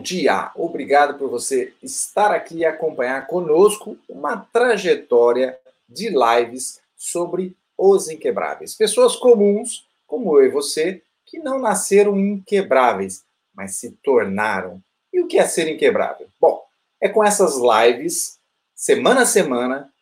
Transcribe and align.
Bom 0.00 0.04
dia, 0.04 0.50
obrigado 0.54 1.18
por 1.18 1.28
você 1.28 1.74
estar 1.82 2.32
aqui 2.32 2.60
e 2.60 2.64
acompanhar 2.64 3.26
conosco 3.26 3.98
uma 4.08 4.34
trajetória 4.50 5.58
de 5.86 6.08
lives 6.08 6.80
sobre 6.96 7.54
os 7.76 8.08
inquebráveis. 8.08 8.74
Pessoas 8.74 9.14
comuns, 9.14 9.86
como 10.06 10.38
eu 10.38 10.46
e 10.46 10.48
você, 10.48 11.02
que 11.26 11.38
não 11.38 11.58
nasceram 11.58 12.18
inquebráveis, 12.18 13.26
mas 13.54 13.74
se 13.74 13.90
tornaram. 14.02 14.82
E 15.12 15.20
o 15.20 15.26
que 15.26 15.38
é 15.38 15.46
ser 15.46 15.68
inquebrável? 15.68 16.28
Bom, 16.40 16.64
é 16.98 17.06
com 17.06 17.22
essas 17.22 17.56
lives, 17.58 18.38
semana 18.74 19.20
a 19.20 19.26
semana, 19.26 19.92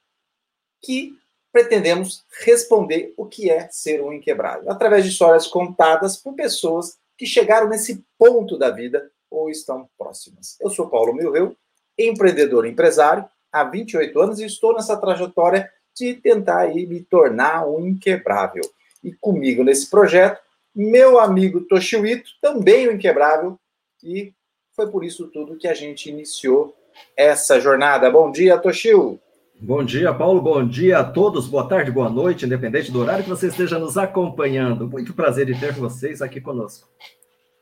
que 0.80 1.19
pretendemos 1.51 2.25
responder 2.45 3.12
o 3.17 3.27
que 3.27 3.51
é 3.51 3.69
ser 3.69 4.01
um 4.01 4.12
inquebrável, 4.12 4.70
através 4.70 5.03
de 5.03 5.11
histórias 5.11 5.48
contadas 5.48 6.17
por 6.17 6.34
pessoas 6.34 6.97
que 7.17 7.27
chegaram 7.27 7.69
nesse 7.69 8.05
ponto 8.17 8.56
da 8.56 8.70
vida 8.70 9.11
ou 9.31 9.51
estão 9.51 9.89
próximas. 9.97 10.57
Eu 10.61 10.71
sou 10.71 10.89
Paulo 10.89 11.15
Milreu, 11.15 11.57
empreendedor 11.99 12.67
e 12.67 12.71
empresário 12.71 13.25
há 13.53 13.65
28 13.65 14.20
anos 14.20 14.39
e 14.39 14.47
estou 14.47 14.75
nessa 14.75 14.97
trajetória 14.97 15.70
de 15.97 16.15
tentar 16.15 16.61
aí 16.61 16.87
me 16.87 17.03
tornar 17.03 17.67
um 17.67 17.87
inquebrável. 17.87 18.62
E 19.03 19.12
comigo 19.12 19.65
nesse 19.65 19.91
projeto, 19.91 20.41
meu 20.75 21.19
amigo 21.19 21.62
Toshio 21.62 22.07
Ito, 22.07 22.31
também 22.41 22.89
um 22.89 22.93
inquebrável, 22.93 23.59
e 24.03 24.33
foi 24.77 24.89
por 24.91 25.05
isso 25.05 25.27
tudo 25.29 25.57
que 25.57 25.67
a 25.67 25.75
gente 25.75 26.09
iniciou 26.09 26.75
essa 27.17 27.61
jornada. 27.61 28.11
Bom 28.11 28.31
dia, 28.31 28.59
Toshio! 28.59 29.19
Bom 29.61 29.83
dia, 29.83 30.15
Paulo. 30.15 30.41
Bom 30.41 30.65
dia 30.65 31.01
a 31.01 31.05
todos. 31.05 31.48
Boa 31.48 31.69
tarde, 31.69 31.91
boa 31.91 32.09
noite, 32.09 32.47
independente 32.47 32.92
do 32.92 33.01
horário 33.01 33.25
que 33.25 33.31
você 33.31 33.48
esteja 33.48 33.77
nos 33.77 33.98
acompanhando. 33.98 34.87
Muito 34.87 35.13
prazer 35.13 35.47
de 35.47 35.59
ter 35.59 35.73
vocês 35.73 36.23
aqui 36.23 36.41
conosco. 36.41 36.89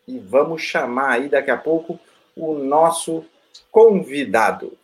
E 0.08 0.20
vamos 0.20 0.62
chamar 0.62 1.14
aí 1.14 1.28
daqui 1.28 1.50
a 1.50 1.56
pouco 1.56 1.98
o 2.36 2.54
nosso 2.54 3.24
convidado. 3.72 4.78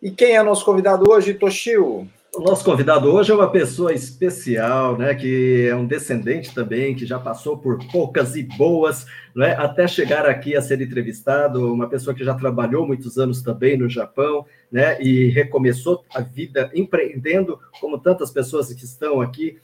E 0.00 0.10
quem 0.10 0.34
é 0.34 0.42
nosso 0.42 0.64
convidado 0.64 1.10
hoje, 1.10 1.34
Toshio? 1.34 2.08
O 2.34 2.40
nosso 2.40 2.64
convidado 2.64 3.12
hoje 3.12 3.30
é 3.30 3.34
uma 3.34 3.50
pessoa 3.50 3.92
especial, 3.92 4.96
né, 4.96 5.14
que 5.14 5.68
é 5.68 5.76
um 5.76 5.86
descendente 5.86 6.54
também, 6.54 6.94
que 6.94 7.04
já 7.04 7.18
passou 7.18 7.58
por 7.58 7.78
poucas 7.88 8.34
e 8.36 8.42
boas, 8.42 9.04
né, 9.36 9.54
até 9.58 9.86
chegar 9.86 10.24
aqui 10.24 10.56
a 10.56 10.62
ser 10.62 10.80
entrevistado, 10.80 11.70
uma 11.70 11.86
pessoa 11.86 12.16
que 12.16 12.24
já 12.24 12.32
trabalhou 12.34 12.86
muitos 12.86 13.18
anos 13.18 13.42
também 13.42 13.76
no 13.76 13.86
Japão, 13.86 14.46
né, 14.70 14.98
e 15.02 15.28
recomeçou 15.28 16.06
a 16.14 16.22
vida 16.22 16.70
empreendendo, 16.74 17.60
como 17.78 17.98
tantas 17.98 18.30
pessoas 18.30 18.72
que 18.72 18.82
estão 18.82 19.20
aqui, 19.20 19.58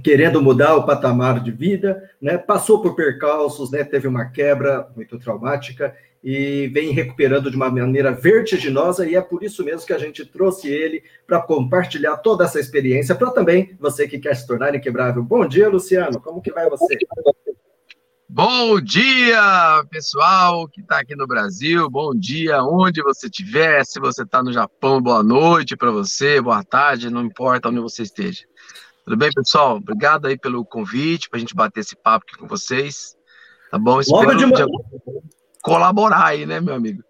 querendo 0.00 0.40
mudar 0.40 0.76
o 0.76 0.86
patamar 0.86 1.42
de 1.42 1.50
vida, 1.50 2.08
né, 2.22 2.38
passou 2.38 2.80
por 2.80 2.94
percalços, 2.94 3.68
né, 3.72 3.82
teve 3.82 4.06
uma 4.06 4.26
quebra 4.26 4.88
muito 4.94 5.18
traumática 5.18 5.92
e 6.22 6.68
vem 6.68 6.92
recuperando 6.92 7.50
de 7.50 7.56
uma 7.56 7.70
maneira 7.70 8.12
vertiginosa, 8.12 9.08
e 9.08 9.14
é 9.14 9.20
por 9.20 9.42
isso 9.42 9.64
mesmo 9.64 9.86
que 9.86 9.92
a 9.92 9.98
gente 9.98 10.24
trouxe 10.24 10.68
ele 10.68 11.02
para 11.26 11.40
compartilhar 11.40 12.18
toda 12.18 12.44
essa 12.44 12.60
experiência, 12.60 13.14
para 13.14 13.30
também 13.30 13.74
você 13.80 14.06
que 14.06 14.18
quer 14.18 14.34
se 14.36 14.46
tornar 14.46 14.74
inquebrável. 14.74 15.22
Bom 15.22 15.46
dia, 15.46 15.68
Luciano, 15.68 16.20
como 16.20 16.42
que 16.42 16.52
vai 16.52 16.68
você? 16.68 16.98
Bom 18.28 18.80
dia, 18.80 19.82
pessoal 19.90 20.68
que 20.68 20.80
está 20.80 21.00
aqui 21.00 21.16
no 21.16 21.26
Brasil, 21.26 21.90
bom 21.90 22.14
dia 22.14 22.62
onde 22.62 23.02
você 23.02 23.26
estiver, 23.26 23.84
se 23.84 23.98
você 23.98 24.22
está 24.22 24.40
no 24.42 24.52
Japão, 24.52 25.02
boa 25.02 25.22
noite 25.22 25.76
para 25.76 25.90
você, 25.90 26.40
boa 26.40 26.62
tarde, 26.62 27.10
não 27.10 27.24
importa 27.24 27.70
onde 27.70 27.80
você 27.80 28.02
esteja. 28.02 28.44
Tudo 29.04 29.16
bem, 29.16 29.30
pessoal? 29.32 29.78
Obrigado 29.78 30.26
aí 30.26 30.38
pelo 30.38 30.64
convite, 30.64 31.28
para 31.28 31.38
a 31.38 31.40
gente 31.40 31.56
bater 31.56 31.80
esse 31.80 31.96
papo 31.96 32.24
aqui 32.28 32.38
com 32.38 32.46
vocês, 32.46 33.16
tá 33.68 33.78
bom? 33.78 34.00
Espero 34.00 34.28
Logo 34.28 34.34
de 34.38 34.46
manhã 34.46 34.66
colaborar 35.62 36.26
aí, 36.26 36.46
né, 36.46 36.60
meu 36.60 36.74
amigo? 36.74 37.02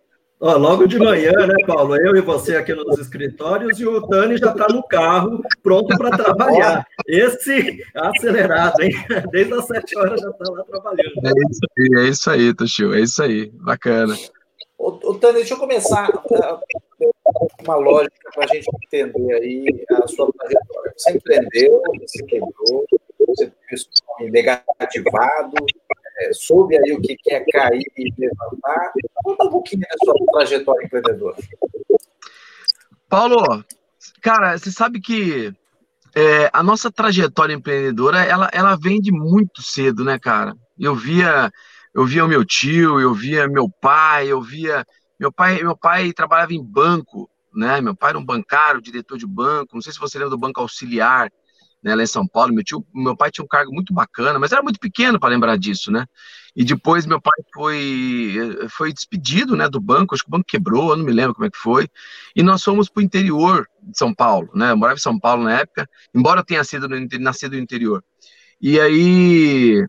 Ó, 0.43 0.57
logo 0.57 0.87
de 0.87 0.99
manhã, 0.99 1.33
né, 1.33 1.55
Paulo? 1.67 1.95
Eu 1.97 2.17
e 2.17 2.23
você 2.23 2.57
aqui 2.57 2.73
nos 2.73 2.99
escritórios 2.99 3.79
e 3.79 3.87
o 3.87 4.01
Tani 4.09 4.39
já 4.39 4.53
está 4.53 4.69
no 4.69 4.83
carro, 4.85 5.43
pronto 5.63 5.95
para 5.99 6.17
trabalhar. 6.17 6.87
Esse 7.07 7.85
acelerado, 7.95 8.81
hein? 8.81 8.93
Desde 9.31 9.53
as 9.53 9.67
sete 9.67 9.99
horas 9.99 10.19
já 10.19 10.31
está 10.31 10.51
lá 10.51 10.65
trabalhando. 10.65 11.13
É 11.27 11.31
isso 11.51 11.61
aí, 11.77 11.91
é 11.99 12.09
isso 12.09 12.31
aí, 12.31 12.55
Toshio, 12.55 12.95
é 12.95 13.01
isso 13.01 13.23
aí. 13.23 13.51
Bacana. 13.53 14.17
Ô, 14.79 14.99
ô 15.11 15.15
Tani, 15.19 15.35
deixa 15.35 15.53
eu 15.53 15.59
começar 15.59 16.09
uh, 16.09 16.61
uma 17.63 17.77
lógica 17.77 18.31
para 18.35 18.45
a 18.45 18.47
gente 18.47 18.67
entender 18.83 19.35
aí 19.35 19.85
a 20.03 20.09
sua 20.09 20.33
trajetória. 20.33 20.93
Você 20.97 21.11
empreendeu, 21.13 21.83
você 22.01 22.25
quebrou, 22.25 22.87
você 23.19 23.53
teve 24.17 24.31
negativado, 24.31 25.55
é, 26.21 26.33
soube 26.33 26.77
aí 26.77 26.93
o 26.93 27.01
que 27.01 27.17
é 27.29 27.41
cair 27.51 27.85
e 27.97 28.13
levantar. 28.19 28.93
Conta 29.25 29.45
um 29.45 29.51
pouquinho 29.51 29.83
da 29.83 29.97
sua 30.05 30.15
trajetória 30.33 30.85
empreendedora. 30.85 31.37
Paulo, 33.09 33.65
cara, 34.21 34.57
você 34.57 34.71
sabe 34.71 35.01
que 35.01 35.53
é, 36.15 36.51
a 36.53 36.63
nossa 36.63 36.91
trajetória 36.91 37.55
empreendedora, 37.55 38.25
ela, 38.25 38.51
ela 38.53 38.77
vem 38.77 39.01
de 39.01 39.11
muito 39.11 39.63
cedo, 39.63 40.05
né, 40.05 40.19
cara? 40.19 40.55
Eu 40.79 40.95
via, 40.95 41.51
eu 41.95 42.05
via 42.05 42.25
o 42.25 42.29
meu 42.29 42.45
tio, 42.45 43.01
eu 43.01 43.15
via 43.15 43.49
meu 43.49 43.69
pai, 43.81 44.29
eu 44.29 44.41
via 44.41 44.85
meu 45.19 45.33
pai, 45.33 45.63
meu 45.63 45.77
pai 45.77 46.13
trabalhava 46.13 46.55
em 46.55 46.63
banco, 46.63 47.31
né? 47.55 47.81
Meu 47.81 47.95
pai 47.95 48.11
era 48.11 48.19
um 48.19 48.25
bancário, 48.25 48.81
diretor 48.81 49.19
de 49.19 49.27
banco. 49.27 49.75
Não 49.75 49.83
sei 49.83 49.93
se 49.93 49.99
você 49.99 50.19
lembra 50.19 50.31
do 50.31 50.39
banco 50.39 50.61
auxiliar 50.61 51.31
né, 51.83 51.95
lá 51.95 52.03
em 52.03 52.07
São 52.07 52.27
Paulo. 52.27 52.53
Meu, 52.53 52.65
tio, 52.65 52.87
meu 52.95 53.17
pai 53.17 53.31
tinha 53.31 53.45
um 53.45 53.49
cargo 53.49 53.73
muito 53.73 53.93
bacana, 53.93 54.39
mas 54.39 54.53
era 54.53 54.63
muito 54.63 54.79
pequeno 54.79 55.19
para 55.19 55.31
lembrar 55.31 55.57
disso, 55.57 55.91
né? 55.91 56.07
E 56.55 56.65
depois 56.65 57.07
meu 57.07 57.21
pai 57.21 57.39
foi, 57.55 58.35
foi 58.71 58.93
despedido 58.93 59.57
né, 59.57 59.69
do 59.69 59.81
banco, 59.81 60.15
acho 60.15 60.25
que 60.25 60.29
o 60.29 60.33
banco 60.33 60.47
quebrou, 60.47 60.91
eu 60.91 60.97
não 60.97 61.05
me 61.05 61.13
lembro 61.13 61.35
como 61.35 61.47
é 61.47 61.51
que 61.51 61.59
foi. 61.59 61.89
E 62.35 62.43
nós 62.43 62.63
fomos 62.63 62.89
para 62.89 63.01
o 63.01 63.05
interior 63.05 63.67
de 63.83 63.97
São 63.97 64.15
Paulo, 64.15 64.51
né? 64.55 64.73
Eu 64.73 64.77
morava 64.77 64.99
em 64.99 65.03
São 65.03 65.19
Paulo 65.19 65.45
na 65.45 65.61
época, 65.61 65.89
embora 66.15 66.41
eu 66.41 66.45
tenha 66.45 66.65
sido 66.65 66.89
no, 66.89 66.97
nascido 67.21 67.53
no 67.53 67.63
interior. 67.63 68.05
E 68.61 68.79
aí, 68.81 69.87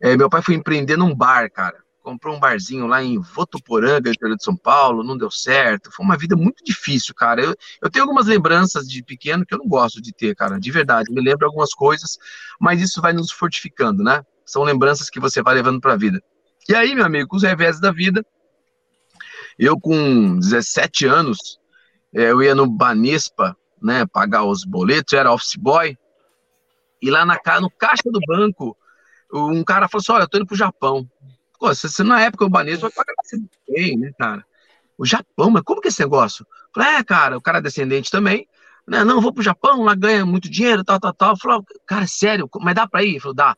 é, 0.00 0.16
meu 0.16 0.28
pai 0.30 0.42
foi 0.42 0.54
empreender 0.54 0.96
num 0.96 1.14
bar, 1.14 1.50
cara 1.50 1.81
comprou 2.02 2.36
um 2.36 2.40
barzinho 2.40 2.86
lá 2.86 3.02
em 3.02 3.18
Votuporanga, 3.18 4.10
interior 4.10 4.36
de 4.36 4.44
São 4.44 4.56
Paulo, 4.56 5.04
não 5.04 5.16
deu 5.16 5.30
certo. 5.30 5.90
Foi 5.92 6.04
uma 6.04 6.16
vida 6.16 6.36
muito 6.36 6.64
difícil, 6.64 7.14
cara. 7.14 7.42
Eu, 7.42 7.54
eu 7.80 7.90
tenho 7.90 8.04
algumas 8.04 8.26
lembranças 8.26 8.86
de 8.86 9.02
pequeno 9.02 9.46
que 9.46 9.54
eu 9.54 9.58
não 9.58 9.68
gosto 9.68 10.02
de 10.02 10.12
ter, 10.12 10.34
cara, 10.34 10.58
de 10.58 10.70
verdade. 10.70 11.12
Me 11.12 11.22
lembro 11.22 11.46
algumas 11.46 11.72
coisas, 11.72 12.18
mas 12.60 12.80
isso 12.80 13.00
vai 13.00 13.12
nos 13.12 13.30
fortificando, 13.30 14.02
né? 14.02 14.22
São 14.44 14.62
lembranças 14.64 15.08
que 15.08 15.20
você 15.20 15.42
vai 15.42 15.54
levando 15.54 15.80
para 15.80 15.94
a 15.94 15.96
vida. 15.96 16.22
E 16.68 16.74
aí, 16.74 16.94
meu 16.94 17.04
amigo, 17.04 17.28
com 17.28 17.36
os 17.36 17.42
revés 17.42 17.80
da 17.80 17.90
vida, 17.90 18.24
eu 19.58 19.78
com 19.78 20.38
17 20.38 21.06
anos, 21.06 21.58
é, 22.14 22.30
eu 22.30 22.42
ia 22.42 22.54
no 22.54 22.68
Banespa, 22.68 23.56
né, 23.80 24.06
pagar 24.06 24.44
os 24.44 24.64
boletos, 24.64 25.12
era 25.12 25.32
office 25.32 25.56
boy, 25.56 25.96
e 27.00 27.10
lá 27.10 27.24
na, 27.24 27.38
no 27.60 27.70
caixa 27.70 28.04
do 28.06 28.20
banco, 28.26 28.76
um 29.32 29.64
cara 29.64 29.88
falou 29.88 30.02
assim, 30.02 30.12
olha, 30.12 30.22
eu 30.22 30.28
tô 30.28 30.36
indo 30.36 30.46
pro 30.46 30.56
Japão. 30.56 31.08
Pô, 31.62 31.72
se, 31.76 31.88
se 31.88 32.02
na 32.02 32.20
época 32.20 32.44
o 32.44 32.48
Banespa 32.48 32.88
vai 32.88 32.90
pagar 32.90 33.14
bem, 33.68 33.96
né, 33.96 34.10
cara? 34.18 34.44
O 34.98 35.06
Japão, 35.06 35.48
mas 35.48 35.62
como 35.62 35.80
que 35.80 35.86
é 35.86 35.90
esse 35.90 36.02
negócio? 36.02 36.44
Falei, 36.74 36.96
é, 36.96 37.04
cara, 37.04 37.36
o 37.36 37.40
cara 37.40 37.58
é 37.58 37.62
descendente 37.62 38.10
também, 38.10 38.48
né? 38.84 39.04
Não, 39.04 39.20
vou 39.20 39.32
pro 39.32 39.44
Japão, 39.44 39.84
lá 39.84 39.94
ganha 39.94 40.26
muito 40.26 40.50
dinheiro, 40.50 40.82
tal, 40.82 40.98
tal, 40.98 41.14
tal. 41.14 41.38
Falei, 41.38 41.60
cara, 41.86 42.04
sério, 42.08 42.50
mas 42.60 42.74
dá 42.74 42.88
pra 42.88 43.04
ir? 43.04 43.20
Falei, 43.20 43.36
dá. 43.36 43.56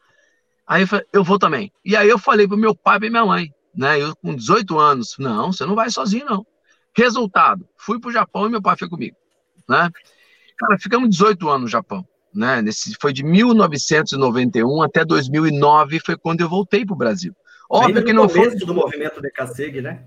Aí 0.66 0.82
eu 0.82 0.86
falei, 0.86 1.06
eu 1.14 1.24
vou 1.24 1.38
também. 1.38 1.72
E 1.82 1.96
aí 1.96 2.06
eu 2.06 2.18
falei 2.18 2.46
pro 2.46 2.58
meu 2.58 2.74
pai 2.74 2.98
e 3.02 3.08
minha 3.08 3.24
mãe, 3.24 3.50
né? 3.74 3.98
Eu 3.98 4.14
com 4.16 4.36
18 4.36 4.78
anos, 4.78 5.14
não, 5.18 5.50
você 5.50 5.64
não 5.64 5.74
vai 5.74 5.88
sozinho, 5.88 6.26
não. 6.26 6.46
Resultado, 6.94 7.66
fui 7.74 7.98
pro 7.98 8.12
Japão 8.12 8.46
e 8.46 8.50
meu 8.50 8.60
pai 8.60 8.76
foi 8.76 8.90
comigo, 8.90 9.16
né? 9.66 9.90
Cara, 10.58 10.78
ficamos 10.78 11.08
18 11.08 11.48
anos 11.48 11.62
no 11.62 11.68
Japão, 11.68 12.06
né? 12.34 12.60
Nesse, 12.60 12.94
foi 13.00 13.14
de 13.14 13.24
1991 13.24 14.82
até 14.82 15.06
2009, 15.06 16.00
foi 16.00 16.18
quando 16.18 16.42
eu 16.42 16.50
voltei 16.50 16.84
pro 16.84 16.94
Brasil. 16.94 17.34
Óbvio 17.68 18.04
que 18.04 18.12
não 18.12 18.28
foi. 18.28 18.54
do 18.56 18.74
movimento 18.74 19.16
de 19.16 19.22
Decaseg, 19.22 19.80
né? 19.80 20.02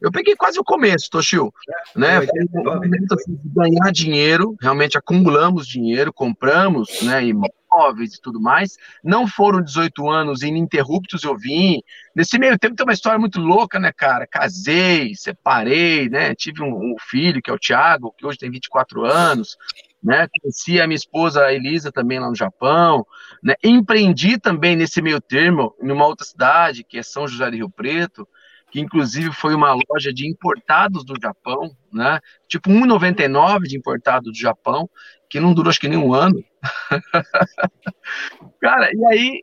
Eu 0.00 0.12
peguei 0.12 0.36
quase 0.36 0.60
o 0.60 0.64
começo, 0.64 1.10
Toshio. 1.10 1.52
É, 1.96 1.98
né? 1.98 2.26
Momento 2.52 3.14
assim, 3.14 3.38
ganhar 3.44 3.90
dinheiro, 3.90 4.56
realmente 4.60 4.96
acumulamos 4.96 5.66
dinheiro, 5.66 6.12
compramos 6.12 7.02
né, 7.02 7.24
imóveis 7.24 8.14
e 8.14 8.20
tudo 8.20 8.40
mais. 8.40 8.76
Não 9.02 9.26
foram 9.26 9.60
18 9.60 10.08
anos 10.08 10.42
ininterruptos, 10.42 11.24
eu 11.24 11.36
vim. 11.36 11.82
Nesse 12.14 12.38
meio 12.38 12.56
tempo 12.56 12.76
tem 12.76 12.86
uma 12.86 12.92
história 12.92 13.18
muito 13.18 13.40
louca, 13.40 13.80
né, 13.80 13.90
cara? 13.92 14.24
Casei, 14.24 15.16
separei, 15.16 16.08
né? 16.08 16.32
Tive 16.32 16.62
um, 16.62 16.92
um 16.92 16.94
filho, 17.10 17.42
que 17.42 17.50
é 17.50 17.52
o 17.52 17.58
Thiago, 17.58 18.14
que 18.16 18.24
hoje 18.24 18.38
tem 18.38 18.50
24 18.50 19.04
anos 19.04 19.56
né? 20.02 20.28
Conheci 20.40 20.80
a 20.80 20.86
minha 20.86 20.96
esposa 20.96 21.44
a 21.44 21.52
Elisa 21.52 21.90
também 21.90 22.18
lá 22.18 22.28
no 22.28 22.34
Japão, 22.36 23.04
né? 23.42 23.54
Empreendi 23.62 24.38
também 24.38 24.76
nesse 24.76 25.02
meio 25.02 25.20
termo, 25.20 25.74
em 25.82 25.90
uma 25.90 26.06
outra 26.06 26.24
cidade, 26.24 26.84
que 26.84 26.98
é 26.98 27.02
São 27.02 27.26
José 27.26 27.50
do 27.50 27.56
Rio 27.56 27.70
Preto. 27.70 28.26
que 28.70 28.80
inclusive 28.80 29.32
foi 29.32 29.54
uma 29.54 29.72
loja 29.72 30.12
de 30.12 30.28
importados 30.28 31.04
do 31.04 31.14
Japão, 31.20 31.70
né? 31.92 32.20
Tipo 32.46 32.70
1,99 32.70 33.62
de 33.62 33.76
importado 33.76 34.30
do 34.30 34.38
Japão, 34.38 34.88
que 35.28 35.40
não 35.40 35.54
durou 35.54 35.70
acho 35.70 35.80
que 35.80 35.88
nem 35.88 35.98
um 35.98 36.12
ano. 36.12 36.42
Cara, 38.60 38.90
e 38.92 39.04
aí, 39.06 39.42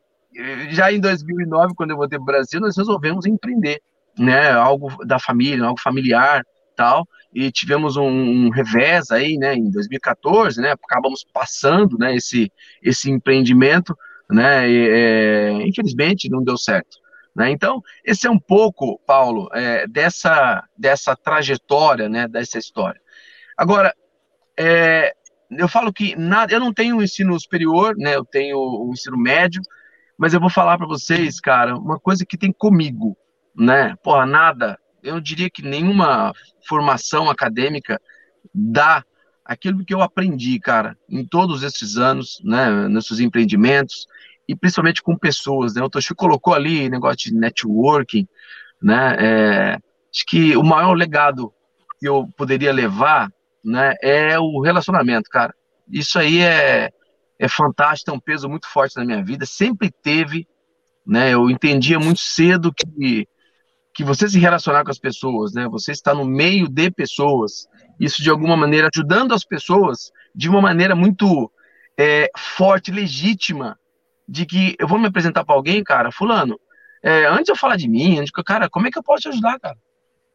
já 0.70 0.92
em 0.92 1.00
2009, 1.00 1.74
quando 1.76 1.92
eu 1.92 1.98
voltei 1.98 2.18
para 2.20 2.24
o 2.24 2.26
Brasil, 2.26 2.60
nós 2.60 2.78
resolvemos 2.78 3.26
empreender, 3.26 3.82
né? 4.18 4.52
Algo 4.52 5.04
da 5.06 5.20
família, 5.20 5.66
algo 5.66 5.80
familiar, 5.82 6.44
tal. 6.76 7.08
E 7.34 7.52
tivemos 7.52 7.98
um, 7.98 8.08
um 8.08 8.50
revés 8.50 9.12
aí, 9.12 9.38
né? 9.38 9.56
Em 9.56 9.70
2014, 9.70 10.62
né? 10.62 10.72
Acabamos 10.72 11.26
passando, 11.34 11.98
né? 11.98 12.16
Esse 12.16 12.52
esse 12.82 13.10
empreendimento, 13.10 13.98
né? 14.30 14.70
E, 14.70 14.90
é, 14.90 15.52
infelizmente 15.68 16.30
não 16.30 16.44
deu 16.44 16.58
certo. 16.58 16.98
Né? 17.36 17.52
Então, 17.52 17.82
esse 18.04 18.26
é 18.26 18.32
um 18.32 18.40
pouco, 18.40 18.98
Paulo, 19.06 19.50
é, 19.54 19.86
dessa, 19.88 20.64
dessa 20.78 21.18
trajetória, 21.18 22.08
né, 22.08 22.30
dessa 22.30 22.58
história. 22.58 23.02
Agora, 23.58 23.94
é, 24.58 25.14
eu 25.52 25.68
falo 25.68 25.92
que 25.92 26.16
nada, 26.16 26.54
eu 26.54 26.62
não 26.62 26.74
tenho 26.74 27.04
ensino 27.04 27.38
superior, 27.38 27.94
né, 27.98 28.16
eu 28.16 28.24
tenho 28.24 28.58
o 28.58 28.90
ensino 28.94 29.18
médio, 29.18 29.62
mas 30.18 30.34
eu 30.34 30.40
vou 30.40 30.50
falar 30.50 30.78
para 30.78 30.88
vocês, 30.88 31.42
cara, 31.42 31.78
uma 31.78 32.00
coisa 32.00 32.26
que 32.26 32.38
tem 32.38 32.54
comigo, 32.54 33.18
né? 33.54 33.96
Porra, 34.02 34.26
nada, 34.26 34.80
eu 35.06 35.22
diria 35.22 35.50
que 35.50 35.62
nenhuma 35.62 36.34
formação 36.68 37.30
acadêmica 37.30 38.02
dá 38.54 39.04
aquilo 39.44 39.86
que 39.86 39.94
eu 39.94 40.02
aprendi, 40.02 40.60
cara, 40.60 40.98
em 41.08 41.26
todos 41.26 41.62
esses 41.62 41.98
anos, 41.98 42.42
né, 42.44 42.90
nesses 42.90 43.20
empreendimentos, 43.20 44.08
e 44.48 44.56
principalmente 44.56 45.02
com 45.02 45.18
pessoas, 45.18 45.76
né? 45.76 45.84
O 45.84 45.90
Toshio 45.90 46.16
colocou 46.16 46.54
ali 46.54 46.90
negócio 46.90 47.18
de 47.18 47.34
networking, 47.34 48.28
né? 48.82 49.16
É, 49.20 49.74
acho 49.74 50.26
que 50.28 50.56
o 50.56 50.64
maior 50.64 50.94
legado 50.94 51.52
que 52.00 52.08
eu 52.08 52.28
poderia 52.36 52.74
levar, 52.74 53.32
né, 53.64 53.96
é 54.02 54.38
o 54.40 54.62
relacionamento, 54.62 55.30
cara. 55.30 55.54
Isso 55.88 56.20
aí 56.20 56.42
é, 56.42 56.92
é 57.40 57.48
fantástico, 57.48 58.12
tem 58.12 58.16
um 58.16 58.20
peso 58.20 58.50
muito 58.50 58.68
forte 58.68 58.96
na 58.98 59.06
minha 59.06 59.24
vida, 59.24 59.46
sempre 59.46 59.92
teve, 60.04 60.48
né? 61.06 61.34
Eu 61.34 61.50
entendia 61.50 62.00
muito 62.00 62.20
cedo 62.20 62.74
que 62.74 63.28
que 63.96 64.04
você 64.04 64.28
se 64.28 64.38
relacionar 64.38 64.84
com 64.84 64.92
as 64.92 65.00
pessoas, 65.00 65.54
né? 65.54 65.70
Você 65.70 65.94
está 65.94 66.14
no 66.14 66.26
meio 66.26 66.68
de 66.68 66.92
pessoas, 66.92 67.66
isso 67.98 68.22
de 68.22 68.30
alguma 68.30 68.58
maneira 68.58 68.90
ajudando 68.94 69.34
as 69.34 69.46
pessoas 69.46 70.12
de 70.36 70.50
uma 70.50 70.62
maneira 70.62 70.94
muito 70.94 71.50
é, 71.98 72.30
forte, 72.38 72.92
legítima, 72.92 73.80
de 74.28 74.46
que 74.46 74.76
eu 74.78 74.86
vou 74.86 75.00
me 75.00 75.08
apresentar 75.08 75.46
para 75.46 75.56
alguém, 75.56 75.82
cara, 75.82 76.12
fulano, 76.12 76.60
é, 77.02 77.26
antes 77.28 77.48
eu 77.48 77.56
falar 77.56 77.78
de 77.78 77.88
mim, 77.88 78.20
antes, 78.20 78.32
cara, 78.46 78.70
como 78.70 78.86
é 78.86 78.92
que 78.92 78.98
eu 78.98 79.04
posso 79.04 79.22
te 79.22 79.30
ajudar, 79.30 79.58
cara? 79.60 79.78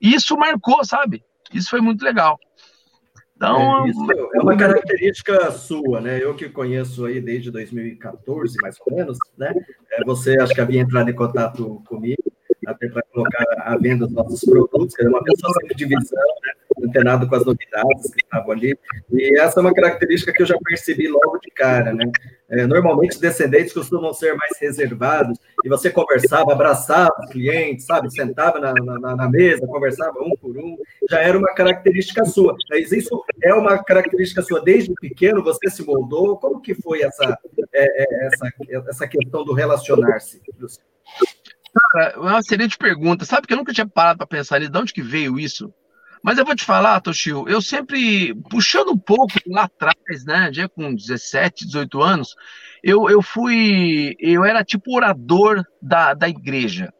E 0.01 0.15
isso 0.15 0.39
marcou, 0.39 0.83
sabe? 0.83 1.23
Isso 1.53 1.69
foi 1.69 1.83
muito 1.83 2.03
legal. 2.03 2.39
Então, 3.37 3.85
é, 3.85 3.91
isso 3.91 4.07
é 4.37 4.41
uma 4.41 4.57
característica 4.57 5.51
sua, 5.51 6.01
né? 6.01 6.23
Eu 6.23 6.35
que 6.35 6.49
conheço 6.49 7.05
aí 7.05 7.21
desde 7.21 7.51
2014, 7.51 8.57
mais 8.63 8.77
ou 8.87 8.97
menos, 8.97 9.19
né? 9.37 9.53
É, 9.93 10.05
você 10.05 10.39
acho 10.41 10.55
que 10.55 10.61
havia 10.61 10.81
entrado 10.81 11.11
em 11.11 11.15
contato 11.15 11.83
comigo, 11.87 12.23
até 12.67 12.89
para 12.89 13.03
colocar 13.13 13.45
à 13.59 13.77
venda 13.77 14.07
os 14.07 14.13
nossos 14.13 14.41
produtos, 14.41 14.95
que 14.95 15.03
era 15.03 15.11
uma 15.11 15.23
pessoa 15.23 15.53
sempre 15.55 15.77
de 15.77 15.85
visão, 15.87 16.19
né? 16.45 16.53
antenado 16.87 17.29
com 17.29 17.35
as 17.35 17.45
novidades 17.45 18.11
que 18.13 18.23
estavam 18.23 18.53
ali. 18.53 18.79
E 19.13 19.39
essa 19.39 19.61
é 19.61 19.63
uma 19.63 19.75
característica 19.75 20.33
que 20.33 20.43
eu 20.43 20.47
já 20.47 20.57
percebi 20.65 21.09
logo 21.09 21.39
de 21.39 21.51
cara, 21.51 21.93
né? 21.93 22.11
É, 22.49 22.67
normalmente, 22.67 23.21
descendentes 23.21 23.73
costumam 23.73 24.13
ser 24.13 24.35
mais 24.35 24.59
reservados, 24.61 25.39
e 25.65 25.69
você 25.69 25.89
conversava, 25.89 26.53
abraçava 26.53 27.15
os 27.21 27.31
clientes, 27.31 27.87
sabe? 27.87 28.11
Sentava 28.11 28.59
na, 28.59 28.73
na, 28.73 29.17
na, 29.17 29.29
mesa, 29.29 29.67
conversava 29.67 30.19
um 30.21 30.35
por 30.41 30.57
um, 30.59 30.77
já 31.09 31.21
era 31.21 31.39
uma 31.39 31.55
característica 31.55 32.25
sua. 32.25 32.57
Mas 32.69 32.91
isso 32.91 33.23
é 33.43 33.55
uma 33.55 33.83
característica 33.85 34.43
sua 34.43 34.61
desde 34.61 34.93
pequeno, 34.95 35.45
você 35.45 35.71
se 35.71 35.85
moldou? 35.85 36.37
Como 36.39 36.61
que 36.61 36.75
foi 36.75 37.03
essa, 37.03 37.39
é, 37.73 38.03
é, 38.03 38.27
essa, 38.27 38.53
essa 38.89 39.09
questão 39.09 39.45
do 39.45 39.53
relacionar-se, 39.53 40.41
Cara, 41.73 42.11
é 42.11 42.19
uma 42.19 42.39
excelente 42.41 42.77
pergunta. 42.77 43.25
Sabe 43.25 43.47
que 43.47 43.53
eu 43.53 43.57
nunca 43.59 43.73
tinha 43.73 43.89
parado 43.89 44.19
para 44.19 44.27
pensar 44.27 44.59
nisso, 44.59 44.73
de 44.73 44.79
onde 44.79 44.93
que 44.93 45.03
veio 45.03 45.39
isso? 45.39 45.73
Mas 46.23 46.37
eu 46.37 46.45
vou 46.45 46.55
te 46.55 46.65
falar, 46.65 47.01
Toshio, 47.01 47.49
eu 47.49 47.63
sempre, 47.63 48.35
puxando 48.51 48.91
um 48.91 48.99
pouco 48.99 49.33
lá 49.47 49.65
atrás, 49.65 50.25
né, 50.27 50.51
já 50.53 50.69
com 50.69 50.95
17, 50.95 51.67
18 51.67 52.03
anos, 52.03 52.35
eu, 52.83 53.09
eu 53.09 53.23
fui, 53.23 54.15
eu 54.19 54.45
era 54.45 54.63
tipo 54.63 54.95
orador 54.95 55.65
da, 55.81 56.13
da 56.13 56.29
igreja, 56.29 56.93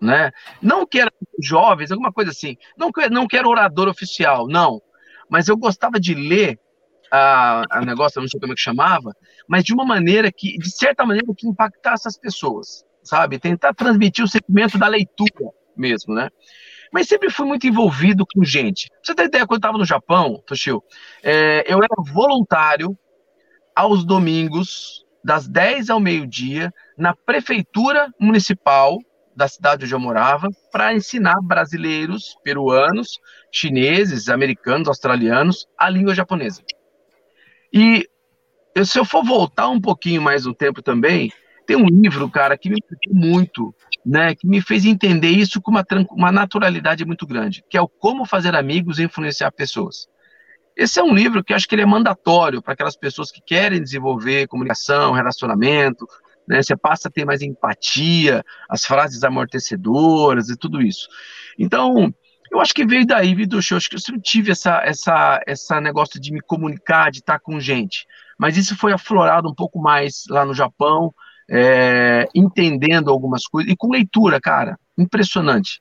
né? 0.00 0.30
Não 0.62 0.86
que 0.86 1.00
era 1.00 1.10
jovens, 1.42 1.90
alguma 1.90 2.12
coisa 2.12 2.30
assim, 2.30 2.56
não, 2.76 2.90
não 3.10 3.26
que 3.26 3.36
era 3.36 3.48
orador 3.48 3.88
oficial, 3.88 4.46
não, 4.46 4.80
mas 5.28 5.48
eu 5.48 5.56
gostava 5.56 5.98
de 5.98 6.14
ler 6.14 6.56
a, 7.10 7.64
a 7.70 7.80
negócio, 7.84 8.20
não 8.20 8.28
sei 8.28 8.38
como 8.38 8.52
é 8.52 8.56
que 8.56 8.62
chamava, 8.62 9.12
mas 9.48 9.64
de 9.64 9.74
uma 9.74 9.84
maneira 9.84 10.30
que, 10.30 10.56
de 10.56 10.70
certa 10.70 11.04
maneira, 11.04 11.26
que 11.36 11.48
impactasse 11.48 12.06
as 12.06 12.16
pessoas, 12.16 12.84
sabe? 13.08 13.38
Tentar 13.38 13.74
transmitir 13.74 14.24
o 14.24 14.28
sentimento 14.28 14.78
da 14.78 14.86
leitura 14.86 15.50
mesmo, 15.76 16.14
né? 16.14 16.28
mas 16.92 17.08
sempre 17.08 17.30
fui 17.30 17.46
muito 17.46 17.66
envolvido 17.66 18.26
com 18.26 18.44
gente. 18.44 18.88
Pra 18.88 18.98
você 19.02 19.14
ter 19.14 19.24
ideia, 19.26 19.46
quando 19.46 19.58
eu 19.58 19.58
estava 19.58 19.78
no 19.78 19.84
Japão, 19.84 20.42
Toshio, 20.46 20.82
é, 21.22 21.64
eu 21.66 21.78
era 21.78 21.94
voluntário 21.98 22.96
aos 23.74 24.04
domingos, 24.04 25.04
das 25.22 25.46
10 25.46 25.90
ao 25.90 26.00
meio-dia, 26.00 26.72
na 26.96 27.14
prefeitura 27.14 28.08
municipal 28.18 28.98
da 29.36 29.46
cidade 29.46 29.84
onde 29.84 29.94
eu 29.94 30.00
morava, 30.00 30.48
para 30.72 30.92
ensinar 30.92 31.36
brasileiros, 31.42 32.36
peruanos, 32.42 33.20
chineses, 33.52 34.28
americanos, 34.28 34.88
australianos 34.88 35.66
a 35.78 35.88
língua 35.88 36.12
japonesa. 36.12 36.62
E 37.72 38.08
se 38.84 38.98
eu 38.98 39.04
for 39.04 39.24
voltar 39.24 39.68
um 39.68 39.80
pouquinho 39.80 40.20
mais 40.20 40.44
no 40.44 40.54
tempo 40.54 40.82
também, 40.82 41.30
tem 41.68 41.76
um 41.76 41.84
livro, 41.84 42.30
cara, 42.30 42.56
que 42.56 42.70
me 42.70 42.76
marcou 42.80 43.14
muito, 43.14 43.74
né, 44.04 44.34
que 44.34 44.46
me 44.48 44.62
fez 44.62 44.86
entender 44.86 45.28
isso 45.28 45.60
com 45.60 45.70
uma, 45.70 45.84
uma 46.12 46.32
naturalidade 46.32 47.04
muito 47.04 47.26
grande, 47.26 47.62
que 47.68 47.76
é 47.76 47.80
o 47.80 47.86
Como 47.86 48.24
Fazer 48.24 48.56
Amigos 48.56 48.98
e 48.98 49.02
Influenciar 49.02 49.52
Pessoas. 49.52 50.08
Esse 50.74 50.98
é 50.98 51.02
um 51.02 51.14
livro 51.14 51.44
que 51.44 51.52
eu 51.52 51.56
acho 51.56 51.68
que 51.68 51.74
ele 51.74 51.82
é 51.82 51.86
mandatório 51.86 52.62
para 52.62 52.72
aquelas 52.72 52.96
pessoas 52.96 53.30
que 53.30 53.42
querem 53.42 53.82
desenvolver 53.82 54.48
comunicação, 54.48 55.12
relacionamento, 55.12 56.06
né, 56.48 56.62
você 56.62 56.74
passa 56.74 57.08
a 57.08 57.10
ter 57.10 57.26
mais 57.26 57.42
empatia, 57.42 58.42
as 58.66 58.86
frases 58.86 59.22
amortecedoras 59.22 60.48
e 60.48 60.56
tudo 60.56 60.80
isso. 60.80 61.06
Então, 61.58 62.14
eu 62.50 62.62
acho 62.62 62.72
que 62.72 62.86
veio 62.86 63.06
daí, 63.06 63.34
Vitor 63.34 63.60
Show, 63.60 63.76
acho 63.76 63.90
que 63.90 63.96
eu 63.96 64.00
sempre 64.00 64.22
tive 64.22 64.52
essa, 64.52 64.80
essa, 64.82 65.38
essa 65.46 65.82
negócio 65.82 66.18
de 66.18 66.32
me 66.32 66.40
comunicar, 66.40 67.10
de 67.10 67.18
estar 67.18 67.38
com 67.38 67.60
gente, 67.60 68.06
mas 68.38 68.56
isso 68.56 68.74
foi 68.74 68.94
aflorado 68.94 69.50
um 69.50 69.54
pouco 69.54 69.78
mais 69.78 70.24
lá 70.30 70.46
no 70.46 70.54
Japão, 70.54 71.12
é, 71.50 72.28
entendendo 72.34 73.10
algumas 73.10 73.46
coisas, 73.46 73.72
e 73.72 73.76
com 73.76 73.90
leitura, 73.90 74.40
cara, 74.40 74.78
impressionante. 74.96 75.80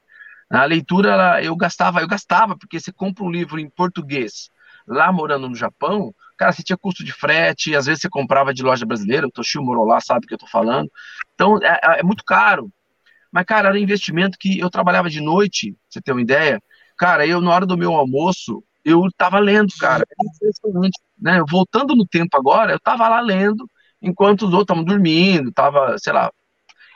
A 0.49 0.63
leitura, 0.65 1.11
ela, 1.11 1.43
eu 1.43 1.55
gastava, 1.55 2.01
eu 2.01 2.07
gastava, 2.07 2.57
porque 2.57 2.79
você 2.79 2.91
compra 2.91 3.23
um 3.23 3.31
livro 3.31 3.59
em 3.59 3.69
português, 3.69 4.49
lá 4.87 5.11
morando 5.11 5.49
no 5.49 5.55
Japão, 5.55 6.13
cara, 6.37 6.51
você 6.53 6.63
tinha 6.63 6.77
custo 6.77 7.03
de 7.03 7.11
frete, 7.11 7.75
às 7.75 7.85
vezes 7.85 8.01
você 8.01 8.09
comprava 8.09 8.53
de 8.53 8.63
loja 8.63 8.85
brasileira, 8.85 9.27
o 9.27 9.31
Toshio 9.31 9.61
morou 9.61 9.85
lá, 9.85 9.99
sabe 9.99 10.25
o 10.25 10.27
que 10.27 10.33
eu 10.33 10.37
tô 10.37 10.47
falando. 10.47 10.89
Então, 11.33 11.57
é, 11.61 11.79
é, 11.83 11.99
é 11.99 12.03
muito 12.03 12.23
caro. 12.23 12.71
Mas, 13.31 13.45
cara, 13.45 13.69
era 13.69 13.77
um 13.77 13.81
investimento 13.81 14.37
que 14.39 14.57
eu 14.59 14.69
trabalhava 14.69 15.09
de 15.09 15.19
noite, 15.19 15.75
você 15.89 16.01
ter 16.01 16.13
uma 16.13 16.21
ideia. 16.21 16.61
Cara, 16.97 17.27
eu, 17.27 17.41
na 17.41 17.51
hora 17.51 17.65
do 17.65 17.77
meu 17.77 17.93
almoço, 17.93 18.63
eu 18.85 19.01
tava 19.17 19.37
lendo, 19.39 19.73
cara. 19.79 20.05
impressionante, 20.19 20.97
né? 21.19 21.43
Voltando 21.47 21.95
no 21.95 22.05
tempo 22.07 22.37
agora, 22.37 22.71
eu 22.71 22.79
tava 22.79 23.07
lá 23.09 23.19
lendo, 23.19 23.69
enquanto 24.01 24.43
os 24.43 24.53
outros 24.53 24.63
estavam 24.63 24.83
dormindo, 24.83 25.51
tava, 25.51 25.97
sei 25.99 26.13
lá. 26.13 26.31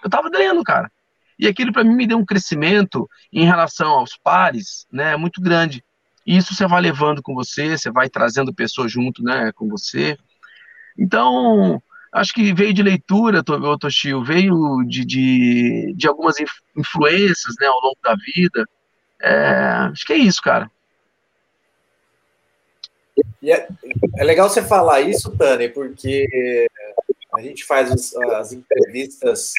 Eu 0.04 0.10
tava 0.10 0.30
lendo, 0.30 0.64
cara. 0.64 0.92
E 1.38 1.48
aquilo 1.48 1.74
para 1.74 1.84
mim 1.84 1.96
me 1.96 2.08
deu 2.08 2.18
um 2.18 2.26
crescimento 2.26 3.10
em 3.34 3.46
relação 3.46 3.90
aos 3.90 4.16
pares, 4.16 4.86
né, 4.92 5.16
muito 5.16 5.42
grande. 5.42 5.84
E 6.26 6.38
isso 6.38 6.54
você 6.54 6.68
vai 6.68 6.82
levando 6.82 7.22
com 7.22 7.34
você, 7.34 7.78
você 7.78 7.90
vai 7.90 8.10
trazendo 8.10 8.54
pessoas 8.54 8.92
junto, 8.92 9.24
né, 9.24 9.52
com 9.54 9.68
você. 9.68 10.18
Então, 10.98 11.82
acho 12.14 12.34
que 12.34 12.54
veio 12.54 12.74
de 12.74 12.84
leitura, 12.84 13.44
Toshio, 13.44 14.24
veio 14.24 14.84
de, 14.88 15.04
de, 15.04 15.94
de 15.98 16.08
algumas 16.08 16.36
influências, 16.78 17.56
né, 17.60 17.68
ao 17.68 17.82
longo 17.82 17.98
da 18.04 18.16
vida. 18.16 18.68
É, 19.20 19.46
acho 19.92 20.06
que 20.06 20.14
é 20.14 20.18
isso, 20.18 20.42
cara. 20.42 20.70
É, 23.44 23.68
é, 24.18 24.24
legal 24.24 24.50
você 24.50 24.62
falar 24.62 25.02
isso, 25.02 25.36
Tânia, 25.36 25.72
porque 25.72 26.68
a 27.34 27.42
gente 27.42 27.66
faz 27.66 27.92
as, 27.92 28.16
as 28.16 28.54
entrevistas, 28.54 29.54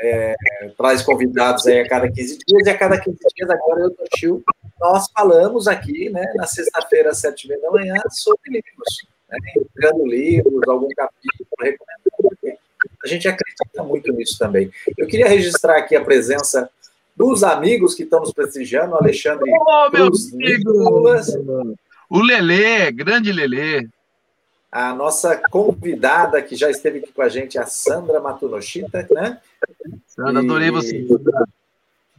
é, 0.00 0.34
traz 0.76 1.02
convidados 1.02 1.66
aí 1.66 1.80
a 1.80 1.88
cada 1.88 2.10
15 2.10 2.38
dias, 2.46 2.66
e 2.66 2.70
a 2.70 2.78
cada 2.78 2.98
15 2.98 3.18
dias, 3.34 3.50
agora 3.50 3.82
eu 3.82 3.96
e 4.22 4.28
o 4.28 4.44
nós 4.80 5.10
falamos 5.14 5.68
aqui, 5.68 6.08
né, 6.08 6.32
na 6.36 6.46
sexta-feira, 6.46 7.10
às 7.10 7.18
sete 7.18 7.44
e 7.44 7.48
meia 7.48 7.60
da 7.60 7.70
manhã, 7.70 7.94
sobre 8.08 8.50
livros, 8.50 9.06
né, 9.28 9.36
entregando 9.54 10.06
livros, 10.06 10.62
algum 10.66 10.88
capítulo, 10.88 11.48
recomendando, 11.60 12.58
a 13.02 13.08
gente 13.08 13.28
acredita 13.28 13.82
muito 13.82 14.12
nisso 14.12 14.38
também. 14.38 14.70
Eu 14.96 15.06
queria 15.06 15.28
registrar 15.28 15.78
aqui 15.78 15.96
a 15.96 16.04
presença 16.04 16.68
dos 17.16 17.42
amigos 17.42 17.94
que 17.94 18.02
estão 18.02 18.20
nos 18.20 18.32
prestigiando, 18.32 18.94
Alexandre 18.94 19.50
oh, 19.50 19.90
Cruz 19.90 20.32
Nicolas. 20.32 21.28
O 22.10 22.20
Lelê, 22.20 22.90
grande 22.90 23.30
Lelê. 23.30 23.88
A 24.72 24.92
nossa 24.92 25.40
convidada 25.48 26.42
que 26.42 26.56
já 26.56 26.68
esteve 26.68 26.98
aqui 26.98 27.12
com 27.12 27.22
a 27.22 27.28
gente, 27.28 27.56
a 27.56 27.66
Sandra 27.66 28.20
Matunoshita, 28.20 29.06
né? 29.12 29.38
Sandra, 30.08 30.40
adorei 30.40 30.72
você. 30.72 31.06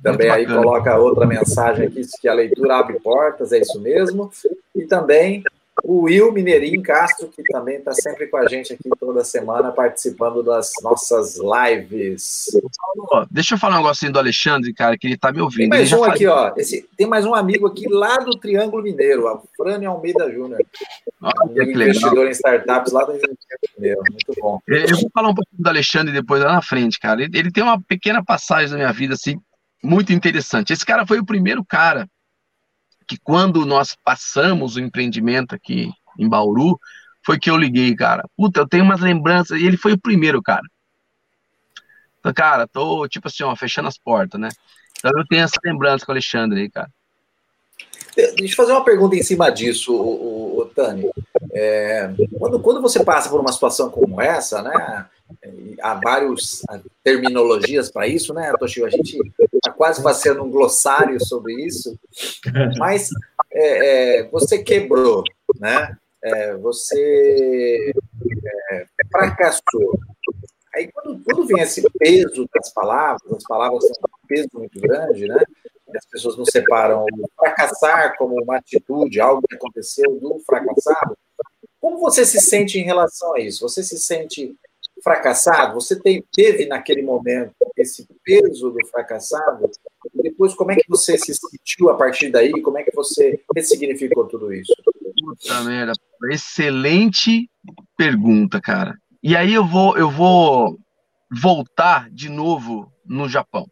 Também 0.02 0.30
aí 0.30 0.46
coloca 0.46 0.98
outra 0.98 1.26
mensagem 1.28 1.88
aqui, 1.88 2.02
que 2.22 2.28
a 2.28 2.34
leitura 2.34 2.78
abre 2.78 3.00
portas, 3.02 3.52
é 3.52 3.60
isso 3.60 3.80
mesmo. 3.82 4.32
E 4.74 4.86
também 4.86 5.44
o 5.84 6.04
Will 6.04 6.32
Mineirinho 6.32 6.82
Castro, 6.84 7.28
que 7.28 7.44
também 7.44 7.78
está 7.78 7.92
sempre 7.94 8.28
com 8.28 8.38
a 8.38 8.48
gente 8.48 8.74
aqui 8.74 8.90
toda 9.00 9.24
semana, 9.24 9.72
participando 9.72 10.44
das 10.44 10.72
nossas 10.82 11.38
lives. 11.38 12.46
Deixa 13.30 13.56
eu 13.56 13.60
falar 13.60 13.76
um 13.76 13.82
negocinho 13.82 14.12
do 14.12 14.20
Alexandre, 14.20 14.74
cara, 14.74 14.98
que 14.98 15.08
ele 15.08 15.16
está 15.16 15.32
me 15.32 15.42
ouvindo. 15.42 15.70
Tem 15.70 15.70
mais 15.70 15.92
um 15.92 16.04
aqui, 16.04 16.28
ó. 16.28 16.54
Esse, 16.56 16.88
tem 16.96 17.08
mais 17.08 17.26
um 17.26 17.34
amigo 17.34 17.68
aqui 17.68 17.88
lá 17.90 18.18
do 18.18 18.38
Triângulo 18.38 18.84
Mineiro, 18.84 19.28
a 19.28 19.42
Frânio 19.58 19.90
Almeida 19.90 20.32
Júnior. 20.32 20.64
Um 21.22 21.62
investidor 21.62 22.28
em 22.28 22.32
startups 22.32 22.94
lá 22.94 23.04
do 23.04 23.14
Triângulo 23.14 23.38
Mineiro. 23.78 24.02
Muito 24.10 24.34
bom. 24.40 24.60
Eu 24.68 24.98
vou 24.98 25.10
falar 25.14 25.30
um 25.30 25.36
pouquinho 25.36 25.64
do 25.64 25.70
Alexandre 25.70 26.14
depois 26.14 26.44
lá 26.44 26.54
na 26.54 26.62
frente, 26.62 27.00
cara. 27.00 27.24
Ele, 27.24 27.38
ele 27.38 27.52
tem 27.52 27.64
uma 27.64 27.82
pequena 27.82 28.24
passagem 28.24 28.70
na 28.72 28.78
minha 28.78 28.94
vida, 28.94 29.16
assim, 29.16 29.40
muito 29.84 30.14
interessante. 30.14 30.74
Esse 30.74 30.86
cara 30.86 31.08
foi 31.08 31.20
o 31.20 31.26
primeiro 31.26 31.66
cara 31.66 32.08
que 33.12 33.18
quando 33.18 33.66
nós 33.66 33.94
passamos 34.06 34.78
o 34.78 34.80
empreendimento 34.80 35.54
aqui 35.54 35.92
em 36.18 36.30
Bauru, 36.30 36.80
foi 37.26 37.38
que 37.38 37.50
eu 37.50 37.58
liguei, 37.58 37.94
cara. 37.94 38.24
Puta, 38.38 38.62
eu 38.62 38.68
tenho 38.68 38.86
umas 38.86 39.02
lembranças, 39.02 39.60
e 39.60 39.66
ele 39.66 39.76
foi 39.76 39.92
o 39.92 40.00
primeiro, 40.00 40.42
cara. 40.42 40.64
Então, 42.20 42.34
cara, 42.34 42.66
tô, 42.66 43.06
tipo 43.10 43.28
assim, 43.28 43.44
ó, 43.44 43.54
fechando 43.54 43.90
as 43.90 43.98
portas, 43.98 44.40
né? 44.40 44.48
Então 44.98 45.12
eu 45.18 45.28
tenho 45.28 45.44
essa 45.44 45.60
lembrança 45.66 46.06
com 46.06 46.14
o 46.14 46.14
Alexandre 46.14 46.62
aí, 46.62 46.70
cara. 46.70 46.90
Deixa 48.16 48.54
eu 48.54 48.56
fazer 48.56 48.72
uma 48.72 48.86
pergunta 48.86 49.18
em 49.18 49.24
cima 49.24 49.50
disso, 49.50 49.94
o, 49.94 50.56
o, 50.56 50.60
o 50.62 50.66
Tani. 50.68 51.10
É, 51.52 52.14
quando, 52.40 52.62
quando 52.62 52.82
você 52.82 53.04
passa 53.04 53.30
por 53.30 53.42
uma 53.42 53.52
situação 53.52 53.90
como 53.90 54.22
essa, 54.22 54.62
né? 54.62 55.06
Há 55.82 55.96
várias 55.96 56.62
terminologias 57.04 57.92
para 57.92 58.08
isso, 58.08 58.34
né, 58.34 58.52
Toshio? 58.60 58.86
A 58.86 58.90
gente 58.90 59.18
está 59.54 59.72
quase 59.72 60.02
fazendo 60.02 60.44
um 60.44 60.50
glossário 60.50 61.24
sobre 61.24 61.54
isso, 61.66 61.98
mas 62.78 63.10
é, 63.52 64.20
é, 64.20 64.30
você 64.30 64.64
quebrou, 64.64 65.24
né? 65.60 65.98
É, 66.24 66.56
você 66.58 67.94
é, 68.72 68.86
fracassou. 69.12 70.00
Aí, 70.76 70.90
quando, 70.92 71.22
quando 71.24 71.48
vem 71.48 71.62
esse 71.62 71.82
peso 72.00 72.48
das 72.54 72.72
palavras, 72.74 73.34
as 73.34 73.44
palavras 73.44 73.84
são 73.84 73.96
um 74.24 74.28
peso 74.28 74.50
muito 74.54 74.80
grande, 74.80 75.28
né? 75.28 75.44
as 75.98 76.06
pessoas 76.06 76.38
não 76.38 76.46
separam 76.46 77.04
o 77.04 77.30
fracassar 77.36 78.16
como 78.18 78.42
uma 78.42 78.58
atitude, 78.58 79.20
algo 79.20 79.42
que 79.48 79.56
aconteceu, 79.56 80.20
do 80.20 80.40
fracassado. 80.46 81.18
Como 81.80 82.00
você 82.00 82.26
se 82.26 82.40
sente 82.40 82.80
em 82.80 82.84
relação 82.84 83.36
a 83.36 83.40
isso? 83.40 83.68
Você 83.68 83.84
se 83.84 83.98
sente 84.00 84.56
fracassado? 85.04 85.76
Você 85.76 86.00
tem, 86.00 86.24
teve 86.32 86.66
naquele 86.66 87.02
momento 87.02 87.54
esse 87.78 88.08
peso 88.24 88.70
do 88.70 88.88
fracassado? 88.88 89.70
E 90.14 90.22
depois, 90.22 90.54
como 90.54 90.72
é 90.72 90.76
que 90.76 90.88
você 90.88 91.18
se 91.18 91.34
sentiu 91.34 91.90
a 91.90 91.98
partir 91.98 92.30
daí? 92.30 92.52
Como 92.62 92.78
é 92.78 92.84
que 92.84 92.96
você 92.96 93.40
ressignificou 93.56 94.28
tudo 94.28 94.54
isso? 94.54 94.74
Puta 95.24 95.64
merda, 95.64 95.94
excelente 96.32 97.50
pergunta, 97.98 98.60
cara. 98.60 98.96
E 99.22 99.36
aí 99.36 99.54
eu 99.54 99.66
vou, 99.66 99.98
eu 99.98 100.10
vou 100.10 100.80
voltar 101.32 102.10
de 102.10 102.28
novo 102.30 102.92
no 103.06 103.30
Japão. 103.30 103.68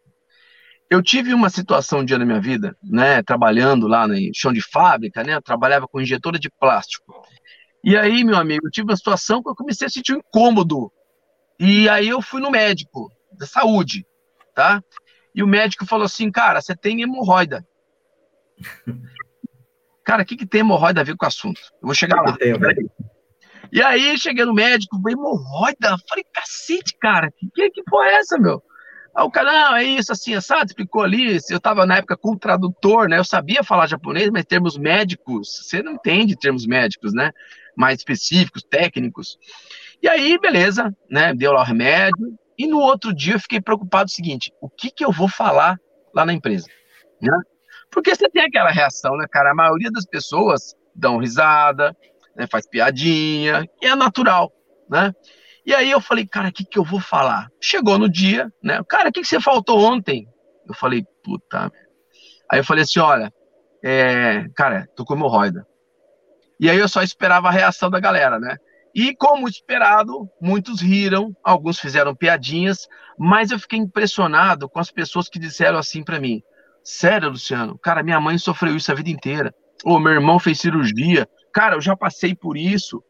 Eu 0.89 1.03
tive 1.03 1.33
uma 1.33 1.49
situação 1.49 1.99
um 1.99 2.05
dia 2.05 2.17
na 2.17 2.25
minha 2.25 2.41
vida, 2.41 2.75
né, 2.83 3.21
trabalhando 3.21 3.87
lá 3.87 4.07
no 4.07 4.15
chão 4.33 4.51
de 4.51 4.61
fábrica, 4.61 5.23
né, 5.23 5.35
eu 5.35 5.41
trabalhava 5.41 5.87
com 5.87 6.01
injetora 6.01 6.39
de 6.39 6.49
plástico. 6.49 7.13
E 7.83 7.95
aí, 7.95 8.23
meu 8.23 8.35
amigo, 8.35 8.65
eu 8.65 8.71
tive 8.71 8.89
uma 8.89 8.97
situação 8.97 9.41
que 9.41 9.49
eu 9.49 9.55
comecei 9.55 9.87
a 9.87 9.89
sentir 9.89 10.13
um 10.13 10.17
incômodo. 10.17 10.91
E 11.59 11.89
aí 11.89 12.07
eu 12.07 12.21
fui 12.21 12.41
no 12.41 12.49
médico 12.49 13.11
da 13.31 13.45
saúde, 13.45 14.05
tá? 14.55 14.81
E 15.35 15.43
o 15.43 15.47
médico 15.47 15.85
falou 15.85 16.05
assim, 16.05 16.31
cara, 16.31 16.61
você 16.61 16.75
tem 16.75 17.01
hemorroida. 17.01 17.65
cara, 20.03 20.23
o 20.23 20.25
que, 20.25 20.37
que 20.37 20.45
tem 20.45 20.61
hemorroida 20.61 21.01
a 21.01 21.03
ver 21.03 21.15
com 21.15 21.25
o 21.25 21.27
assunto? 21.27 21.59
Eu 21.81 21.87
vou 21.87 21.93
chegar 21.93 22.21
lá. 22.21 22.37
E 23.71 23.83
aí, 23.83 24.17
cheguei 24.17 24.45
no 24.45 24.53
médico, 24.53 24.97
hemorroida. 25.07 25.95
Falei, 26.07 26.25
cacete, 26.33 26.95
cara, 26.99 27.31
que, 27.31 27.47
que, 27.53 27.69
que 27.69 27.83
porra 27.83 28.07
é 28.07 28.15
essa, 28.15 28.37
meu? 28.37 28.63
Aí 29.15 29.23
o 29.23 29.29
cara, 29.29 29.51
não, 29.51 29.75
é 29.75 29.83
isso, 29.83 30.11
assim, 30.11 30.39
sabe? 30.41 30.67
Explicou 30.67 31.03
ali. 31.03 31.37
Eu 31.49 31.57
estava 31.57 31.85
na 31.85 31.97
época 31.97 32.17
com 32.17 32.31
o 32.31 32.39
tradutor, 32.39 33.07
né? 33.09 33.17
Eu 33.17 33.23
sabia 33.23 33.63
falar 33.63 33.87
japonês, 33.87 34.29
mas 34.31 34.45
termos 34.45 34.77
médicos, 34.77 35.61
você 35.63 35.83
não 35.83 35.93
entende 35.93 36.35
termos 36.35 36.65
médicos, 36.65 37.13
né? 37.13 37.31
Mais 37.75 37.99
específicos, 37.99 38.63
técnicos. 38.63 39.37
E 40.01 40.07
aí, 40.07 40.37
beleza, 40.39 40.95
né? 41.09 41.33
Deu 41.33 41.51
lá 41.51 41.61
o 41.61 41.65
remédio. 41.65 42.37
E 42.57 42.67
no 42.67 42.79
outro 42.79 43.13
dia 43.13 43.35
eu 43.35 43.39
fiquei 43.39 43.61
preocupado 43.61 44.09
o 44.09 44.13
seguinte: 44.13 44.51
o 44.61 44.69
que, 44.69 44.91
que 44.91 45.03
eu 45.03 45.11
vou 45.11 45.27
falar 45.27 45.77
lá 46.13 46.25
na 46.25 46.33
empresa? 46.33 46.67
Né? 47.21 47.37
Porque 47.91 48.15
você 48.15 48.29
tem 48.29 48.43
aquela 48.43 48.69
reação, 48.69 49.17
né, 49.17 49.25
cara? 49.29 49.51
A 49.51 49.55
maioria 49.55 49.91
das 49.91 50.05
pessoas 50.05 50.75
dão 50.93 51.17
risada, 51.17 51.95
né, 52.35 52.45
faz 52.49 52.67
piadinha, 52.67 53.65
e 53.81 53.87
é 53.87 53.95
natural, 53.95 54.51
né? 54.89 55.13
E 55.65 55.73
aí 55.73 55.89
eu 55.91 56.01
falei, 56.01 56.25
cara, 56.25 56.49
o 56.49 56.51
que, 56.51 56.65
que 56.65 56.79
eu 56.79 56.83
vou 56.83 56.99
falar? 56.99 57.49
Chegou 57.61 57.97
no 57.97 58.09
dia, 58.09 58.51
né? 58.61 58.81
Cara, 58.87 59.09
o 59.09 59.11
que, 59.11 59.21
que 59.21 59.27
você 59.27 59.39
faltou 59.39 59.79
ontem? 59.79 60.27
Eu 60.67 60.73
falei, 60.73 61.05
puta. 61.23 61.71
Aí 62.51 62.59
eu 62.59 62.63
falei 62.63 62.83
assim, 62.83 62.99
olha, 62.99 63.31
é, 63.83 64.47
cara, 64.55 64.87
tô 64.95 65.05
com 65.05 65.13
hemorroida. 65.13 65.65
E 66.59 66.69
aí 66.69 66.77
eu 66.77 66.89
só 66.89 67.01
esperava 67.01 67.47
a 67.47 67.51
reação 67.51 67.89
da 67.89 67.99
galera, 67.99 68.39
né? 68.39 68.57
E 68.93 69.15
como 69.15 69.47
esperado, 69.47 70.29
muitos 70.41 70.81
riram, 70.81 71.35
alguns 71.43 71.79
fizeram 71.79 72.15
piadinhas, 72.15 72.87
mas 73.17 73.51
eu 73.51 73.59
fiquei 73.59 73.79
impressionado 73.79 74.67
com 74.67 74.79
as 74.79 74.91
pessoas 74.91 75.29
que 75.29 75.39
disseram 75.39 75.77
assim 75.77 76.03
para 76.03 76.19
mim: 76.19 76.41
Sério, 76.83 77.29
Luciano? 77.29 77.77
Cara, 77.77 78.03
minha 78.03 78.19
mãe 78.19 78.37
sofreu 78.37 78.75
isso 78.75 78.91
a 78.91 78.95
vida 78.95 79.09
inteira. 79.09 79.53
Ou 79.83 79.99
meu 79.99 80.11
irmão 80.11 80.39
fez 80.39 80.59
cirurgia. 80.59 81.27
Cara, 81.53 81.75
eu 81.75 81.81
já 81.81 81.95
passei 81.95 82.35
por 82.35 82.57
isso. 82.57 83.03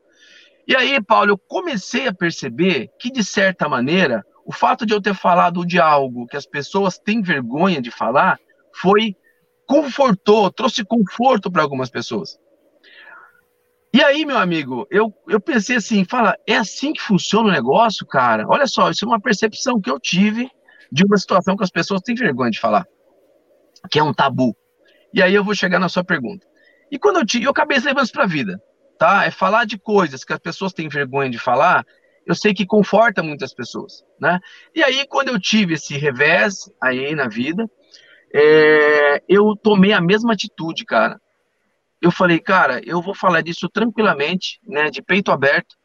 E 0.67 0.75
aí, 0.75 1.01
Paulo, 1.01 1.31
eu 1.31 1.37
comecei 1.37 2.07
a 2.07 2.13
perceber 2.13 2.89
que, 2.99 3.11
de 3.11 3.23
certa 3.23 3.67
maneira, 3.67 4.23
o 4.45 4.51
fato 4.51 4.85
de 4.85 4.93
eu 4.93 5.01
ter 5.01 5.15
falado 5.15 5.65
de 5.65 5.79
algo 5.79 6.27
que 6.27 6.37
as 6.37 6.45
pessoas 6.45 6.99
têm 6.99 7.21
vergonha 7.21 7.81
de 7.81 7.89
falar 7.89 8.37
foi 8.73 9.15
confortou, 9.65 10.51
trouxe 10.51 10.83
conforto 10.83 11.51
para 11.51 11.61
algumas 11.61 11.89
pessoas. 11.89 12.37
E 13.93 14.03
aí, 14.03 14.25
meu 14.25 14.37
amigo, 14.37 14.87
eu, 14.91 15.13
eu 15.27 15.39
pensei 15.39 15.77
assim, 15.77 16.05
fala, 16.05 16.35
é 16.47 16.55
assim 16.55 16.93
que 16.93 17.01
funciona 17.01 17.49
o 17.49 17.51
negócio, 17.51 18.05
cara? 18.05 18.45
Olha 18.47 18.67
só, 18.67 18.89
isso 18.89 19.03
é 19.03 19.07
uma 19.07 19.19
percepção 19.19 19.81
que 19.81 19.89
eu 19.89 19.99
tive 19.99 20.49
de 20.91 21.03
uma 21.03 21.17
situação 21.17 21.55
que 21.55 21.63
as 21.63 21.71
pessoas 21.71 22.01
têm 22.01 22.15
vergonha 22.15 22.51
de 22.51 22.59
falar, 22.59 22.85
que 23.89 23.97
é 23.97 24.03
um 24.03 24.13
tabu. 24.13 24.55
E 25.13 25.23
aí 25.23 25.33
eu 25.33 25.43
vou 25.43 25.55
chegar 25.55 25.79
na 25.79 25.89
sua 25.89 26.03
pergunta. 26.03 26.45
E 26.91 26.99
quando 26.99 27.17
eu 27.17 27.25
tive, 27.25 27.45
eu 27.45 27.51
acabei 27.51 27.79
levando 27.79 28.03
isso 28.03 28.13
para 28.13 28.23
a 28.23 28.27
vida 28.27 28.61
tá? 28.99 29.25
É 29.25 29.31
falar 29.31 29.65
de 29.65 29.79
coisas 29.79 30.23
que 30.23 30.33
as 30.33 30.39
pessoas 30.39 30.73
têm 30.73 30.89
vergonha 30.89 31.29
de 31.29 31.39
falar, 31.39 31.85
eu 32.27 32.35
sei 32.35 32.53
que 32.53 32.65
conforta 32.65 33.23
muitas 33.23 33.53
pessoas, 33.53 34.03
né? 34.19 34.39
E 34.75 34.83
aí, 34.83 35.07
quando 35.07 35.29
eu 35.29 35.39
tive 35.39 35.75
esse 35.75 35.97
revés 35.97 36.69
aí 36.83 37.15
na 37.15 37.27
vida, 37.27 37.65
é, 38.35 39.23
eu 39.27 39.55
tomei 39.55 39.93
a 39.93 40.01
mesma 40.01 40.33
atitude, 40.33 40.85
cara. 40.85 41.17
Eu 42.01 42.11
falei, 42.11 42.39
cara, 42.39 42.81
eu 42.85 43.01
vou 43.01 43.13
falar 43.13 43.41
disso 43.41 43.67
tranquilamente, 43.69 44.59
né, 44.63 44.89
de 44.89 45.01
peito 45.01 45.31
aberto, 45.31 45.75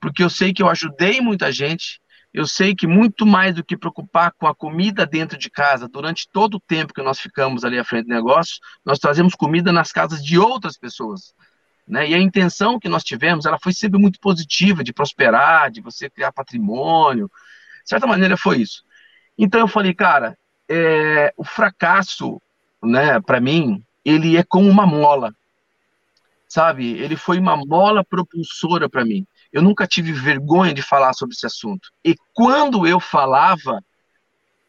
porque 0.00 0.22
eu 0.22 0.30
sei 0.30 0.52
que 0.52 0.62
eu 0.62 0.68
ajudei 0.68 1.20
muita 1.20 1.52
gente, 1.52 2.00
eu 2.32 2.46
sei 2.46 2.74
que 2.74 2.86
muito 2.86 3.26
mais 3.26 3.54
do 3.54 3.64
que 3.64 3.76
preocupar 3.76 4.32
com 4.32 4.46
a 4.46 4.54
comida 4.54 5.06
dentro 5.06 5.38
de 5.38 5.50
casa, 5.50 5.88
durante 5.88 6.28
todo 6.30 6.54
o 6.54 6.60
tempo 6.60 6.92
que 6.92 7.02
nós 7.02 7.18
ficamos 7.18 7.64
ali 7.64 7.78
à 7.78 7.84
frente 7.84 8.06
do 8.06 8.14
negócio, 8.14 8.56
nós 8.84 8.98
trazemos 8.98 9.34
comida 9.34 9.72
nas 9.72 9.90
casas 9.92 10.24
de 10.24 10.38
outras 10.38 10.78
pessoas. 10.78 11.34
Né? 11.86 12.10
E 12.10 12.14
a 12.14 12.18
intenção 12.18 12.78
que 12.78 12.88
nós 12.88 13.02
tivemos, 13.02 13.46
ela 13.46 13.58
foi 13.62 13.72
sempre 13.72 13.98
muito 13.98 14.20
positiva, 14.20 14.84
de 14.84 14.92
prosperar, 14.92 15.70
de 15.70 15.80
você 15.80 16.10
criar 16.10 16.32
patrimônio. 16.32 17.30
De 17.82 17.88
certa 17.88 18.06
maneira 18.06 18.36
foi 18.36 18.58
isso. 18.58 18.82
Então 19.36 19.60
eu 19.60 19.68
falei, 19.68 19.94
cara, 19.94 20.36
é, 20.68 21.32
o 21.36 21.44
fracasso, 21.44 22.40
né, 22.82 23.18
para 23.20 23.40
mim, 23.40 23.82
ele 24.04 24.36
é 24.36 24.42
como 24.42 24.68
uma 24.68 24.86
mola, 24.86 25.34
sabe? 26.48 26.98
Ele 26.98 27.16
foi 27.16 27.38
uma 27.38 27.56
mola 27.56 28.04
propulsora 28.04 28.88
para 28.88 29.04
mim. 29.04 29.26
Eu 29.52 29.62
nunca 29.62 29.86
tive 29.86 30.12
vergonha 30.12 30.74
de 30.74 30.82
falar 30.82 31.12
sobre 31.12 31.34
esse 31.34 31.46
assunto. 31.46 31.90
E 32.04 32.14
quando 32.34 32.86
eu 32.86 32.98
falava, 32.98 33.82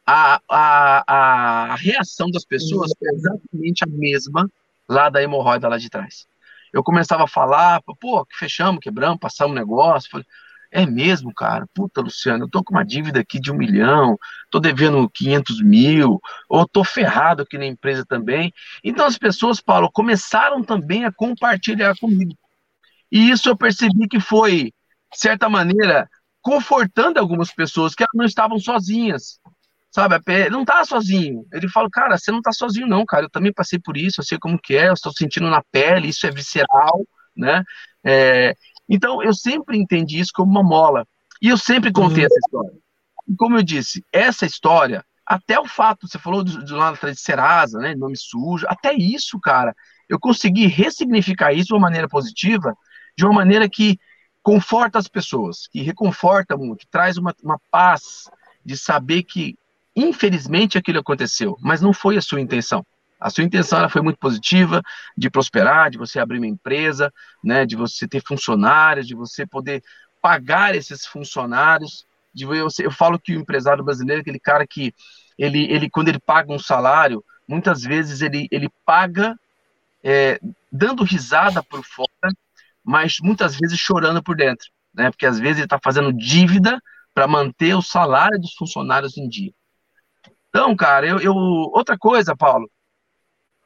a, 0.05 0.41
a, 0.49 1.71
a 1.71 1.75
reação 1.75 2.29
das 2.29 2.45
pessoas 2.45 2.91
foi 2.97 3.09
exatamente 3.09 3.83
a 3.83 3.87
mesma 3.87 4.49
lá 4.87 5.09
da 5.09 5.21
hemorroida 5.21 5.67
lá 5.67 5.77
de 5.77 5.89
trás 5.89 6.27
eu 6.71 6.83
começava 6.83 7.23
a 7.23 7.27
falar, 7.27 7.81
pô, 7.99 8.25
fechamos, 8.37 8.79
quebramos, 8.79 9.19
passamos 9.19 9.55
negócio. 9.55 10.23
É 10.71 10.85
mesmo, 10.85 11.33
cara? 11.33 11.65
Puta, 11.73 11.99
Luciano, 12.01 12.45
eu 12.45 12.49
tô 12.49 12.63
com 12.63 12.73
uma 12.75 12.85
dívida 12.85 13.19
aqui 13.19 13.39
de 13.39 13.51
um 13.51 13.55
milhão, 13.55 14.17
tô 14.51 14.59
devendo 14.59 15.09
500 15.09 15.61
mil, 15.63 16.19
ou 16.47 16.67
tô 16.67 16.83
ferrado 16.83 17.41
aqui 17.41 17.57
na 17.57 17.65
empresa 17.65 18.05
também. 18.07 18.53
Então 18.83 19.05
as 19.05 19.17
pessoas, 19.17 19.59
Paulo, 19.59 19.89
começaram 19.91 20.63
também 20.63 21.05
a 21.05 21.11
compartilhar 21.11 21.95
comigo. 21.99 22.35
E 23.11 23.31
isso 23.31 23.49
eu 23.49 23.57
percebi 23.57 24.07
que 24.07 24.19
foi, 24.19 24.65
de 25.11 25.19
certa 25.19 25.49
maneira, 25.49 26.09
confortando 26.41 27.19
algumas 27.19 27.53
pessoas 27.53 27.95
que 27.95 28.05
não 28.13 28.25
estavam 28.25 28.59
sozinhas. 28.59 29.39
Sabe, 29.91 30.15
não 30.51 30.63
tá 30.63 30.85
sozinho. 30.85 31.45
Ele 31.51 31.67
fala, 31.67 31.89
cara, 31.91 32.17
você 32.17 32.31
não 32.31 32.41
tá 32.41 32.51
sozinho, 32.51 32.87
não, 32.87 33.05
cara. 33.05 33.25
Eu 33.25 33.29
também 33.29 33.51
passei 33.53 33.79
por 33.79 33.97
isso, 33.97 34.21
eu 34.21 34.25
sei 34.25 34.37
como 34.39 34.59
que 34.61 34.75
é, 34.75 34.89
eu 34.89 34.93
estou 34.93 35.11
sentindo 35.11 35.49
na 35.49 35.63
pele, 35.71 36.09
isso 36.09 36.27
é 36.27 36.31
visceral, 36.31 37.05
né? 37.35 37.63
É, 38.05 38.53
então, 38.89 39.21
eu 39.21 39.33
sempre 39.33 39.77
entendi 39.77 40.19
isso 40.19 40.31
como 40.33 40.51
uma 40.51 40.63
mola. 40.63 41.07
E 41.41 41.47
eu 41.47 41.57
sempre 41.57 41.91
contei 41.91 42.23
uhum. 42.23 42.25
essa 42.25 42.39
história. 42.39 42.77
E 43.27 43.35
como 43.35 43.57
eu 43.57 43.63
disse, 43.63 44.03
essa 44.11 44.45
história, 44.45 45.05
até 45.25 45.59
o 45.59 45.67
fato, 45.67 46.07
você 46.07 46.17
falou 46.17 46.43
do, 46.43 46.65
do 46.65 46.75
lado 46.75 46.95
atrás 46.95 47.15
de 47.15 47.21
Serasa, 47.21 47.77
né, 47.77 47.93
nome 47.93 48.17
sujo, 48.17 48.65
até 48.67 48.93
isso, 48.93 49.39
cara, 49.39 49.75
eu 50.09 50.19
consegui 50.19 50.65
ressignificar 50.65 51.53
isso 51.53 51.67
de 51.67 51.73
uma 51.73 51.81
maneira 51.81 52.09
positiva, 52.09 52.75
de 53.15 53.23
uma 53.23 53.33
maneira 53.33 53.69
que 53.69 53.99
conforta 54.41 54.97
as 54.97 55.07
pessoas, 55.07 55.67
que 55.67 55.81
reconforta 55.81 56.57
muito, 56.57 56.79
que 56.79 56.87
traz 56.87 57.17
uma, 57.17 57.35
uma 57.43 57.59
paz 57.69 58.27
de 58.65 58.75
saber 58.75 59.23
que, 59.23 59.55
infelizmente, 59.95 60.77
aquilo 60.77 60.99
aconteceu, 60.99 61.55
mas 61.61 61.81
não 61.81 61.93
foi 61.93 62.17
a 62.17 62.21
sua 62.21 62.41
intenção. 62.41 62.83
A 63.19 63.29
sua 63.29 63.43
intenção 63.43 63.79
ela 63.79 63.89
foi 63.89 64.01
muito 64.01 64.17
positiva, 64.17 64.81
de 65.17 65.29
prosperar, 65.29 65.89
de 65.89 65.97
você 65.97 66.19
abrir 66.19 66.37
uma 66.37 66.47
empresa, 66.47 67.11
né, 67.43 67.65
de 67.65 67.75
você 67.75 68.07
ter 68.07 68.21
funcionários, 68.25 69.07
de 69.07 69.15
você 69.15 69.45
poder 69.45 69.83
pagar 70.21 70.73
esses 70.75 71.05
funcionários. 71.05 72.05
De 72.33 72.45
eu, 72.45 72.67
eu 72.79 72.91
falo 72.91 73.19
que 73.19 73.35
o 73.35 73.39
empresário 73.39 73.83
brasileiro 73.83 74.19
é 74.19 74.21
aquele 74.21 74.39
cara 74.39 74.65
que 74.65 74.93
ele, 75.37 75.71
ele 75.71 75.89
quando 75.89 76.09
ele 76.09 76.19
paga 76.19 76.53
um 76.53 76.59
salário, 76.59 77.23
muitas 77.47 77.81
vezes 77.81 78.21
ele, 78.21 78.47
ele 78.51 78.69
paga 78.85 79.35
é, 80.03 80.39
dando 80.71 81.03
risada 81.03 81.61
por 81.63 81.83
fora, 81.83 82.33
mas 82.83 83.17
muitas 83.21 83.57
vezes 83.57 83.77
chorando 83.77 84.23
por 84.23 84.35
dentro, 84.35 84.67
né? 84.93 85.09
Porque 85.11 85.25
às 85.25 85.39
vezes 85.39 85.57
ele 85.57 85.65
está 85.65 85.79
fazendo 85.83 86.13
dívida 86.13 86.79
para 87.13 87.27
manter 87.27 87.75
o 87.75 87.81
salário 87.81 88.39
dos 88.39 88.53
funcionários 88.53 89.17
em 89.17 89.27
dia. 89.27 89.51
Então, 90.49 90.75
cara, 90.75 91.05
eu, 91.05 91.19
eu 91.19 91.33
outra 91.33 91.97
coisa, 91.97 92.35
Paulo, 92.35 92.69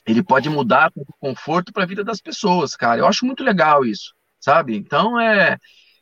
ele 0.07 0.23
pode 0.23 0.49
mudar 0.49 0.91
com 0.91 1.05
conforto 1.19 1.73
para 1.73 1.85
a 1.85 1.87
vida 1.87 2.03
das 2.03 2.21
pessoas, 2.21 2.75
cara. 2.75 3.01
Eu 3.01 3.07
acho 3.07 3.27
muito 3.27 3.43
legal 3.43 3.85
isso, 3.85 4.15
sabe? 4.41 4.77
Então 4.77 5.19
é, 5.19 5.59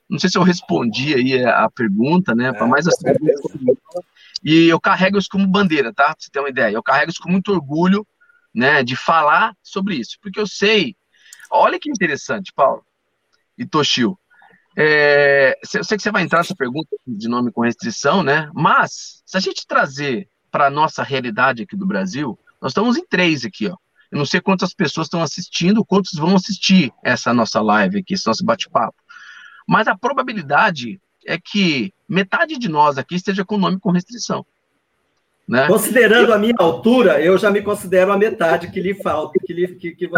não 0.09 0.19
sei 0.19 0.31
se 0.31 0.39
eu 0.39 0.43
respondi 0.43 1.15
aí 1.15 1.45
a 1.45 1.69
pergunta, 1.71 2.35
né? 2.35 2.53
Para 2.53 2.67
é, 2.67 2.69
mais 2.69 2.87
assim, 2.87 3.05
e 4.43 4.69
eu 4.69 4.81
carrego 4.81 5.19
isso 5.19 5.29
como 5.31 5.47
bandeira, 5.47 5.93
tá? 5.93 6.07
Pra 6.07 6.17
você 6.19 6.31
ter 6.31 6.41
uma 6.41 6.49
ideia. 6.49 6.75
Eu 6.75 6.83
carrego 6.83 7.11
isso 7.11 7.21
com 7.21 7.31
muito 7.31 7.53
orgulho, 7.53 8.07
né? 8.55 8.83
De 8.83 8.97
falar 8.97 9.55
sobre 9.63 9.97
isso, 9.97 10.17
porque 10.23 10.41
eu 10.41 10.47
sei. 10.47 10.97
Olha 11.51 11.79
que 11.79 11.91
interessante, 11.91 12.53
Paulo 12.55 12.85
e 13.59 13.67
Toshio. 13.67 14.17
É, 14.77 15.59
eu 15.75 15.83
sei 15.83 15.97
que 15.97 16.03
você 16.03 16.13
vai 16.13 16.23
entrar 16.23 16.39
nessa 16.39 16.55
pergunta 16.55 16.89
de 17.05 17.29
nome 17.29 17.51
com 17.51 17.63
restrição, 17.63 18.23
né? 18.23 18.49
Mas 18.55 19.23
se 19.27 19.37
a 19.37 19.41
gente 19.41 19.67
trazer 19.67 20.29
para 20.53 20.67
a 20.67 20.71
nossa 20.71 21.03
realidade 21.03 21.65
aqui 21.65 21.77
do 21.77 21.87
Brasil, 21.87 22.39
nós 22.63 22.71
estamos 22.71 22.97
em 22.97 23.05
três 23.05 23.45
aqui, 23.45 23.69
ó. 23.69 23.77
Eu 24.11 24.19
não 24.19 24.27
sei 24.27 24.41
quantas 24.41 24.73
pessoas 24.73 25.07
estão 25.07 25.23
assistindo, 25.23 25.85
quantos 25.85 26.15
vão 26.15 26.35
assistir 26.35 26.93
essa 27.03 27.33
nossa 27.35 27.61
live 27.61 27.99
aqui, 27.99 28.15
esse 28.15 28.27
nosso 28.27 28.45
bate-papo. 28.45 28.97
Mas 29.67 29.87
a 29.87 29.97
probabilidade 29.97 31.01
é 31.27 31.39
que 31.39 31.93
metade 32.09 32.57
de 32.59 32.69
nós 32.69 32.97
aqui 32.97 33.15
esteja 33.17 33.45
com 33.45 33.59
nome 33.59 33.79
com 33.79 33.91
restrição. 33.91 34.47
Né? 35.49 35.67
Considerando 35.67 36.35
a 36.35 36.39
minha 36.39 36.55
altura, 36.59 37.23
eu 37.23 37.39
já 37.39 37.51
me 37.51 37.63
considero 37.63 38.13
a 38.13 38.19
metade 38.19 38.71
que 38.71 38.83
lhe 38.83 38.93
falta, 38.93 39.39
que 39.47 39.55
lhe, 39.55 39.67
que, 39.69 39.93
que, 39.93 40.11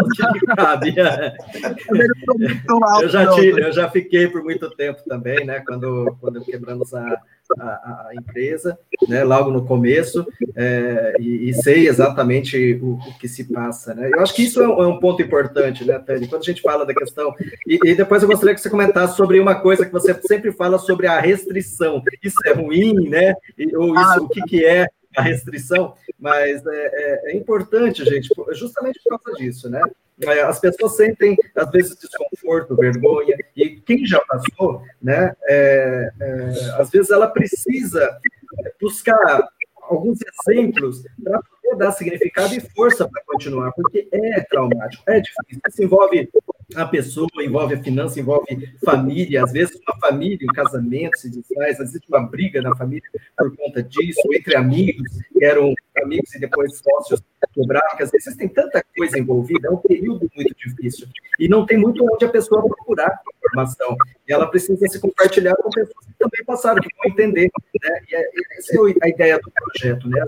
cabe. 0.57 0.93
eu, 3.01 3.07
já 3.07 3.31
tive, 3.31 3.63
eu 3.63 3.71
já 3.71 3.89
fiquei 3.89 4.27
por 4.27 4.43
muito 4.43 4.69
tempo 4.71 5.01
também, 5.07 5.45
né? 5.45 5.63
Quando, 5.65 6.17
quando 6.19 6.43
quebramos 6.43 6.93
a, 6.93 7.17
a, 7.57 8.09
a 8.09 8.11
empresa, 8.13 8.77
né? 9.07 9.23
Logo 9.23 9.51
no 9.51 9.65
começo, 9.65 10.27
é, 10.53 11.13
e, 11.17 11.49
e, 11.49 11.53
sei 11.53 11.87
exatamente 11.87 12.77
o, 12.81 12.95
o, 12.95 13.17
que 13.17 13.29
se 13.29 13.45
passa, 13.45 13.93
né? 13.93 14.09
Eu 14.13 14.19
acho 14.19 14.35
que 14.35 14.43
isso 14.43 14.61
é 14.61 14.67
um, 14.67 14.83
é 14.83 14.87
um 14.87 14.99
ponto 14.99 15.21
importante, 15.21 15.85
né, 15.85 15.97
Tânia? 15.97 16.27
Quando 16.27 16.41
a 16.41 16.45
gente 16.45 16.61
fala 16.61 16.85
da 16.85 16.93
questão, 16.93 17.33
e, 17.65 17.79
e, 17.85 17.95
depois 17.95 18.21
eu 18.21 18.27
gostaria 18.27 18.53
que 18.53 18.59
você 18.59 18.69
comentasse 18.69 19.15
sobre 19.15 19.39
uma 19.39 19.55
coisa 19.55 19.85
que 19.85 19.93
você 19.93 20.13
sempre 20.27 20.51
fala 20.51 20.77
sobre 20.77 21.07
a 21.07 21.21
restrição. 21.21 22.03
Isso 22.21 22.35
é 22.45 22.51
ruim, 22.51 23.07
né? 23.07 23.33
Ou 23.75 23.95
isso, 23.95 23.97
ah, 23.97 24.21
o 24.21 24.27
que, 24.27 24.41
que 24.41 24.65
é? 24.65 24.87
a 25.17 25.21
restrição, 25.21 25.95
mas 26.19 26.65
é, 26.65 26.69
é, 26.71 27.31
é, 27.31 27.37
importante, 27.37 28.05
gente, 28.05 28.29
justamente 28.53 28.99
por 29.03 29.19
causa 29.21 29.37
disso, 29.37 29.69
né? 29.69 29.81
É, 30.21 30.41
as 30.43 30.59
pessoas 30.59 30.95
sentem, 30.95 31.35
às 31.55 31.69
vezes, 31.71 31.97
desconforto, 31.97 32.75
vergonha, 32.75 33.35
e 33.55 33.69
quem 33.81 34.05
já 34.05 34.19
passou, 34.21 34.83
né, 35.01 35.35
é, 35.47 36.11
é 36.19 36.35
às 36.79 36.91
vezes 36.91 37.09
ela 37.09 37.27
precisa 37.27 38.19
buscar 38.79 39.49
alguns 39.81 40.19
exemplos 40.21 41.03
para 41.23 41.41
poder 41.71 41.77
dar 41.77 41.91
significado 41.91 42.53
e 42.53 42.59
força 42.59 43.07
para 43.07 43.21
continuar, 43.25 43.71
porque 43.71 44.07
é 44.11 44.41
traumático, 44.41 45.03
é 45.07 45.19
difícil. 45.19 45.61
Isso 45.67 45.83
envolve 45.83 46.29
a 46.75 46.85
pessoa, 46.85 47.27
envolve 47.39 47.75
a 47.75 47.83
finança, 47.83 48.19
envolve 48.19 48.73
família. 48.83 49.43
Às 49.43 49.51
vezes, 49.51 49.79
uma 49.87 49.97
família, 49.99 50.47
um 50.49 50.53
casamento 50.53 51.17
se 51.17 51.29
desfaz, 51.29 51.79
existe 51.79 52.07
uma 52.09 52.21
briga 52.21 52.61
na 52.61 52.75
família 52.75 53.03
por 53.37 53.55
conta 53.55 53.83
disso, 53.83 54.21
entre 54.33 54.55
amigos, 54.55 55.07
que 55.31 55.43
eram 55.43 55.73
amigos 56.01 56.33
e 56.35 56.39
depois 56.39 56.77
sócios 56.77 57.21
quebraram, 57.53 57.97
que 57.97 58.03
às 58.03 58.11
vezes 58.11 58.35
tem 58.35 58.47
tanta 58.47 58.83
coisa 58.95 59.19
envolvida, 59.19 59.67
é 59.67 59.71
um 59.71 59.77
período 59.77 60.29
muito 60.35 60.55
difícil. 60.55 61.07
E 61.39 61.47
não 61.47 61.65
tem 61.65 61.77
muito 61.77 62.05
onde 62.09 62.25
a 62.25 62.29
pessoa 62.29 62.61
procurar 62.61 63.19
informação. 63.43 63.95
E 64.27 64.31
ela 64.31 64.47
precisa 64.47 64.87
se 64.87 64.99
compartilhar 64.99 65.55
com 65.55 65.69
pessoas 65.69 66.05
que 66.05 66.13
também 66.17 66.45
passaram, 66.45 66.81
que 66.81 66.89
vão 66.95 67.11
entender. 67.11 67.49
Né? 67.83 68.01
E 68.09 68.15
é, 68.15 68.29
essa 68.57 68.75
é 68.75 68.93
a 69.03 69.09
ideia 69.09 69.39
do 69.39 69.51
projeto, 69.51 70.07
né? 70.07 70.25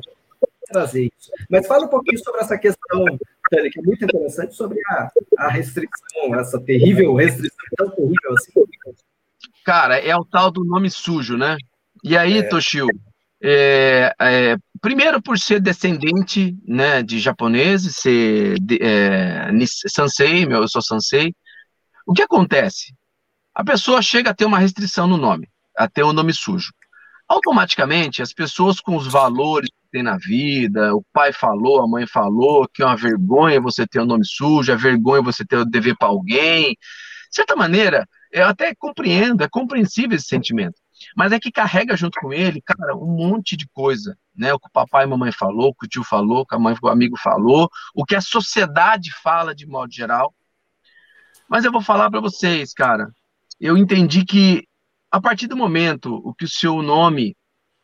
Trazer 0.74 1.04
isso. 1.04 1.32
Mas 1.50 1.68
fala 1.68 1.86
um 1.86 1.90
pouquinho 1.90 2.18
sobre 2.24 2.42
essa 2.42 2.58
questão 2.58 3.06
que 3.50 3.80
é 3.80 3.82
muito 3.84 4.04
interessante 4.04 4.56
sobre 4.56 4.80
a, 4.88 5.12
a 5.38 5.50
restrição, 5.50 6.36
essa 6.40 6.60
terrível 6.60 7.14
restrição, 7.14 7.66
tão 7.78 7.90
terrível 7.92 8.34
assim. 8.34 8.52
Cara, 9.64 9.98
é 9.98 10.16
o 10.16 10.26
tal 10.26 10.50
do 10.50 10.64
nome 10.64 10.90
sujo, 10.90 11.38
né? 11.38 11.56
E 12.04 12.18
aí, 12.18 12.40
é. 12.40 12.44
Toshio, 12.44 12.88
é, 13.42 14.14
é, 14.20 14.58
primeiro 14.82 15.22
por 15.22 15.38
ser 15.38 15.62
descendente 15.62 16.58
né, 16.66 17.04
de 17.04 17.20
japoneses, 17.20 17.98
ser 17.98 18.58
de, 18.60 18.80
é, 18.82 19.50
sansei, 19.88 20.46
meu, 20.46 20.62
eu 20.62 20.68
sou 20.68 20.82
sansei, 20.82 21.36
o 22.06 22.14
que 22.14 22.24
acontece? 22.24 22.94
A 23.54 23.64
pessoa 23.64 24.02
chega 24.02 24.32
a 24.32 24.34
ter 24.34 24.46
uma 24.46 24.60
restrição 24.60 25.08
no 25.08 25.18
nome, 25.18 25.50
a 25.78 25.88
ter 25.88 26.04
o 26.04 26.10
um 26.10 26.14
nome 26.14 26.34
sujo. 26.34 26.74
Automaticamente, 27.28 28.22
as 28.22 28.34
pessoas 28.34 28.80
com 28.80 28.96
os 28.96 29.08
valores 29.08 29.70
tem 29.94 30.02
na 30.02 30.18
vida, 30.18 30.96
o 30.96 31.06
pai 31.14 31.32
falou, 31.32 31.80
a 31.80 31.88
mãe 31.88 32.08
falou, 32.08 32.68
que 32.68 32.82
é 32.82 32.86
uma 32.86 32.98
vergonha 32.98 33.62
você 33.62 33.86
ter 33.86 34.00
o 34.00 34.04
um 34.04 34.08
nome 34.08 34.26
sujo, 34.26 34.72
é 34.72 34.76
vergonha 34.76 35.22
você 35.22 35.46
ter 35.46 35.58
o 35.58 35.66
dever 35.66 35.96
para 35.96 36.08
alguém. 36.08 36.72
De 36.72 37.36
certa 37.36 37.56
maneira, 37.56 38.10
eu 38.32 38.48
até 38.48 38.74
compreendo, 38.74 39.44
é 39.44 39.48
compreensível 39.48 40.16
esse 40.16 40.26
sentimento. 40.26 40.82
Mas 41.16 41.32
é 41.32 41.40
que 41.40 41.52
carrega 41.52 41.96
junto 41.96 42.20
com 42.20 42.34
ele, 42.34 42.60
cara, 42.62 42.96
um 42.96 43.16
monte 43.16 43.56
de 43.56 43.68
coisa, 43.70 44.18
né? 44.36 44.52
O 44.52 44.60
que 44.60 44.68
o 44.68 44.72
papai 44.72 45.04
e 45.04 45.06
a 45.06 45.10
mamãe 45.10 45.32
falou, 45.32 45.70
o 45.70 45.76
que 45.76 45.86
o 45.86 45.90
tio 45.90 46.04
falou, 46.04 46.40
o 46.40 46.46
que 46.46 46.56
a 46.56 46.60
mãe, 46.60 46.76
o 46.82 46.88
amigo 46.88 47.16
falou, 47.18 47.70
o 47.94 48.04
que 48.04 48.16
a 48.16 48.22
sociedade 48.22 49.12
fala 49.22 49.54
de 49.54 49.68
modo 49.68 49.94
geral. 49.94 50.34
Mas 51.48 51.66
eu 51.66 51.72
vou 51.72 51.82
falar 51.82 52.10
para 52.10 52.20
vocês, 52.20 52.74
cara, 52.74 53.12
eu 53.60 53.78
entendi 53.78 54.26
que 54.26 54.68
a 55.12 55.22
partir 55.22 55.46
do 55.46 55.56
momento 55.56 56.16
o 56.26 56.34
que 56.34 56.46
o 56.46 56.50
seu 56.50 56.82
nome, 56.82 57.36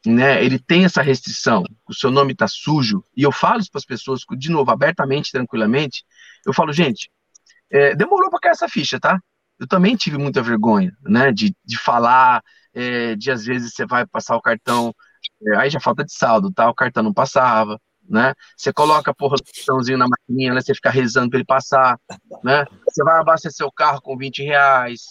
né, 0.06 0.44
ele 0.44 0.60
tem 0.60 0.86
essa 0.86 1.02
restrição, 1.02 1.64
o 1.88 1.94
seu 1.94 2.10
nome 2.10 2.36
tá 2.36 2.48
sujo, 2.48 3.04
e 3.16 3.24
eu 3.24 3.32
falo 3.32 3.60
isso 3.60 3.72
para 3.72 3.80
as 3.80 3.86
pessoas, 3.86 4.22
de 4.38 4.50
novo, 4.50 4.72
abertamente, 4.72 5.32
tranquilamente, 5.32 6.04
eu 6.46 6.54
falo, 6.54 6.72
gente, 6.72 7.12
é, 7.70 7.96
demorou 7.96 8.30
para 8.30 8.40
cair 8.40 8.52
essa 8.52 8.70
ficha, 8.70 9.00
tá? 9.00 9.20
Eu 9.60 9.68
também 9.68 9.96
tive 9.96 10.18
muita 10.18 10.42
vergonha, 10.42 10.94
né, 11.04 11.32
de, 11.32 11.56
de 11.66 11.78
falar, 11.78 12.42
é, 12.74 13.16
de 13.16 13.32
às 13.32 13.46
vezes 13.46 13.74
você 13.74 13.86
vai 13.86 14.06
passar 14.08 14.36
o 14.38 14.42
cartão, 14.42 14.94
é, 15.48 15.58
aí 15.58 15.70
já 15.70 15.80
falta 15.80 16.04
de 16.04 16.14
saldo, 16.14 16.52
tá? 16.52 16.70
O 16.70 16.76
cartão 16.76 17.04
não 17.04 17.14
passava, 17.14 17.80
né? 18.10 18.34
Você 18.58 18.74
coloca 18.74 19.14
porra 19.14 19.38
do 19.38 19.44
cartãozinho 19.44 19.98
na 19.98 20.08
maquininha, 20.08 20.54
né? 20.54 20.62
Você 20.62 20.74
fica 20.74 20.90
rezando 20.90 21.30
para 21.30 21.38
ele 21.40 21.46
passar, 21.46 22.00
né? 22.44 22.66
Você 22.88 23.04
vai 23.04 23.20
abastecer 23.20 23.66
o 23.66 23.72
carro 23.72 24.02
com 24.02 24.18
20 24.18 24.44
reais, 24.44 25.08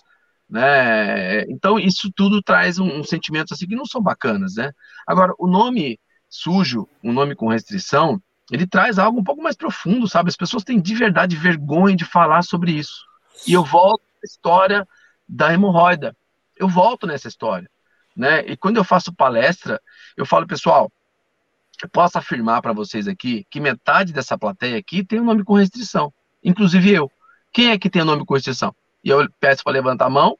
né? 0.48 1.42
Então, 1.42 1.78
isso 1.78 2.11
tudo 2.14 2.42
traz 2.42 2.78
um, 2.78 3.00
um 3.00 3.04
sentimento 3.04 3.52
assim 3.52 3.66
que 3.66 3.76
não 3.76 3.84
são 3.84 4.00
bacanas, 4.00 4.54
né? 4.54 4.72
Agora, 5.06 5.34
o 5.38 5.46
nome 5.46 6.00
sujo, 6.28 6.88
um 7.02 7.12
nome 7.12 7.34
com 7.34 7.48
restrição, 7.48 8.20
ele 8.50 8.66
traz 8.66 8.98
algo 8.98 9.20
um 9.20 9.24
pouco 9.24 9.42
mais 9.42 9.56
profundo, 9.56 10.08
sabe? 10.08 10.30
As 10.30 10.37
pessoas 10.37 10.64
têm 10.64 10.80
de 10.80 10.94
verdade 10.94 11.37
vergonha 11.37 11.94
de 11.94 12.04
falar 12.04 12.42
sobre 12.42 12.72
isso. 12.72 13.04
E 13.46 13.52
eu 13.52 13.64
volto 13.64 14.02
à 14.22 14.26
história 14.26 14.88
da 15.28 15.52
hemorroida. 15.52 16.16
Eu 16.56 16.68
volto 16.68 17.06
nessa 17.06 17.28
história, 17.28 17.70
né? 18.16 18.40
E 18.46 18.56
quando 18.56 18.78
eu 18.78 18.84
faço 18.84 19.12
palestra, 19.12 19.80
eu 20.16 20.24
falo, 20.24 20.46
pessoal, 20.46 20.90
eu 21.82 21.88
posso 21.88 22.18
afirmar 22.18 22.61
para 22.62 22.72
vocês 22.72 23.06
aqui 23.06 23.46
que 23.50 23.61
metade 23.61 24.12
dessa 24.12 24.37
plateia 24.37 24.78
aqui 24.78 25.04
tem 25.04 25.20
um 25.20 25.24
nome 25.24 25.44
com 25.44 25.54
restrição, 25.54 26.12
inclusive 26.42 26.90
eu. 26.90 27.11
Quem 27.52 27.70
é 27.70 27.78
que 27.78 27.88
tem 27.88 28.02
o 28.02 28.04
um 28.04 28.08
nome 28.08 28.24
com 28.24 28.34
restrição? 28.34 28.74
E 29.04 29.11
eu 29.11 29.28
peço 29.40 29.62
para 29.62 29.72
levantar 29.72 30.06
a 30.06 30.11
mão, 30.11 30.37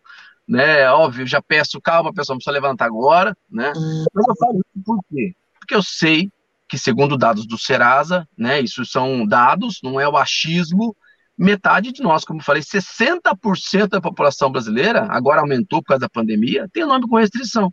né? 0.47 0.91
Óbvio, 0.91 1.27
já 1.27 1.43
peço, 1.43 1.81
calma, 1.81 2.13
pessoal, 2.13 2.35
não 2.35 2.39
precisa 2.39 2.53
levantar 2.53 2.87
agora, 2.87 3.37
né? 3.51 3.73
Hum. 3.77 4.05
Mas 4.15 4.27
eu 4.27 4.37
falo 4.37 4.59
isso 4.59 4.85
por 4.85 5.01
quê? 5.11 5.35
Porque 5.59 5.75
eu 5.75 5.83
sei 5.83 6.31
que, 6.69 6.79
segundo 6.79 7.17
dados 7.17 7.47
do 7.47 7.59
Serasa, 7.59 8.29
né? 8.37 8.61
Isso 8.61 8.85
são 8.85 9.27
dados, 9.27 9.81
não 9.83 10.01
é 10.01 10.09
o 10.09 10.17
achismo. 10.17 10.97
Metade 11.37 11.93
de 11.93 12.03
nós, 12.03 12.25
como 12.25 12.41
eu 12.41 12.45
falei, 12.45 12.63
60% 12.63 13.89
da 13.89 14.01
população 14.01 14.51
brasileira, 14.51 15.07
agora 15.09 15.41
aumentou 15.41 15.81
por 15.81 15.89
causa 15.89 16.01
da 16.01 16.09
pandemia, 16.09 16.69
tem 16.73 16.85
nome 16.85 17.07
com 17.07 17.17
restrição. 17.17 17.73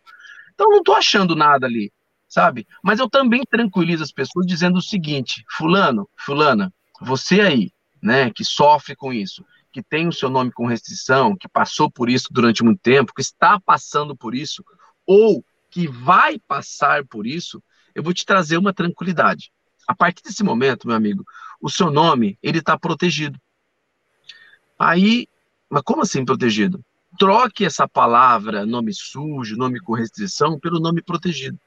Então, 0.54 0.70
não 0.70 0.78
estou 0.78 0.96
achando 0.96 1.36
nada 1.36 1.66
ali, 1.66 1.92
sabe? 2.28 2.68
Mas 2.84 3.00
eu 3.00 3.10
também 3.10 3.42
tranquilizo 3.50 4.04
as 4.04 4.12
pessoas 4.12 4.46
dizendo 4.46 4.78
o 4.78 4.82
seguinte: 4.82 5.44
Fulano, 5.58 6.08
Fulana, 6.18 6.72
você 7.02 7.42
aí, 7.42 7.72
né, 8.02 8.30
que 8.30 8.46
sofre 8.46 8.96
com 8.96 9.12
isso, 9.12 9.44
que 9.76 9.84
tem 9.84 10.08
o 10.08 10.14
seu 10.14 10.30
nome 10.30 10.54
com 10.54 10.66
restrição, 10.66 11.36
que 11.36 11.50
passou 11.50 11.92
por 11.92 12.10
isso 12.10 12.30
durante 12.32 12.64
muito 12.64 12.80
tempo, 12.80 13.14
que 13.14 13.22
está 13.22 13.60
passando 13.60 14.16
por 14.16 14.34
isso, 14.34 14.64
ou 15.06 15.44
que 15.70 15.86
vai 15.86 16.40
passar 16.40 17.06
por 17.06 17.28
isso, 17.28 17.62
eu 17.94 18.02
vou 18.02 18.14
te 18.14 18.26
trazer 18.26 18.56
uma 18.58 18.74
tranquilidade. 18.74 19.52
A 19.86 19.94
partir 19.94 20.24
desse 20.24 20.46
momento, 20.46 20.88
meu 20.88 20.96
amigo, 20.96 21.26
o 21.60 21.70
seu 21.70 21.92
nome, 21.92 22.40
ele 22.42 22.60
está 22.60 22.80
protegido. 22.80 23.38
Aí, 24.80 25.28
mas 25.70 25.82
como 25.84 26.04
assim 26.04 26.24
protegido? 26.24 26.82
Troque 27.20 27.66
essa 27.66 27.86
palavra, 27.86 28.66
nome 28.66 28.94
sujo, 28.94 29.58
nome 29.58 29.82
com 29.82 29.92
restrição, 29.92 30.58
pelo 30.58 30.80
nome 30.80 31.02
protegido. 31.02 31.60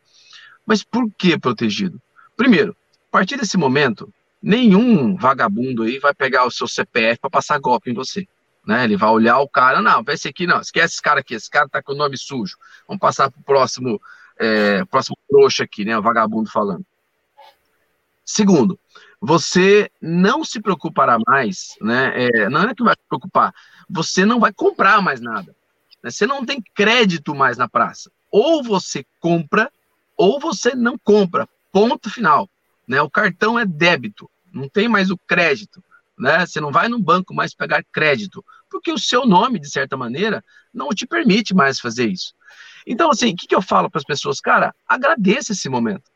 Mas 0.64 0.83
por 0.83 1.12
que 1.12 1.38
protegido? 1.38 2.01
Primeiro, 2.35 2.75
a 3.09 3.11
partir 3.11 3.37
desse 3.37 3.59
momento, 3.59 4.11
nenhum 4.42 5.16
vagabundo 5.16 5.83
aí 5.83 5.98
vai 5.98 6.14
pegar 6.14 6.44
o 6.44 6.51
seu 6.51 6.68
CPF 6.68 7.20
para 7.20 7.31
passar 7.31 7.59
golpe 7.59 7.90
em 7.90 7.94
você. 7.94 8.27
Né? 8.66 8.85
Ele 8.85 8.96
vai 8.96 9.11
olhar 9.11 9.38
o 9.38 9.48
cara, 9.48 9.81
não, 9.81 10.05
esse 10.09 10.29
aqui 10.29 10.46
não, 10.46 10.61
esquece 10.61 10.94
esse 10.94 11.03
cara 11.03 11.20
aqui, 11.20 11.35
esse 11.35 11.48
cara 11.48 11.68
tá 11.68 11.83
com 11.83 11.92
o 11.92 11.96
nome 11.96 12.16
sujo. 12.16 12.57
Vamos 12.87 13.01
passar 13.01 13.31
pro 13.31 13.42
próximo, 13.42 14.01
é, 14.38 14.85
próximo 14.85 15.16
trouxa 15.29 15.64
aqui, 15.64 15.85
né? 15.85 15.96
O 15.96 16.03
vagabundo 16.03 16.51
falando. 16.51 16.85
Segundo, 18.24 18.79
você 19.18 19.90
não 20.01 20.44
se 20.44 20.61
preocupará 20.61 21.18
mais, 21.27 21.77
né? 21.81 22.12
É, 22.14 22.48
não 22.51 22.68
é 22.68 22.74
que 22.74 22.85
vai 22.85 22.94
se 22.94 23.09
preocupar, 23.09 23.55
você 23.88 24.27
não 24.27 24.38
vai 24.38 24.53
comprar 24.53 25.01
mais 25.01 25.20
nada. 25.20 25.57
Né? 26.03 26.11
Você 26.11 26.27
não 26.27 26.44
tem 26.44 26.62
crédito 26.74 27.35
mais 27.35 27.57
na 27.57 27.68
praça. 27.68 28.11
Ou 28.31 28.62
você 28.62 29.05
compra, 29.18 29.72
ou 30.16 30.38
você 30.38 30.74
não 30.74 30.98
compra. 30.98 31.48
Ponto 31.72 32.11
final. 32.11 32.48
Né? 32.88 33.03
O 33.03 33.11
cartão 33.11 33.59
é 33.59 33.66
débito, 33.66 34.31
não 34.53 34.68
tem 34.68 34.88
mais 34.88 35.11
o 35.11 35.18
crédito. 35.18 35.85
Né? 36.18 36.44
Você 36.46 36.61
não 36.61 36.72
vai 36.72 36.88
no 36.88 36.98
banco 36.98 37.35
mais 37.35 37.55
pegar 37.55 37.85
crédito, 37.92 38.44
porque 38.70 38.90
o 38.90 38.98
seu 38.98 39.27
nome, 39.27 39.61
de 39.61 39.70
certa 39.70 39.96
maneira, 39.96 40.42
não 40.72 40.88
te 40.88 41.07
permite 41.07 41.55
mais 41.55 41.79
fazer 41.79 42.09
isso. 42.09 42.35
Então, 42.87 43.11
assim, 43.11 43.33
o 43.33 43.37
que, 43.37 43.46
que 43.46 43.55
eu 43.55 43.62
falo 43.62 43.90
para 43.90 43.98
as 43.98 44.05
pessoas? 44.05 44.40
Cara, 44.40 44.74
agradeça 44.88 45.53
esse 45.53 45.68
momento, 45.68 46.11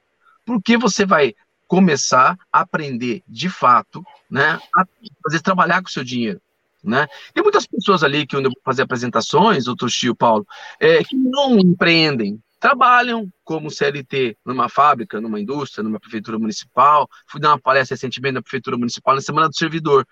porque 0.45 0.77
você 0.77 1.05
vai 1.05 1.35
começar 1.69 2.37
a 2.53 2.61
aprender 2.61 3.23
de 3.29 3.49
fato, 3.49 4.05
né, 4.31 4.59
a 4.77 4.87
fazer 5.23 5.41
trabalhar 5.41 5.83
com 5.83 5.89
o 5.89 5.93
seu 5.93 6.05
dinheiro. 6.05 6.41
Né? 6.83 7.07
Tem 7.33 7.43
muitas 7.43 7.67
pessoas 7.67 8.03
ali 8.03 8.27
que, 8.27 8.35
eu 8.35 8.43
fazer 8.65 8.83
apresentações, 8.83 9.69
outro 9.69 9.89
tio 9.89 10.15
Paulo, 10.15 10.47
é, 10.81 11.05
que 11.05 11.15
não 11.15 11.59
empreendem, 11.59 12.43
trabalham 12.63 13.29
como 13.43 13.73
CLT 13.73 14.39
numa 14.47 14.69
fábrica, 14.69 15.21
numa 15.21 15.41
indústria, 15.41 15.83
numa 15.83 15.99
prefeitura 15.99 16.39
municipal. 16.39 17.11
Fui 17.27 17.41
dar 17.41 17.49
uma 17.49 17.61
palestra 17.61 17.97
recentemente 17.97 18.35
na 18.35 18.41
prefeitura 18.41 18.79
municipal 18.79 19.17
na 19.17 19.21
Semana 19.21 19.49
do 19.49 19.57
Servidor. 19.57 20.07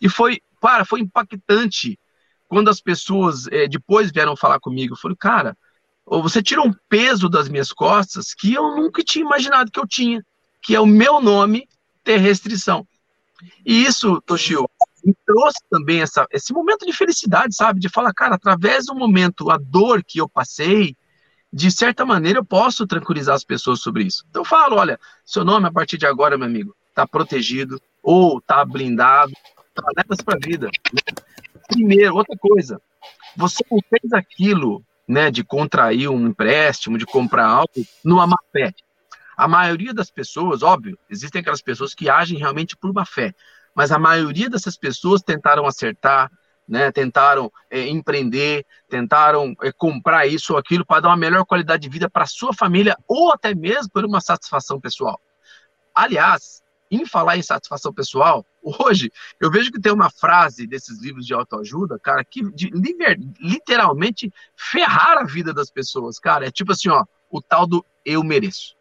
E 0.00 0.08
foi, 0.08 0.40
para, 0.60 0.84
foi 0.84 1.00
impactante 1.00 1.98
quando 2.46 2.70
as 2.70 2.80
pessoas 2.80 3.48
é, 3.48 3.66
depois 3.66 4.12
vieram 4.12 4.36
falar 4.36 4.60
comigo. 4.60 4.94
Eu 4.94 4.98
falei, 4.98 5.16
cara, 5.18 5.58
você 6.06 6.40
tira 6.40 6.62
um 6.62 6.72
peso 6.88 7.28
das 7.28 7.48
minhas 7.48 7.72
costas 7.72 8.32
que 8.32 8.54
eu 8.54 8.76
nunca 8.76 9.02
tinha 9.02 9.24
imaginado 9.24 9.72
que 9.72 9.80
eu 9.80 9.86
tinha, 9.86 10.24
que 10.62 10.76
é 10.76 10.80
o 10.80 10.86
meu 10.86 11.20
nome 11.20 11.68
ter 12.04 12.18
restrição. 12.18 12.86
E 13.64 13.84
isso, 13.84 14.20
Toshio, 14.20 14.70
me 15.04 15.12
trouxe 15.26 15.58
também 15.68 16.02
essa, 16.02 16.24
esse 16.30 16.52
momento 16.52 16.86
de 16.86 16.92
felicidade, 16.92 17.52
sabe? 17.52 17.80
De 17.80 17.88
falar, 17.88 18.14
cara, 18.14 18.36
através 18.36 18.86
do 18.86 18.94
momento, 18.94 19.50
a 19.50 19.58
dor 19.58 20.04
que 20.04 20.20
eu 20.20 20.28
passei, 20.28 20.96
de 21.56 21.70
certa 21.70 22.04
maneira, 22.04 22.40
eu 22.40 22.44
posso 22.44 22.86
tranquilizar 22.86 23.34
as 23.34 23.42
pessoas 23.42 23.80
sobre 23.80 24.04
isso. 24.04 24.26
Então, 24.28 24.42
eu 24.42 24.46
falo: 24.46 24.76
olha, 24.76 25.00
seu 25.24 25.42
nome 25.42 25.66
a 25.66 25.72
partir 25.72 25.96
de 25.96 26.04
agora, 26.04 26.36
meu 26.36 26.46
amigo, 26.46 26.76
está 26.90 27.06
protegido 27.06 27.80
ou 28.02 28.36
está 28.36 28.62
blindado, 28.62 29.32
tá, 29.74 29.82
leva 29.96 30.22
para 30.22 30.36
a 30.36 30.38
vida. 30.38 30.68
Primeiro, 31.66 32.14
outra 32.14 32.36
coisa, 32.38 32.78
você 33.34 33.64
não 33.70 33.80
fez 33.88 34.12
aquilo 34.12 34.84
né, 35.08 35.30
de 35.30 35.42
contrair 35.42 36.10
um 36.10 36.26
empréstimo, 36.26 36.98
de 36.98 37.06
comprar 37.06 37.46
algo, 37.46 37.86
numa 38.04 38.26
má 38.26 38.36
fé. 38.52 38.74
A 39.34 39.48
maioria 39.48 39.94
das 39.94 40.10
pessoas, 40.10 40.62
óbvio, 40.62 40.98
existem 41.08 41.40
aquelas 41.40 41.62
pessoas 41.62 41.94
que 41.94 42.10
agem 42.10 42.38
realmente 42.38 42.76
por 42.76 42.92
má 42.92 43.06
fé, 43.06 43.34
mas 43.74 43.90
a 43.90 43.98
maioria 43.98 44.50
dessas 44.50 44.76
pessoas 44.76 45.22
tentaram 45.22 45.64
acertar, 45.64 46.30
né? 46.68 46.90
Tentaram 46.90 47.50
é, 47.70 47.86
empreender, 47.88 48.64
tentaram 48.88 49.54
é, 49.62 49.70
comprar 49.72 50.26
isso 50.26 50.52
ou 50.52 50.58
aquilo 50.58 50.84
para 50.84 51.00
dar 51.00 51.08
uma 51.08 51.16
melhor 51.16 51.44
qualidade 51.44 51.82
de 51.82 51.88
vida 51.88 52.10
para 52.10 52.26
sua 52.26 52.52
família 52.52 52.96
ou 53.06 53.32
até 53.32 53.54
mesmo 53.54 53.90
por 53.90 54.04
uma 54.04 54.20
satisfação 54.20 54.80
pessoal. 54.80 55.20
Aliás, 55.94 56.62
em 56.90 57.06
falar 57.06 57.36
em 57.36 57.42
satisfação 57.42 57.92
pessoal, 57.92 58.44
hoje 58.62 59.12
eu 59.40 59.50
vejo 59.50 59.70
que 59.70 59.80
tem 59.80 59.92
uma 59.92 60.10
frase 60.10 60.66
desses 60.66 61.00
livros 61.00 61.24
de 61.24 61.34
autoajuda, 61.34 61.98
cara, 61.98 62.24
que 62.24 62.42
de, 62.52 62.70
literalmente 63.40 64.32
ferrar 64.56 65.18
a 65.18 65.24
vida 65.24 65.54
das 65.54 65.70
pessoas, 65.70 66.18
cara. 66.18 66.46
É 66.46 66.50
tipo 66.50 66.72
assim, 66.72 66.88
ó, 66.88 67.04
o 67.30 67.40
tal 67.40 67.66
do 67.66 67.84
eu 68.04 68.22
mereço. 68.24 68.74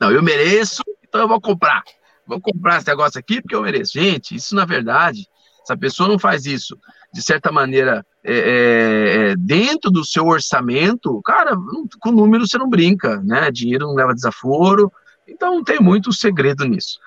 Não, 0.00 0.10
eu 0.10 0.22
mereço, 0.22 0.82
então 1.02 1.20
eu 1.20 1.28
vou 1.28 1.40
comprar. 1.40 1.82
Vou 2.26 2.40
comprar 2.40 2.78
esse 2.78 2.86
negócio 2.86 3.18
aqui 3.18 3.40
porque 3.40 3.54
eu 3.54 3.62
mereço. 3.62 3.92
Gente, 3.94 4.34
isso 4.34 4.54
na 4.54 4.64
verdade 4.64 5.28
se 5.64 5.72
a 5.72 5.76
pessoa 5.76 6.08
não 6.08 6.18
faz 6.18 6.44
isso, 6.46 6.76
de 7.12 7.22
certa 7.22 7.52
maneira, 7.52 8.04
é, 8.24 8.34
é, 8.34 9.30
é 9.30 9.36
dentro 9.36 9.90
do 9.90 10.04
seu 10.04 10.26
orçamento, 10.26 11.20
cara, 11.22 11.56
com 12.00 12.10
número 12.10 12.46
você 12.46 12.58
não 12.58 12.68
brinca, 12.68 13.20
né? 13.22 13.50
Dinheiro 13.50 13.86
não 13.86 13.94
leva 13.94 14.14
desaforo, 14.14 14.90
então 15.26 15.56
não 15.56 15.64
tem 15.64 15.80
muito 15.80 16.12
segredo 16.12 16.64
nisso. 16.64 16.98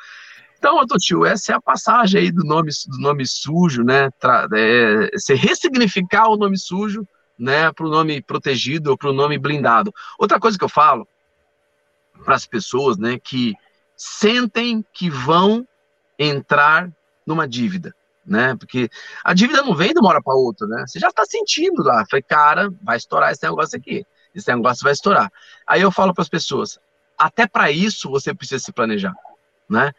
Então, 0.58 0.84
Tio, 0.98 1.26
essa 1.26 1.52
é 1.52 1.56
a 1.56 1.62
passagem 1.62 2.22
aí 2.22 2.32
do 2.32 2.44
nome, 2.44 2.72
do 2.88 2.98
nome 2.98 3.26
sujo, 3.28 3.84
né? 3.84 4.10
Tra 4.20 4.48
é, 4.54 5.10
ressignificar 5.36 6.30
o 6.30 6.38
nome 6.38 6.58
sujo, 6.58 7.06
né, 7.38 7.72
para 7.74 7.86
o 7.86 7.89
nome 7.89 8.22
protegido 8.22 8.91
ou 8.91 8.98
para 8.98 9.10
o 9.10 9.13
nome 9.13 9.38
blindado. 9.38 9.94
Outra 10.18 10.39
coisa 10.39 10.58
que 10.58 10.63
eu 10.63 10.70
falo 10.70 11.06
para 12.24 12.36
as 12.36 12.46
pessoas, 12.46 12.98
né, 12.98 13.20
que 13.22 13.54
sentem 13.98 14.84
que 14.94 15.10
vão 15.10 15.68
entrar 16.18 16.89
numa 17.28 17.46
dívida 17.46 17.94
né? 18.26 18.56
Porque 18.56 18.90
a 19.24 19.34
dívida 19.34 19.62
não 19.62 19.76
vem 19.76 19.94
de 19.94 20.00
uma 20.00 20.10
hora 20.10 20.22
para 20.22 20.34
outra, 20.34 20.68
né? 20.68 20.84
Você 20.88 21.00
já 21.00 21.10
está 21.10 21.24
sentindo 21.26 21.84
lá. 21.84 22.04
Falei, 22.10 22.24
cara, 22.24 22.74
vai 22.82 22.98
estourar 22.98 23.32
esse 23.32 23.44
negócio 23.44 23.78
aqui. 23.78 24.06
esse 24.34 24.54
negócio 24.54 24.84
vai 24.84 24.94
estourar. 24.94 25.32
Aí 25.66 25.82
eu 25.82 25.92
falo 25.92 26.14
para 26.14 26.24
as 26.24 26.30
pessoas, 26.30 26.80
até 27.18 27.48
para 27.48 27.72
isso 27.72 28.10
você 28.10 28.34
precisa 28.34 28.64
se 28.64 28.72
planejar, 28.72 29.14
né? 29.70 29.94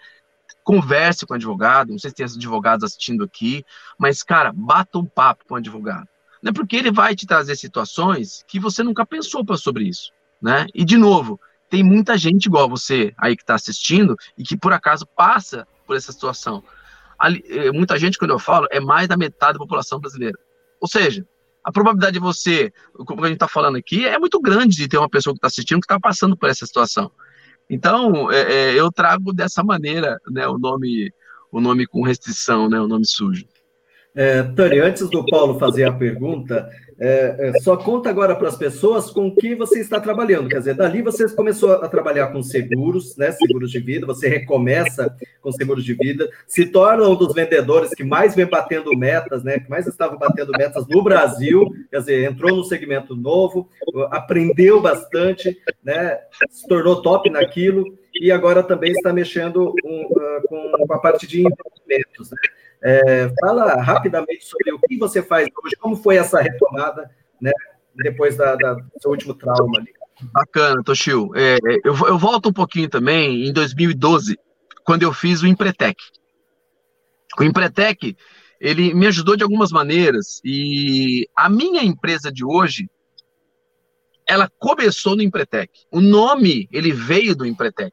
Converse 0.62 1.24
com 1.24 1.32
o 1.32 1.36
advogado, 1.36 1.90
não 1.90 1.98
sei 1.98 2.10
se 2.10 2.16
tem 2.16 2.26
advogados 2.26 2.84
assistindo 2.84 3.24
aqui, 3.24 3.64
mas, 3.96 4.22
cara, 4.22 4.52
bata 4.52 4.98
um 4.98 5.06
papo 5.06 5.44
com 5.46 5.54
o 5.54 5.56
advogado. 5.56 6.08
Né? 6.42 6.52
Porque 6.52 6.76
ele 6.76 6.90
vai 6.90 7.14
te 7.14 7.26
trazer 7.26 7.56
situações 7.56 8.44
que 8.46 8.58
você 8.58 8.82
nunca 8.82 9.06
pensou 9.06 9.44
sobre 9.56 9.84
isso, 9.84 10.12
né? 10.42 10.66
E, 10.74 10.84
de 10.84 10.96
novo, 10.96 11.40
tem 11.70 11.82
muita 11.82 12.18
gente 12.18 12.46
igual 12.46 12.68
você 12.68 13.14
aí 13.16 13.36
que 13.36 13.42
está 13.42 13.54
assistindo 13.54 14.16
e 14.36 14.42
que, 14.42 14.56
por 14.56 14.72
acaso, 14.72 15.06
passa 15.06 15.66
por 15.86 15.96
essa 15.96 16.12
situação. 16.12 16.62
Ali, 17.18 17.44
eh, 17.48 17.72
muita 17.72 17.98
gente, 17.98 18.18
quando 18.18 18.32
eu 18.32 18.38
falo, 18.38 18.66
é 18.70 18.80
mais 18.80 19.08
da 19.08 19.16
metade 19.16 19.54
da 19.54 19.58
população 19.58 19.98
brasileira. 19.98 20.38
Ou 20.80 20.88
seja, 20.88 21.26
a 21.64 21.72
probabilidade 21.72 22.14
de 22.14 22.20
você, 22.20 22.72
como 22.94 23.24
a 23.24 23.28
gente 23.28 23.36
está 23.36 23.48
falando 23.48 23.76
aqui, 23.76 24.06
é 24.06 24.18
muito 24.18 24.40
grande 24.40 24.76
de 24.76 24.88
ter 24.88 24.98
uma 24.98 25.08
pessoa 25.08 25.34
que 25.34 25.38
está 25.38 25.48
assistindo 25.48 25.80
que 25.80 25.86
está 25.86 25.98
passando 25.98 26.36
por 26.36 26.48
essa 26.48 26.64
situação. 26.64 27.10
Então, 27.68 28.30
é, 28.30 28.40
é, 28.52 28.74
eu 28.74 28.92
trago 28.92 29.32
dessa 29.32 29.64
maneira 29.64 30.20
né, 30.30 30.46
o 30.46 30.58
nome 30.58 31.12
o 31.50 31.60
nome 31.60 31.86
com 31.86 32.02
restrição, 32.02 32.68
né, 32.68 32.78
o 32.78 32.86
nome 32.86 33.06
sujo. 33.06 33.46
É, 34.14 34.40
antes 34.82 35.08
do 35.10 35.24
Paulo 35.26 35.58
fazer 35.58 35.84
a 35.84 35.92
pergunta, 35.92 36.68
é, 36.98 37.36
é, 37.38 37.52
só 37.60 37.76
conta 37.76 38.08
agora 38.08 38.34
para 38.34 38.48
as 38.48 38.56
pessoas 38.56 39.10
com 39.10 39.30
que 39.34 39.54
você 39.54 39.80
está 39.80 40.00
trabalhando. 40.00 40.48
Quer 40.48 40.58
dizer, 40.58 40.74
dali 40.74 41.02
você 41.02 41.28
começou 41.28 41.72
a 41.72 41.88
trabalhar 41.88 42.28
com 42.28 42.42
seguros, 42.42 43.16
né? 43.16 43.32
Seguros 43.32 43.70
de 43.70 43.78
vida, 43.78 44.06
você 44.06 44.28
recomeça 44.28 45.14
com 45.42 45.52
seguros 45.52 45.84
de 45.84 45.92
vida, 45.92 46.28
se 46.46 46.66
torna 46.66 47.06
um 47.06 47.14
dos 47.14 47.34
vendedores 47.34 47.90
que 47.90 48.02
mais 48.02 48.34
vem 48.34 48.46
batendo 48.46 48.96
metas, 48.96 49.44
né? 49.44 49.58
Que 49.58 49.68
mais 49.68 49.86
estavam 49.86 50.18
batendo 50.18 50.52
metas 50.56 50.86
no 50.88 51.02
Brasil, 51.02 51.70
quer 51.90 51.98
dizer, 51.98 52.30
entrou 52.30 52.56
no 52.56 52.64
segmento 52.64 53.14
novo, 53.14 53.68
aprendeu 54.10 54.80
bastante, 54.80 55.56
né? 55.84 56.18
Se 56.50 56.66
tornou 56.66 57.02
top 57.02 57.28
naquilo 57.28 57.84
e 58.14 58.32
agora 58.32 58.62
também 58.62 58.92
está 58.92 59.12
mexendo 59.12 59.68
uh, 59.68 60.48
com, 60.48 60.86
com 60.86 60.92
a 60.94 60.98
parte 60.98 61.26
de 61.26 61.40
investimentos, 61.40 62.30
né? 62.30 62.38
É, 62.88 63.28
fala 63.40 63.82
rapidamente 63.82 64.44
sobre 64.44 64.72
o 64.72 64.78
que 64.78 64.96
você 64.96 65.20
faz 65.20 65.48
hoje, 65.64 65.74
como 65.74 65.96
foi 65.96 66.18
essa 66.18 66.40
retomada, 66.40 67.10
né, 67.40 67.50
depois 67.96 68.36
da, 68.36 68.54
da 68.54 68.74
do 68.74 68.84
seu 69.00 69.10
último 69.10 69.34
trauma 69.34 69.80
ali. 69.80 69.92
Bacana, 70.32 70.80
Toshio. 70.84 71.32
É, 71.34 71.56
eu, 71.84 71.96
eu 72.06 72.16
volto 72.16 72.48
um 72.48 72.52
pouquinho 72.52 72.88
também 72.88 73.44
em 73.44 73.52
2012, 73.52 74.38
quando 74.84 75.02
eu 75.02 75.12
fiz 75.12 75.42
o 75.42 75.48
Empretec. 75.48 75.96
O 77.40 77.42
Empretec, 77.42 78.16
ele 78.60 78.94
me 78.94 79.08
ajudou 79.08 79.36
de 79.36 79.42
algumas 79.42 79.72
maneiras 79.72 80.40
e 80.44 81.28
a 81.36 81.48
minha 81.48 81.82
empresa 81.82 82.30
de 82.30 82.44
hoje, 82.44 82.88
ela 84.28 84.48
começou 84.60 85.16
no 85.16 85.22
Empretec. 85.22 85.72
O 85.90 86.00
nome, 86.00 86.68
ele 86.70 86.92
veio 86.92 87.34
do 87.34 87.44
Empretec. 87.44 87.92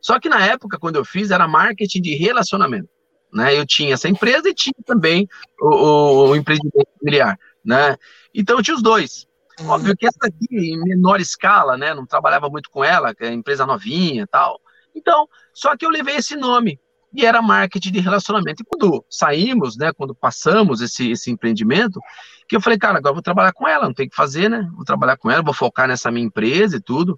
Só 0.00 0.20
que 0.20 0.28
na 0.28 0.46
época, 0.46 0.78
quando 0.78 0.96
eu 0.96 1.04
fiz, 1.04 1.32
era 1.32 1.48
marketing 1.48 2.00
de 2.00 2.14
relacionamento. 2.14 2.99
Né? 3.32 3.56
Eu 3.56 3.66
tinha 3.66 3.94
essa 3.94 4.08
empresa 4.08 4.48
e 4.48 4.54
tinha 4.54 4.74
também 4.84 5.28
o, 5.60 5.68
o, 5.68 6.28
o 6.30 6.36
empreendimento 6.36 6.88
familiar, 6.98 7.38
né? 7.64 7.96
Então 8.34 8.58
eu 8.58 8.62
tinha 8.62 8.76
os 8.76 8.82
dois. 8.82 9.26
Óbvio 9.66 9.96
que 9.96 10.06
essa 10.06 10.18
aqui, 10.22 10.46
em 10.50 10.82
menor 10.82 11.20
escala, 11.20 11.76
né? 11.76 11.94
Não 11.94 12.06
trabalhava 12.06 12.48
muito 12.48 12.70
com 12.70 12.82
ela, 12.82 13.14
que 13.14 13.24
é 13.24 13.32
empresa 13.32 13.66
novinha 13.66 14.26
tal. 14.26 14.60
Então, 14.94 15.28
só 15.52 15.76
que 15.76 15.84
eu 15.84 15.90
levei 15.90 16.16
esse 16.16 16.34
nome 16.34 16.80
e 17.12 17.26
era 17.26 17.42
marketing 17.42 17.92
de 17.92 18.00
relacionamento. 18.00 18.62
E 18.62 18.66
quando 18.66 19.04
saímos, 19.08 19.76
né? 19.76 19.92
Quando 19.92 20.14
passamos 20.14 20.80
esse, 20.80 21.10
esse 21.10 21.30
empreendimento, 21.30 22.00
que 22.48 22.56
eu 22.56 22.60
falei, 22.60 22.78
cara, 22.78 22.98
agora 22.98 23.14
vou 23.14 23.22
trabalhar 23.22 23.52
com 23.52 23.68
ela, 23.68 23.86
não 23.86 23.94
tem 23.94 24.08
que 24.08 24.16
fazer, 24.16 24.48
né? 24.48 24.68
Vou 24.74 24.84
trabalhar 24.84 25.16
com 25.16 25.30
ela, 25.30 25.42
vou 25.42 25.54
focar 25.54 25.86
nessa 25.86 26.10
minha 26.10 26.26
empresa 26.26 26.76
e 26.76 26.82
tudo. 26.82 27.16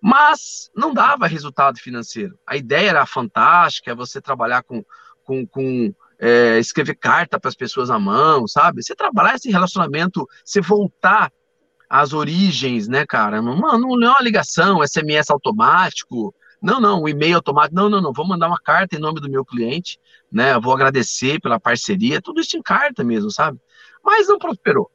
Mas 0.00 0.70
não 0.74 0.94
dava 0.94 1.26
resultado 1.26 1.78
financeiro. 1.78 2.38
A 2.46 2.56
ideia 2.56 2.90
era 2.90 3.06
fantástica, 3.06 3.90
é 3.90 3.94
você 3.94 4.20
trabalhar 4.20 4.62
com 4.62 4.84
com, 5.28 5.46
com 5.46 5.92
é, 6.18 6.58
escrever 6.58 6.94
carta 6.94 7.38
para 7.38 7.50
as 7.50 7.54
pessoas 7.54 7.90
à 7.90 7.98
mão, 7.98 8.48
sabe? 8.48 8.82
Você 8.82 8.96
trabalhar 8.96 9.34
esse 9.34 9.50
relacionamento, 9.50 10.26
você 10.42 10.62
voltar 10.62 11.30
às 11.88 12.14
origens, 12.14 12.88
né, 12.88 13.04
cara? 13.06 13.42
Não, 13.42 13.56
não, 13.78 14.02
é 14.02 14.08
uma 14.08 14.22
ligação, 14.22 14.82
SMS 14.82 15.30
automático, 15.30 16.34
não, 16.62 16.80
não, 16.80 17.02
o 17.02 17.08
e-mail 17.08 17.36
automático, 17.36 17.76
não, 17.76 17.90
não, 17.90 18.00
não, 18.00 18.12
vou 18.12 18.26
mandar 18.26 18.48
uma 18.48 18.58
carta 18.58 18.96
em 18.96 18.98
nome 18.98 19.20
do 19.20 19.30
meu 19.30 19.44
cliente, 19.44 19.98
né? 20.32 20.54
Eu 20.54 20.62
vou 20.62 20.72
agradecer 20.72 21.38
pela 21.40 21.60
parceria, 21.60 22.22
tudo 22.22 22.40
isso 22.40 22.56
em 22.56 22.62
carta 22.62 23.04
mesmo, 23.04 23.30
sabe? 23.30 23.58
Mas 24.02 24.28
não 24.28 24.38
prosperou. 24.38 24.90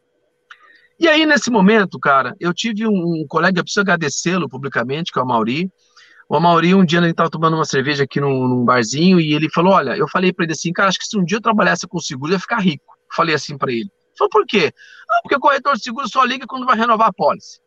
E 1.00 1.08
aí, 1.08 1.26
nesse 1.26 1.52
momento, 1.52 2.00
cara, 2.00 2.36
eu 2.40 2.54
tive 2.54 2.88
um, 2.88 3.22
um 3.22 3.26
colega, 3.28 3.60
eu 3.60 3.64
preciso 3.64 3.82
agradecê-lo 3.82 4.50
publicamente, 4.50 5.12
que 5.12 5.20
é 5.20 5.22
o 5.22 5.26
Mauri, 5.26 5.72
o 6.30 6.36
Amauri, 6.36 6.74
um 6.74 6.86
dia 6.86 7.00
ele 7.00 7.12
estava 7.12 7.30
tomando 7.30 7.56
uma 7.56 7.66
cerveja 7.66 8.04
aqui 8.04 8.20
num, 8.20 8.48
num, 8.48 8.66
barzinho 8.66 9.20
e 9.20 9.34
ele 9.34 9.50
falou: 9.50 9.74
Olha, 9.74 9.98
eu 9.98 10.08
falei 10.08 10.32
para 10.32 10.46
ele 10.46 10.54
assim, 10.54 10.72
cara, 10.72 10.90
acho 10.90 11.00
que 11.00 11.06
se 11.06 11.18
um 11.18 11.24
dia 11.24 11.38
eu 11.38 11.42
trabalhasse 11.42 11.88
com 11.88 12.00
seguro, 12.00 12.32
eu 12.32 12.36
ia 12.36 12.40
ficar 12.40 12.60
rico. 12.60 12.94
Falei 13.14 13.36
assim 13.36 13.58
para 13.58 13.72
ele. 13.72 13.90
Falou, 14.18 14.30
por 14.30 14.46
quê? 14.46 14.72
Ah, 15.10 15.20
porque 15.24 15.36
o 15.36 15.40
corretor 15.40 15.76
de 15.76 15.84
seguro 15.84 16.08
só 16.08 16.24
liga 16.24 16.46
quando 16.48 16.66
vai 16.66 16.78
renovar 16.78 17.08
a 17.08 17.14
pólice. 17.14 17.60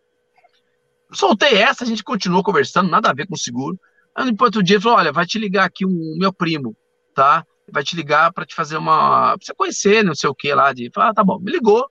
Soltei 1.13 1.55
essa, 1.55 1.85
a 1.85 1.87
gente 1.87 2.03
continuou 2.03 2.43
conversando, 2.43 2.91
nada 2.91 3.11
a 3.11 3.15
ver 3.15 3.27
com 3.27 3.37
seguro. 3.37 3.79
Aí 4.15 4.25
depois 4.31 4.49
outro 4.49 4.63
dia 4.63 4.77
ele 4.77 4.83
falou: 4.83 4.99
Olha, 4.99 5.13
vai 5.13 5.27
te 5.27 5.39
ligar 5.39 5.65
aqui 5.65 5.85
um 5.85 6.17
meu 6.19 6.33
primo, 6.33 6.77
tá? 7.15 7.45
Vai 7.71 7.83
te 7.83 7.97
ligar 7.97 8.33
para 8.33 8.47
te 8.47 8.55
fazer 8.55 8.77
uma. 8.77 9.37
pra 9.37 9.45
você 9.45 9.55
conhecer, 9.55 10.05
não 10.05 10.15
sei 10.15 10.31
o 10.31 10.35
que 10.35 10.53
lá. 10.55 10.73
De... 10.73 10.91
Falei, 10.95 11.11
ah, 11.11 11.15
tá 11.15 11.25
bom. 11.25 11.39
Me 11.39 11.53
ligou. 11.53 11.89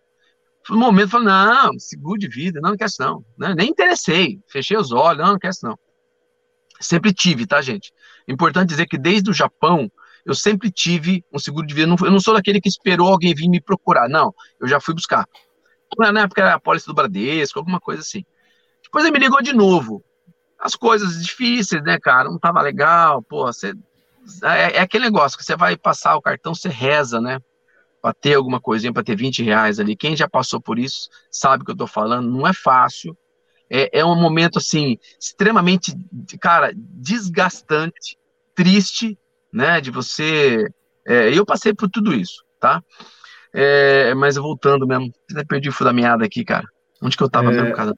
No 0.70 0.78
momento, 0.78 1.10
falei: 1.10 1.28
Não, 1.28 1.78
seguro 1.78 2.18
de 2.18 2.28
vida, 2.28 2.60
não, 2.62 2.72
não 2.72 2.78
quer 2.78 2.86
isso 2.86 3.02
não. 3.02 3.24
Né? 3.38 3.54
Nem 3.56 3.70
interessei. 3.70 4.40
Fechei 4.48 4.78
os 4.78 4.92
olhos, 4.92 5.24
não, 5.24 5.34
não 5.34 5.40
quer 5.40 5.50
isso 5.50 5.66
não. 5.66 5.78
Sempre 6.80 7.14
tive, 7.14 7.46
tá, 7.46 7.62
gente? 7.62 7.94
Importante 8.28 8.70
dizer 8.70 8.86
que 8.86 8.98
desde 8.98 9.30
o 9.30 9.34
Japão, 9.34 9.90
eu 10.26 10.34
sempre 10.34 10.72
tive 10.72 11.24
um 11.32 11.40
seguro 11.40 11.68
de 11.68 11.74
vida. 11.74 11.96
Eu 12.02 12.12
não 12.12 12.20
sou 12.20 12.34
daquele 12.34 12.60
que 12.60 12.68
esperou 12.68 13.10
alguém 13.10 13.34
vir 13.34 13.48
me 13.48 13.62
procurar, 13.62 14.10
não. 14.10 14.34
Eu 14.60 14.68
já 14.68 14.80
fui 14.80 14.94
buscar. 14.94 15.28
Na 15.98 16.22
época 16.22 16.42
era 16.42 16.56
a 16.56 16.60
pólice 16.60 16.88
do 16.88 16.94
Bradesco, 16.94 17.60
alguma 17.60 17.80
coisa 17.80 18.02
assim. 18.02 18.26
Depois 18.84 19.06
ele 19.06 19.14
me 19.14 19.24
ligou 19.24 19.42
de 19.42 19.54
novo. 19.54 20.04
As 20.60 20.76
coisas 20.76 21.22
difíceis, 21.24 21.84
né, 21.84 22.00
cara? 22.00 22.30
Não 22.30 22.40
tava 22.40 22.62
legal, 22.62 23.22
pô. 23.22 23.46
Você... 23.46 23.74
É, 24.44 24.78
é 24.78 24.80
aquele 24.80 25.06
negócio 25.06 25.38
que 25.38 25.46
você 25.46 25.56
vai 25.56 25.78
passar 25.78 26.16
o 26.16 26.22
cartão, 26.22 26.56
você 26.56 26.68
reza, 26.68 27.22
né? 27.22 27.40
Pra 28.02 28.12
ter 28.14 28.34
alguma 28.34 28.60
coisinha, 28.60 28.92
pra 28.92 29.04
ter 29.04 29.16
20 29.16 29.44
reais 29.44 29.80
ali. 29.80 29.96
Quem 29.96 30.16
já 30.16 30.28
passou 30.28 30.60
por 30.60 30.80
isso 30.80 31.08
sabe 31.30 31.62
o 31.62 31.66
que 31.66 31.72
eu 31.72 31.78
tô 31.78 31.86
falando. 31.86 32.30
Não 32.30 32.48
é 32.48 32.54
fácil 32.54 33.16
é, 33.70 34.00
é 34.00 34.06
um 34.06 34.16
momento, 34.16 34.58
assim, 34.58 34.98
extremamente, 35.20 35.96
cara, 36.40 36.72
desgastante, 36.76 38.18
triste, 38.54 39.18
né, 39.52 39.82
de 39.82 39.92
você... 39.92 40.68
É, 41.08 41.38
eu 41.38 41.46
passei 41.46 41.74
por 41.74 41.90
tudo 41.90 42.14
isso, 42.14 42.44
tá? 42.60 42.82
É, 43.54 44.14
mas 44.16 44.36
voltando 44.36 44.88
mesmo, 44.88 45.14
até 45.32 45.44
perdi 45.46 45.70
o 45.70 45.72
fio 45.72 45.86
da 45.86 45.94
meada 45.94 46.26
aqui, 46.26 46.44
cara. 46.44 46.68
Onde 47.02 47.16
que 47.16 47.24
eu 47.24 47.30
tava 47.30 47.52
é, 47.52 47.56
mesmo, 47.56 47.76
cara? 47.76 47.94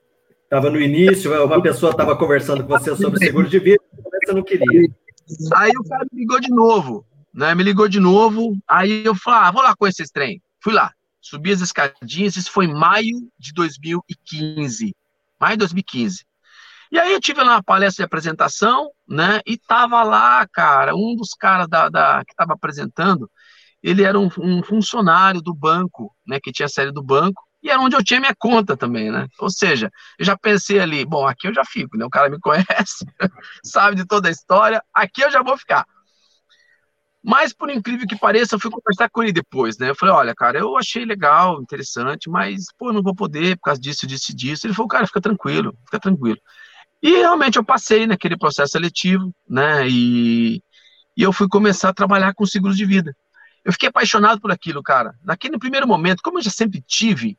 Tava 0.49 0.69
no 0.69 0.79
início, 0.79 1.45
uma 1.45 1.61
pessoa 1.61 1.95
tava 1.95 2.15
conversando 2.17 2.63
com 2.63 2.69
você 2.69 2.95
sobre 2.95 3.19
seguro 3.19 3.47
de 3.47 3.59
vida, 3.59 3.81
você 4.25 4.33
não 4.33 4.43
queria. 4.43 4.89
Aí 5.55 5.71
o 5.77 5.83
cara 5.83 6.05
me 6.11 6.19
ligou 6.19 6.39
de 6.39 6.49
novo, 6.49 7.05
né? 7.33 7.53
Me 7.55 7.63
ligou 7.63 7.87
de 7.87 7.99
novo, 7.99 8.57
aí 8.67 9.03
eu 9.05 9.15
falei, 9.15 9.39
ah, 9.41 9.51
vou 9.51 9.61
lá 9.61 9.75
conhecer 9.75 10.03
esse 10.03 10.13
trem. 10.13 10.41
Fui 10.61 10.73
lá, 10.73 10.91
subi 11.21 11.51
as 11.51 11.61
escadinhas, 11.61 12.35
isso 12.35 12.51
foi 12.51 12.65
em 12.65 12.73
maio 12.73 13.29
de 13.39 13.53
2015 13.53 14.95
mais 15.39 15.53
de 15.53 15.59
2015. 15.59 16.25
E 16.91 16.99
aí 16.99 17.11
eu 17.11 17.19
tive 17.19 17.43
lá 17.43 17.55
uma 17.55 17.63
palestra 17.63 18.03
de 18.03 18.05
apresentação, 18.05 18.89
né? 19.07 19.41
E 19.45 19.57
tava 19.57 20.03
lá, 20.03 20.47
cara, 20.47 20.95
um 20.95 21.15
dos 21.15 21.29
caras 21.37 21.67
da, 21.67 21.89
da 21.89 22.23
que 22.25 22.31
estava 22.31 22.53
apresentando, 22.53 23.29
ele 23.83 24.03
era 24.03 24.17
um, 24.17 24.29
um, 24.39 24.63
funcionário 24.63 25.41
do 25.41 25.53
banco, 25.53 26.15
né? 26.25 26.39
Que 26.41 26.51
tinha 26.51 26.69
saído 26.69 26.93
do 26.93 27.03
banco, 27.03 27.41
e 27.61 27.69
era 27.69 27.81
onde 27.81 27.95
eu 27.95 28.03
tinha 28.03 28.19
minha 28.19 28.35
conta 28.37 28.77
também, 28.77 29.11
né? 29.11 29.27
Ou 29.39 29.49
seja, 29.49 29.91
eu 30.17 30.25
já 30.25 30.37
pensei 30.37 30.79
ali, 30.79 31.05
bom, 31.05 31.27
aqui 31.27 31.47
eu 31.47 31.53
já 31.53 31.65
fico, 31.65 31.97
né? 31.97 32.05
O 32.05 32.09
cara 32.09 32.29
me 32.29 32.39
conhece, 32.41 33.05
sabe 33.63 33.97
de 33.97 34.05
toda 34.05 34.29
a 34.29 34.31
história, 34.31 34.81
aqui 34.93 35.21
eu 35.21 35.31
já 35.31 35.43
vou 35.43 35.57
ficar. 35.57 35.85
Mas, 37.29 37.51
por 37.51 37.69
incrível 37.69 38.07
que 38.07 38.15
pareça, 38.15 38.55
eu 38.55 38.59
fui 38.59 38.71
conversar 38.71 39.09
com 39.09 39.21
ele 39.21 39.33
depois, 39.33 39.77
né? 39.77 39.89
Eu 39.89 39.95
falei, 39.95 40.15
olha, 40.15 40.33
cara, 40.33 40.59
eu 40.59 40.77
achei 40.77 41.03
legal, 41.03 41.61
interessante, 41.61 42.29
mas, 42.29 42.67
pô, 42.77 42.93
não 42.93 43.03
vou 43.03 43.13
poder 43.13 43.57
por 43.57 43.63
causa 43.63 43.81
disso, 43.81 44.07
disso 44.07 44.31
e 44.31 44.33
disso. 44.33 44.65
Ele 44.65 44.73
falou, 44.73 44.87
cara, 44.87 45.05
fica 45.05 45.19
tranquilo, 45.19 45.77
fica 45.83 45.99
tranquilo. 45.99 46.37
E 47.03 47.17
realmente 47.17 47.57
eu 47.57 47.65
passei 47.65 48.07
naquele 48.07 48.37
processo 48.37 48.71
seletivo, 48.71 49.35
né? 49.45 49.89
E, 49.89 50.63
e 51.17 51.21
eu 51.21 51.33
fui 51.33 51.49
começar 51.49 51.89
a 51.89 51.93
trabalhar 51.93 52.33
com 52.33 52.45
seguros 52.45 52.77
de 52.77 52.85
vida. 52.85 53.13
Eu 53.65 53.73
fiquei 53.73 53.89
apaixonado 53.89 54.39
por 54.39 54.49
aquilo, 54.49 54.81
cara. 54.81 55.13
Naquele 55.21 55.59
primeiro 55.59 55.85
momento, 55.85 56.21
como 56.23 56.37
eu 56.37 56.43
já 56.43 56.49
sempre 56.49 56.81
tive, 56.81 57.37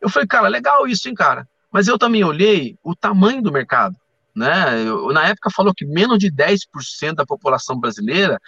eu 0.00 0.08
falei, 0.08 0.26
cara, 0.26 0.48
legal 0.48 0.88
isso, 0.88 1.06
hein, 1.06 1.14
cara. 1.14 1.46
Mas 1.70 1.86
eu 1.86 1.98
também 1.98 2.24
olhei 2.24 2.78
o 2.82 2.96
tamanho 2.96 3.42
do 3.42 3.52
mercado, 3.52 3.94
né? 4.34 4.82
Eu, 4.88 5.12
na 5.12 5.28
época 5.28 5.50
falou 5.50 5.74
que 5.74 5.84
menos 5.84 6.18
de 6.18 6.30
10% 6.32 7.12
da 7.16 7.26
população 7.26 7.78
brasileira 7.78 8.40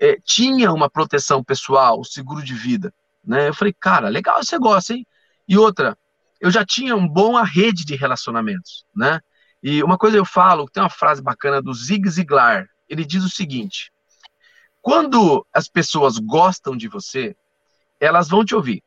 é, 0.00 0.18
tinha 0.24 0.72
uma 0.72 0.88
proteção 0.88 1.42
pessoal, 1.42 2.04
seguro 2.04 2.42
de 2.42 2.54
vida. 2.54 2.92
Né? 3.24 3.48
Eu 3.48 3.54
falei, 3.54 3.74
cara, 3.78 4.08
legal 4.08 4.40
esse 4.40 4.52
negócio, 4.52 4.94
hein? 4.94 5.06
E 5.46 5.56
outra, 5.58 5.96
eu 6.40 6.50
já 6.50 6.64
tinha 6.64 6.94
uma 6.94 7.08
boa 7.08 7.42
rede 7.42 7.84
de 7.84 7.96
relacionamentos, 7.96 8.84
né? 8.94 9.20
E 9.62 9.82
uma 9.82 9.98
coisa 9.98 10.16
eu 10.16 10.24
falo, 10.24 10.68
tem 10.68 10.82
uma 10.82 10.90
frase 10.90 11.20
bacana 11.20 11.60
do 11.60 11.74
Zig 11.74 12.08
Ziglar, 12.08 12.68
ele 12.88 13.04
diz 13.04 13.24
o 13.24 13.30
seguinte: 13.30 13.92
quando 14.80 15.44
as 15.52 15.68
pessoas 15.68 16.18
gostam 16.18 16.76
de 16.76 16.88
você, 16.88 17.36
elas 18.00 18.28
vão 18.28 18.44
te 18.44 18.54
ouvir, 18.54 18.82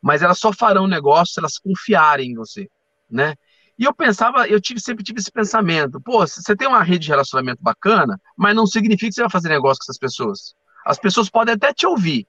mas 0.00 0.22
elas 0.22 0.38
só 0.38 0.52
farão 0.52 0.86
negócio 0.86 1.34
se 1.34 1.40
elas 1.40 1.58
confiarem 1.58 2.30
em 2.30 2.34
você, 2.34 2.70
né? 3.10 3.34
E 3.78 3.84
eu 3.84 3.94
pensava, 3.94 4.48
eu 4.48 4.60
tive, 4.60 4.80
sempre 4.80 5.04
tive 5.04 5.20
esse 5.20 5.30
pensamento, 5.30 6.00
pô, 6.00 6.26
você 6.26 6.56
tem 6.56 6.66
uma 6.66 6.82
rede 6.82 7.04
de 7.04 7.08
relacionamento 7.10 7.62
bacana, 7.62 8.20
mas 8.36 8.54
não 8.54 8.66
significa 8.66 9.08
que 9.08 9.14
você 9.14 9.20
vai 9.20 9.30
fazer 9.30 9.48
negócio 9.48 9.78
com 9.78 9.84
essas 9.84 9.98
pessoas. 9.98 10.54
As 10.84 10.98
pessoas 10.98 11.30
podem 11.30 11.54
até 11.54 11.72
te 11.72 11.86
ouvir. 11.86 12.26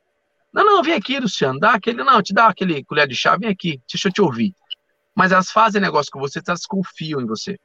Não, 0.53 0.63
não, 0.63 0.83
vem 0.83 0.93
aqui, 0.93 1.19
Luciano, 1.19 1.59
dá 1.59 1.73
aquele, 1.73 2.03
não, 2.03 2.21
te 2.21 2.33
dá 2.33 2.47
aquele 2.47 2.83
colher 2.83 3.07
de 3.07 3.15
chá, 3.15 3.35
vem 3.35 3.49
aqui, 3.49 3.81
deixa 3.91 4.09
eu 4.09 4.13
te 4.13 4.21
ouvir. 4.21 4.53
Mas 5.15 5.31
elas 5.31 5.49
fazem 5.49 5.81
negócio 5.81 6.11
com 6.11 6.19
você, 6.19 6.39
elas 6.47 6.65
confiam 6.67 7.19
em 7.19 7.25
você. 7.25 7.59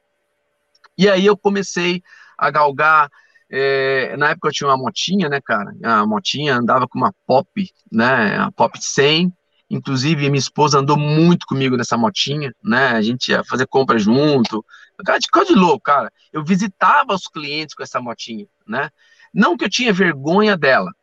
E 0.97 1.07
aí 1.07 1.25
eu 1.25 1.37
comecei 1.37 2.01
a 2.37 2.49
galgar, 2.49 3.09
é, 3.49 4.17
na 4.17 4.29
época 4.29 4.47
eu 4.47 4.51
tinha 4.51 4.69
uma 4.69 4.77
motinha, 4.77 5.29
né, 5.29 5.39
cara, 5.43 5.71
a 5.83 6.05
motinha 6.07 6.55
andava 6.55 6.87
com 6.87 6.97
uma 6.97 7.13
Pop, 7.27 7.49
né, 7.91 8.37
a 8.37 8.51
Pop 8.51 8.77
100, 8.81 9.31
Inclusive, 9.69 10.29
minha 10.29 10.39
esposa 10.39 10.79
andou 10.79 10.97
muito 10.97 11.45
comigo 11.47 11.75
nessa 11.75 11.97
motinha, 11.97 12.53
né? 12.63 12.89
A 12.89 13.01
gente 13.01 13.29
ia 13.29 13.43
fazer 13.43 13.65
compras 13.65 14.03
junto. 14.03 14.63
Cara, 15.03 15.19
de 15.19 15.27
coisa 15.27 15.53
de 15.53 15.59
louco, 15.59 15.81
cara. 15.81 16.11
Eu 16.31 16.43
visitava 16.43 17.13
os 17.13 17.27
clientes 17.27 17.73
com 17.73 17.81
essa 17.81 17.99
motinha, 17.99 18.45
né? 18.67 18.89
Não 19.33 19.57
que 19.57 19.65
eu 19.65 19.69
tinha 19.69 19.91
vergonha 19.91 20.55
dela, 20.55 20.93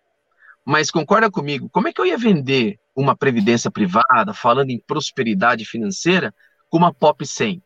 mas 0.65 0.91
concorda 0.91 1.31
comigo, 1.31 1.69
como 1.71 1.89
é 1.89 1.93
que 1.93 2.01
eu 2.01 2.07
ia 2.07 2.17
vender 2.17 2.79
uma 2.95 3.17
previdência 3.17 3.71
privada, 3.71 4.33
falando 4.33 4.71
em 4.71 4.79
prosperidade 4.79 5.65
financeira, 5.65 6.33
com 6.71 6.79
uma 6.79 6.95
Pop 6.95 7.27
100, 7.27 7.63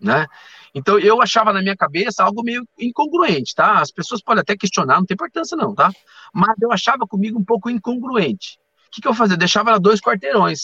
né? 0.00 0.26
Então 0.74 0.98
eu 0.98 1.20
achava 1.20 1.52
na 1.52 1.60
minha 1.60 1.76
cabeça 1.76 2.22
algo 2.22 2.42
meio 2.42 2.66
incongruente, 2.78 3.54
tá? 3.54 3.80
As 3.80 3.90
pessoas 3.90 4.22
podem 4.22 4.42
até 4.42 4.56
questionar, 4.56 4.96
não 4.96 5.06
tem 5.06 5.14
importância 5.14 5.56
não, 5.56 5.74
tá? 5.74 5.90
Mas 6.32 6.54
eu 6.62 6.70
achava 6.70 7.06
comigo 7.06 7.38
um 7.38 7.44
pouco 7.44 7.68
incongruente 7.68 8.58
que, 8.90 9.00
que 9.00 9.08
eu 9.08 9.14
fazia? 9.14 9.34
Eu 9.34 9.38
deixava 9.38 9.70
ela 9.70 9.80
dois 9.80 10.00
quarteirões, 10.00 10.62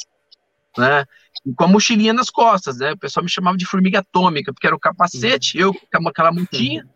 né? 0.77 1.05
E 1.47 1.53
com 1.55 1.65
a 1.65 1.69
mochilinha 1.69 2.13
nas 2.13 2.31
costas, 2.31 2.79
né? 2.79 2.93
O 2.93 2.99
pessoal 2.99 3.25
me 3.25 3.31
chamava 3.31 3.57
de 3.57 3.67
formiga 3.67 4.01
atômica, 4.01 4.53
porque 4.53 4.67
era 4.67 4.77
o 4.77 4.81
capacete, 4.81 5.59
eu 5.59 5.73
com 5.73 6.09
aquela 6.09 6.33
motinha. 6.33 6.87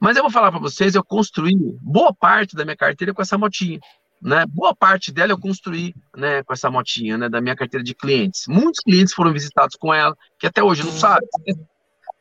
Mas 0.00 0.16
eu 0.16 0.22
vou 0.22 0.32
falar 0.32 0.50
para 0.50 0.60
vocês, 0.60 0.94
eu 0.94 1.04
construí 1.04 1.54
boa 1.80 2.12
parte 2.12 2.56
da 2.56 2.64
minha 2.64 2.76
carteira 2.76 3.14
com 3.14 3.22
essa 3.22 3.38
motinha, 3.38 3.78
né? 4.20 4.44
Boa 4.48 4.74
parte 4.74 5.12
dela 5.12 5.32
eu 5.32 5.38
construí, 5.38 5.94
né, 6.16 6.42
com 6.42 6.52
essa 6.52 6.68
motinha, 6.68 7.16
né, 7.16 7.28
da 7.28 7.40
minha 7.40 7.54
carteira 7.54 7.84
de 7.84 7.94
clientes. 7.94 8.46
Muitos 8.48 8.80
clientes 8.80 9.14
foram 9.14 9.32
visitados 9.32 9.76
com 9.76 9.94
ela, 9.94 10.16
que 10.40 10.46
até 10.46 10.60
hoje 10.60 10.82
não 10.82 10.90
sabem, 10.90 11.28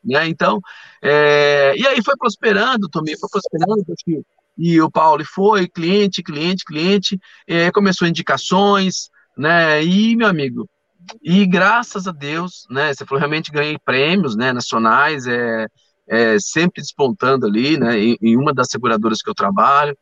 né? 0.04 0.28
Então, 0.28 0.60
é... 1.02 1.74
e 1.76 1.88
aí 1.88 2.04
foi 2.04 2.16
prosperando, 2.18 2.88
Tomei, 2.88 3.18
foi 3.18 3.30
prosperando, 3.30 3.84
porque 3.84 4.22
e 4.58 4.82
o 4.82 4.92
Paulo 4.92 5.24
foi 5.26 5.68
cliente, 5.68 6.24
cliente, 6.24 6.64
cliente, 6.66 7.20
é, 7.48 7.72
começou 7.72 8.08
indicações, 8.08 9.10
né? 9.38 9.84
E, 9.84 10.16
meu 10.16 10.28
amigo, 10.28 10.70
e 11.22 11.46
graças 11.46 12.08
a 12.08 12.12
Deus, 12.12 12.66
né? 12.70 12.94
Você 12.94 13.06
falou, 13.06 13.20
realmente 13.20 13.52
ganhei 13.52 13.78
prêmios, 13.84 14.36
né? 14.36 14.54
Nacionais, 14.54 15.26
é, 15.26 15.68
é 16.08 16.38
sempre 16.40 16.82
despontando 16.82 17.46
ali, 17.46 17.78
né? 17.78 17.98
Em, 17.98 18.18
em 18.22 18.38
uma 18.38 18.54
das 18.54 18.68
seguradoras 18.70 19.22
que 19.22 19.30
eu 19.30 19.36
trabalho. 19.36 19.98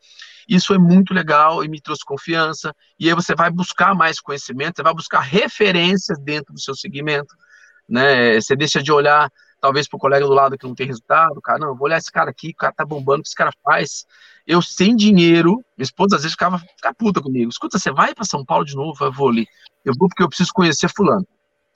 Isso 0.47 0.67
foi 0.67 0.79
muito 0.79 1.13
legal 1.13 1.63
e 1.63 1.67
me 1.67 1.79
trouxe 1.79 2.03
confiança. 2.03 2.73
E 2.99 3.07
aí 3.07 3.13
você 3.13 3.35
vai 3.35 3.51
buscar 3.51 3.93
mais 3.95 4.19
conhecimento, 4.19 4.77
você 4.77 4.83
vai 4.83 4.93
buscar 4.93 5.19
referências 5.19 6.19
dentro 6.19 6.53
do 6.53 6.59
seu 6.59 6.75
segmento, 6.75 7.35
né? 7.87 8.39
Você 8.41 8.55
deixa 8.55 8.81
de 8.81 8.91
olhar 8.91 9.29
talvez 9.61 9.87
para 9.87 9.97
o 9.97 9.99
colega 9.99 10.25
do 10.25 10.33
lado 10.33 10.57
que 10.57 10.65
não 10.65 10.73
tem 10.73 10.87
resultado, 10.87 11.41
cara, 11.41 11.59
não, 11.59 11.75
vou 11.75 11.85
olhar 11.85 11.97
esse 11.97 12.11
cara 12.11 12.29
aqui, 12.29 12.49
o 12.49 12.55
cara 12.55 12.73
tá 12.73 12.85
bombando, 12.85 13.19
o 13.19 13.23
que 13.23 13.27
esse 13.27 13.35
cara 13.35 13.51
faz, 13.63 14.05
eu 14.49 14.63
sem 14.63 14.95
dinheiro, 14.95 15.63
minha 15.77 15.83
esposa 15.83 16.15
às 16.15 16.23
vezes 16.23 16.33
ficava, 16.33 16.57
ficava 16.57 16.95
puta 16.95 17.21
comigo. 17.21 17.51
Escuta, 17.51 17.77
você 17.77 17.91
vai 17.91 18.15
para 18.15 18.25
São 18.25 18.43
Paulo 18.43 18.65
de 18.65 18.75
novo? 18.75 19.05
Eu 19.05 19.11
vou 19.11 19.29
ali. 19.29 19.47
Eu 19.85 19.93
vou 19.95 20.09
porque 20.09 20.23
eu 20.23 20.27
preciso 20.27 20.51
conhecer 20.51 20.89
fulano. 20.89 21.25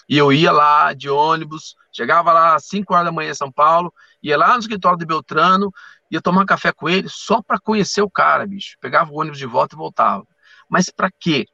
E 0.10 0.18
eu 0.18 0.34
ia 0.34 0.52
lá 0.52 0.92
de 0.92 1.08
ônibus, 1.08 1.76
chegava 1.92 2.34
lá 2.34 2.56
às 2.56 2.66
5 2.66 2.92
horas 2.92 3.06
da 3.06 3.12
manhã 3.12 3.30
em 3.30 3.36
São 3.36 3.52
Paulo, 3.52 3.94
ia 4.24 4.36
lá 4.36 4.56
no 4.56 4.60
escritório 4.60 4.98
de 4.98 5.06
Beltrano, 5.06 5.72
ia 6.10 6.20
tomar 6.20 6.48
café 6.48 6.72
com 6.72 6.90
ele 6.90 7.08
só 7.10 7.44
para 7.44 7.60
conhecer 7.60 8.02
o 8.02 8.10
cara, 8.10 8.48
bicho. 8.48 8.76
Pegava 8.82 9.12
o 9.12 9.20
ônibus 9.20 9.38
de 9.38 9.46
volta 9.46 9.76
e 9.76 9.78
voltava. 9.78 10.26
Mas 10.68 10.90
para 10.90 11.12
quê? 11.20 11.46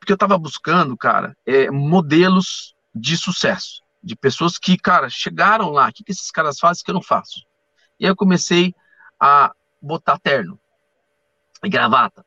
Porque 0.00 0.10
eu 0.10 0.14
estava 0.14 0.36
buscando, 0.36 0.96
cara, 0.96 1.36
é, 1.46 1.70
modelos 1.70 2.74
de 2.92 3.16
sucesso, 3.16 3.82
de 4.02 4.16
pessoas 4.16 4.58
que, 4.58 4.76
cara, 4.76 5.08
chegaram 5.08 5.70
lá. 5.70 5.90
O 5.90 5.92
que, 5.92 6.02
que 6.02 6.10
esses 6.10 6.32
caras 6.32 6.58
fazem 6.58 6.82
que 6.84 6.90
eu 6.90 6.94
não 6.94 7.02
faço? 7.02 7.46
E 8.00 8.04
aí 8.04 8.10
eu 8.10 8.16
comecei 8.16 8.74
a 9.20 9.52
botar 9.80 10.18
terno 10.18 10.58
e 11.64 11.68
gravata. 11.68 12.24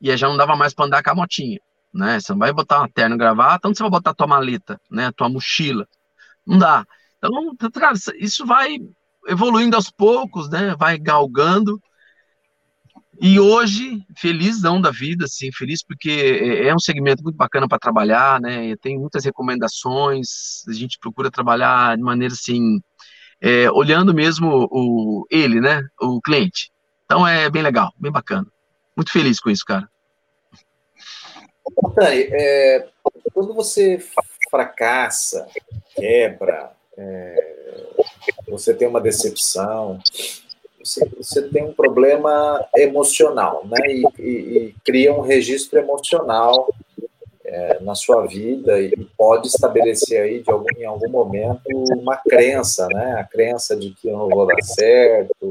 E 0.00 0.10
aí 0.10 0.16
já 0.16 0.28
não 0.28 0.36
dava 0.36 0.56
mais 0.56 0.72
para 0.72 0.86
andar 0.86 1.02
com 1.02 1.10
a 1.10 1.14
motinha, 1.14 1.60
né? 1.92 2.18
Você 2.18 2.32
não 2.32 2.38
vai 2.38 2.52
botar 2.52 2.78
uma 2.78 2.88
terno 2.88 3.16
e 3.16 3.18
gravata, 3.18 3.68
onde 3.68 3.76
você 3.76 3.82
vai 3.82 3.90
botar 3.90 4.14
tua 4.14 4.26
maleta, 4.26 4.80
né? 4.90 5.12
Tua 5.12 5.28
mochila? 5.28 5.86
Não 6.46 6.58
dá. 6.58 6.86
Então, 7.18 7.70
cara, 7.70 7.94
isso 8.18 8.46
vai 8.46 8.78
evoluindo 9.28 9.76
aos 9.76 9.90
poucos, 9.90 10.48
né? 10.48 10.74
Vai 10.78 10.98
galgando. 10.98 11.80
E 13.20 13.38
hoje, 13.38 14.02
felizão 14.16 14.80
da 14.80 14.90
vida, 14.90 15.26
assim, 15.26 15.52
feliz 15.52 15.84
porque 15.84 16.10
é, 16.10 16.68
é 16.68 16.74
um 16.74 16.78
segmento 16.78 17.22
muito 17.22 17.36
bacana 17.36 17.68
para 17.68 17.78
trabalhar, 17.78 18.40
né? 18.40 18.74
Tem 18.76 18.98
muitas 18.98 19.24
recomendações, 19.26 20.64
a 20.66 20.72
gente 20.72 20.98
procura 20.98 21.30
trabalhar 21.30 21.96
de 21.98 22.02
maneira 22.02 22.32
assim, 22.32 22.80
é, 23.38 23.70
olhando 23.70 24.14
mesmo 24.14 24.66
o 24.70 25.26
ele, 25.30 25.60
né? 25.60 25.82
O 26.00 26.18
cliente. 26.22 26.70
Então 27.10 27.26
é 27.26 27.50
bem 27.50 27.60
legal, 27.60 27.92
bem 27.98 28.12
bacana. 28.12 28.46
Muito 28.96 29.10
feliz 29.10 29.40
com 29.40 29.50
isso, 29.50 29.64
cara. 29.64 29.90
Tani, 31.96 32.28
é, 32.30 32.86
quando 33.34 33.52
você 33.52 34.00
fracassa, 34.48 35.48
quebra, 35.96 36.70
é, 36.96 37.86
você 38.46 38.72
tem 38.72 38.86
uma 38.86 39.00
decepção, 39.00 39.98
você, 40.78 41.04
você, 41.16 41.42
tem 41.48 41.64
um 41.64 41.72
problema 41.72 42.64
emocional, 42.76 43.66
né? 43.66 43.88
E, 43.88 44.04
e, 44.16 44.28
e 44.28 44.74
cria 44.84 45.12
um 45.12 45.20
registro 45.20 45.80
emocional 45.80 46.72
é, 47.50 47.78
na 47.80 47.96
sua 47.96 48.26
vida 48.26 48.80
e 48.80 48.96
pode 49.18 49.48
estabelecer 49.48 50.22
aí 50.22 50.40
de 50.40 50.50
algum, 50.50 50.66
em 50.78 50.84
algum 50.84 51.10
momento 51.10 51.62
uma 51.98 52.16
crença, 52.16 52.86
né? 52.88 53.16
A 53.18 53.24
crença 53.24 53.76
de 53.76 53.90
que 53.90 54.08
eu 54.08 54.16
não 54.16 54.28
vou 54.28 54.46
dar 54.46 54.62
certo, 54.62 55.50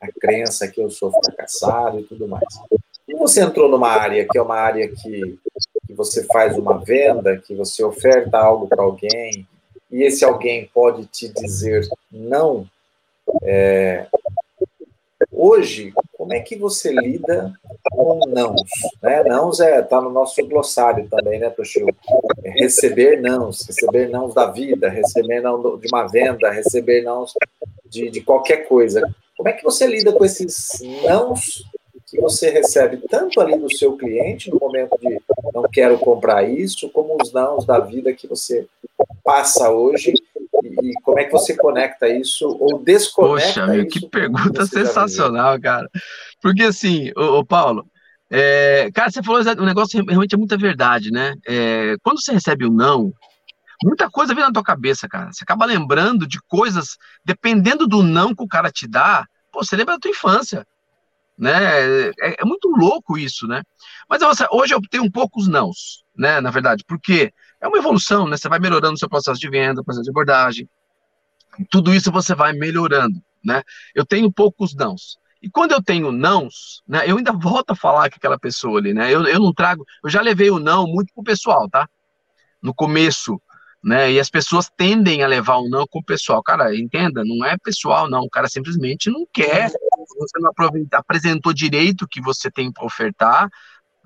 a 0.00 0.08
crença 0.20 0.68
que 0.68 0.80
eu 0.80 0.88
sou 0.90 1.10
fracassado 1.10 1.98
e 1.98 2.04
tudo 2.04 2.28
mais. 2.28 2.44
E 3.08 3.14
você 3.16 3.42
entrou 3.42 3.68
numa 3.68 3.88
área 3.88 4.26
que 4.30 4.38
é 4.38 4.42
uma 4.42 4.56
área 4.56 4.86
que, 4.88 5.38
que 5.86 5.94
você 5.94 6.24
faz 6.24 6.56
uma 6.56 6.78
venda, 6.78 7.36
que 7.36 7.54
você 7.54 7.82
oferta 7.82 8.38
algo 8.38 8.68
para 8.68 8.82
alguém, 8.82 9.46
e 9.90 10.04
esse 10.04 10.24
alguém 10.24 10.70
pode 10.72 11.06
te 11.06 11.28
dizer 11.28 11.88
não. 12.12 12.64
É, 13.42 14.06
hoje, 15.38 15.92
como 16.16 16.34
é 16.34 16.40
que 16.40 16.56
você 16.56 16.92
lida 16.92 17.52
com 17.90 18.18
nãos? 18.26 18.60
Né? 19.00 19.22
Nãos 19.22 19.60
é, 19.60 19.80
tá 19.82 20.00
no 20.00 20.10
nosso 20.10 20.44
glossário 20.46 21.08
também, 21.08 21.38
né, 21.38 21.48
Toshio? 21.48 21.86
É 22.42 22.50
receber 22.50 23.20
nãos, 23.20 23.64
receber 23.64 24.08
nãos 24.08 24.34
da 24.34 24.50
vida, 24.50 24.88
receber 24.88 25.40
não 25.40 25.78
de 25.78 25.86
uma 25.86 26.06
venda, 26.08 26.50
receber 26.50 27.02
nãos 27.02 27.32
de, 27.88 28.10
de 28.10 28.20
qualquer 28.20 28.66
coisa. 28.66 29.02
Como 29.36 29.48
é 29.48 29.52
que 29.52 29.62
você 29.62 29.86
lida 29.86 30.12
com 30.12 30.24
esses 30.24 30.80
nãos 31.04 31.64
que 32.08 32.20
você 32.20 32.50
recebe 32.50 32.96
tanto 33.08 33.40
ali 33.40 33.56
do 33.56 33.70
seu 33.70 33.96
cliente, 33.96 34.50
no 34.50 34.58
momento 34.58 34.98
de 34.98 35.20
não 35.54 35.62
quero 35.70 35.98
comprar 35.98 36.48
isso, 36.48 36.88
como 36.90 37.16
os 37.20 37.32
nãos 37.32 37.64
da 37.64 37.78
vida 37.78 38.12
que 38.12 38.26
você 38.26 38.66
passa 39.22 39.70
hoje 39.70 40.14
e 40.82 40.92
como 41.02 41.18
é 41.18 41.24
que 41.24 41.32
você 41.32 41.56
conecta 41.56 42.08
isso 42.08 42.46
ou 42.60 42.78
desconecta 42.82 43.44
Poxa, 43.44 43.66
meu, 43.66 43.86
que 43.86 44.06
pergunta 44.08 44.66
sensacional, 44.66 45.60
cara. 45.60 45.88
Porque 46.40 46.62
assim, 46.62 47.10
o, 47.16 47.44
Paulo, 47.44 47.86
é, 48.30 48.90
cara, 48.94 49.10
você 49.10 49.22
falou 49.22 49.40
um 49.58 49.64
negócio 49.64 50.04
realmente 50.04 50.34
é 50.34 50.38
muita 50.38 50.56
verdade, 50.56 51.10
né? 51.10 51.34
É, 51.46 51.96
quando 52.02 52.22
você 52.22 52.32
recebe 52.32 52.66
um 52.66 52.72
não, 52.72 53.12
muita 53.82 54.10
coisa 54.10 54.34
vem 54.34 54.44
na 54.44 54.52
tua 54.52 54.62
cabeça, 54.62 55.08
cara. 55.08 55.32
Você 55.32 55.44
acaba 55.44 55.64
lembrando 55.64 56.26
de 56.26 56.38
coisas, 56.46 56.96
dependendo 57.24 57.86
do 57.86 58.02
não 58.02 58.34
que 58.34 58.42
o 58.42 58.48
cara 58.48 58.70
te 58.70 58.86
dá, 58.86 59.26
pô, 59.50 59.64
você 59.64 59.76
lembra 59.76 59.94
da 59.94 60.00
tua 60.00 60.10
infância, 60.10 60.66
né? 61.36 62.10
É, 62.20 62.42
é 62.42 62.44
muito 62.44 62.68
louco 62.68 63.16
isso, 63.16 63.46
né? 63.46 63.62
Mas 64.08 64.20
hoje 64.50 64.74
eu 64.74 64.80
tenho 64.90 65.04
um 65.04 65.10
poucos 65.10 65.48
nãos, 65.48 66.04
né? 66.16 66.40
Na 66.40 66.50
verdade, 66.50 66.84
porque 66.86 67.32
é 67.60 67.68
uma 67.68 67.78
evolução, 67.78 68.26
né? 68.26 68.36
Você 68.36 68.48
vai 68.48 68.58
melhorando 68.58 68.94
o 68.94 68.98
seu 68.98 69.08
processo 69.08 69.40
de 69.40 69.48
venda, 69.48 69.82
processo 69.82 70.04
de 70.04 70.10
abordagem, 70.10 70.68
tudo 71.70 71.94
isso 71.94 72.12
você 72.12 72.34
vai 72.34 72.52
melhorando, 72.52 73.20
né? 73.44 73.62
Eu 73.94 74.04
tenho 74.04 74.30
poucos 74.30 74.74
nãos. 74.74 75.18
E 75.40 75.48
quando 75.48 75.72
eu 75.72 75.82
tenho 75.82 76.10
nãos, 76.10 76.82
né, 76.86 77.02
eu 77.06 77.16
ainda 77.16 77.32
volto 77.32 77.70
a 77.70 77.76
falar 77.76 78.10
com 78.10 78.16
aquela 78.16 78.38
pessoa 78.38 78.78
ali, 78.78 78.92
né? 78.92 79.12
Eu, 79.12 79.24
eu 79.26 79.40
não 79.40 79.52
trago, 79.52 79.84
eu 80.02 80.10
já 80.10 80.20
levei 80.20 80.50
o 80.50 80.58
não 80.58 80.86
muito 80.86 81.12
pro 81.14 81.22
pessoal, 81.22 81.68
tá? 81.68 81.88
No 82.60 82.74
começo, 82.74 83.40
né? 83.82 84.10
E 84.10 84.18
as 84.18 84.28
pessoas 84.28 84.68
tendem 84.76 85.22
a 85.22 85.28
levar 85.28 85.56
o 85.56 85.68
não 85.68 85.86
com 85.86 86.00
o 86.00 86.04
pessoal. 86.04 86.42
Cara, 86.42 86.74
entenda, 86.76 87.22
não 87.24 87.44
é 87.44 87.56
pessoal, 87.56 88.10
não. 88.10 88.22
O 88.22 88.30
cara 88.30 88.48
simplesmente 88.48 89.10
não 89.10 89.26
quer. 89.32 89.70
Você 89.70 90.40
não 90.40 90.50
apresentou 90.92 91.52
direito 91.52 92.02
o 92.02 92.08
que 92.08 92.20
você 92.20 92.50
tem 92.50 92.72
para 92.72 92.84
ofertar, 92.84 93.48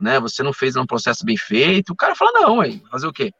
né? 0.00 0.18
Você 0.20 0.42
não 0.42 0.52
fez 0.52 0.76
um 0.76 0.86
processo 0.86 1.24
bem 1.24 1.36
feito. 1.36 1.90
O 1.90 1.96
cara 1.96 2.14
fala, 2.14 2.32
não, 2.32 2.64
hein, 2.64 2.82
fazer 2.90 3.06
o 3.06 3.12
quê? 3.12 3.32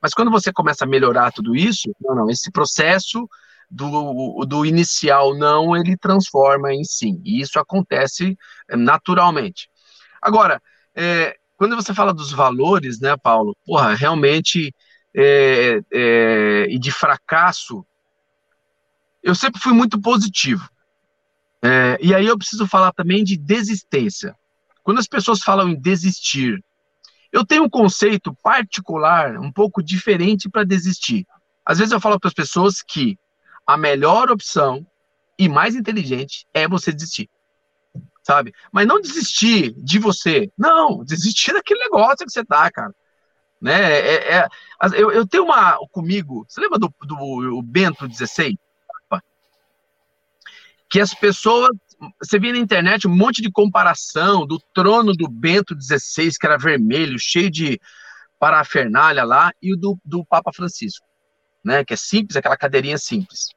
Mas 0.00 0.12
quando 0.14 0.30
você 0.30 0.52
começa 0.52 0.84
a 0.84 0.88
melhorar 0.88 1.32
tudo 1.32 1.54
isso, 1.54 1.94
não, 2.00 2.14
não, 2.14 2.30
esse 2.30 2.50
processo 2.50 3.28
do, 3.70 4.44
do 4.46 4.66
inicial 4.66 5.34
não, 5.36 5.76
ele 5.76 5.96
transforma 5.96 6.72
em 6.72 6.82
sim. 6.84 7.20
E 7.24 7.40
isso 7.40 7.58
acontece 7.58 8.36
eh, 8.68 8.76
naturalmente. 8.76 9.70
Agora, 10.20 10.60
é, 10.94 11.36
quando 11.56 11.76
você 11.76 11.94
fala 11.94 12.12
dos 12.12 12.32
valores, 12.32 13.00
né, 13.00 13.16
Paulo, 13.16 13.56
porra, 13.64 13.94
realmente, 13.94 14.74
é, 15.14 15.80
é, 15.92 16.66
e 16.68 16.78
de 16.78 16.90
fracasso, 16.90 17.84
eu 19.22 19.34
sempre 19.34 19.60
fui 19.60 19.72
muito 19.72 20.00
positivo. 20.00 20.68
E 22.00 22.14
aí 22.14 22.26
eu 22.26 22.38
preciso 22.38 22.66
falar 22.66 22.90
também 22.92 23.22
de 23.22 23.36
desistência. 23.36 24.34
Quando 24.90 24.98
as 24.98 25.06
pessoas 25.06 25.40
falam 25.40 25.68
em 25.68 25.80
desistir, 25.80 26.60
eu 27.30 27.46
tenho 27.46 27.62
um 27.62 27.70
conceito 27.70 28.34
particular, 28.42 29.38
um 29.38 29.52
pouco 29.52 29.80
diferente 29.80 30.50
para 30.50 30.64
desistir. 30.64 31.24
Às 31.64 31.78
vezes 31.78 31.92
eu 31.92 32.00
falo 32.00 32.18
para 32.18 32.26
as 32.26 32.34
pessoas 32.34 32.82
que 32.82 33.16
a 33.64 33.76
melhor 33.76 34.32
opção 34.32 34.84
e 35.38 35.48
mais 35.48 35.76
inteligente 35.76 36.44
é 36.52 36.66
você 36.66 36.90
desistir. 36.92 37.30
Sabe? 38.24 38.52
Mas 38.72 38.84
não 38.84 39.00
desistir 39.00 39.72
de 39.76 40.00
você. 40.00 40.50
Não, 40.58 41.04
desistir 41.04 41.52
daquele 41.54 41.78
negócio 41.84 42.26
que 42.26 42.32
você 42.32 42.44
tá, 42.44 42.68
cara. 42.68 42.92
Né? 43.62 43.80
É, 43.80 44.38
é, 44.38 44.48
eu, 44.94 45.12
eu, 45.12 45.24
tenho 45.24 45.44
uma 45.44 45.78
comigo. 45.92 46.44
Você 46.48 46.60
lembra 46.60 46.80
do, 46.80 46.92
do 47.02 47.62
Bento 47.62 48.08
16? 48.08 48.56
Que 50.88 50.98
as 50.98 51.14
pessoas. 51.14 51.70
Você 52.22 52.38
via 52.38 52.52
na 52.52 52.58
internet 52.58 53.06
um 53.06 53.14
monte 53.14 53.42
de 53.42 53.50
comparação 53.50 54.46
do 54.46 54.58
trono 54.74 55.12
do 55.12 55.28
Bento 55.28 55.74
16, 55.74 56.38
que 56.38 56.46
era 56.46 56.56
vermelho, 56.56 57.18
cheio 57.18 57.50
de 57.50 57.80
parafernália 58.38 59.22
lá, 59.24 59.52
e 59.60 59.74
o 59.74 59.76
do, 59.76 59.98
do 60.04 60.24
Papa 60.24 60.50
Francisco, 60.52 61.06
né? 61.62 61.84
Que 61.84 61.92
é 61.94 61.96
simples, 61.96 62.36
aquela 62.36 62.56
cadeirinha 62.56 62.96
simples. 62.96 63.48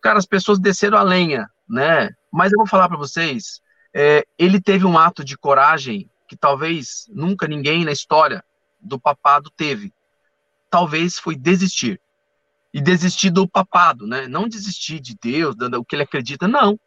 Cara, 0.00 0.18
as 0.18 0.26
pessoas 0.26 0.58
desceram 0.58 0.98
a 0.98 1.02
lenha, 1.02 1.48
né? 1.68 2.10
Mas 2.32 2.52
eu 2.52 2.58
vou 2.58 2.66
falar 2.66 2.88
para 2.88 2.98
vocês, 2.98 3.60
é, 3.94 4.24
ele 4.36 4.60
teve 4.60 4.84
um 4.84 4.98
ato 4.98 5.24
de 5.24 5.38
coragem 5.38 6.10
que 6.26 6.36
talvez 6.36 7.06
nunca 7.08 7.46
ninguém 7.46 7.84
na 7.84 7.92
história 7.92 8.44
do 8.80 8.98
papado 8.98 9.50
teve. 9.56 9.92
Talvez 10.68 11.18
foi 11.18 11.36
desistir. 11.36 12.00
E 12.74 12.80
desistir 12.80 13.30
do 13.30 13.48
papado, 13.48 14.06
né? 14.06 14.26
Não 14.28 14.48
desistir 14.48 15.00
de 15.00 15.16
Deus, 15.20 15.56
do 15.56 15.84
que 15.84 15.96
ele 15.96 16.02
acredita, 16.02 16.46
não. 16.46 16.78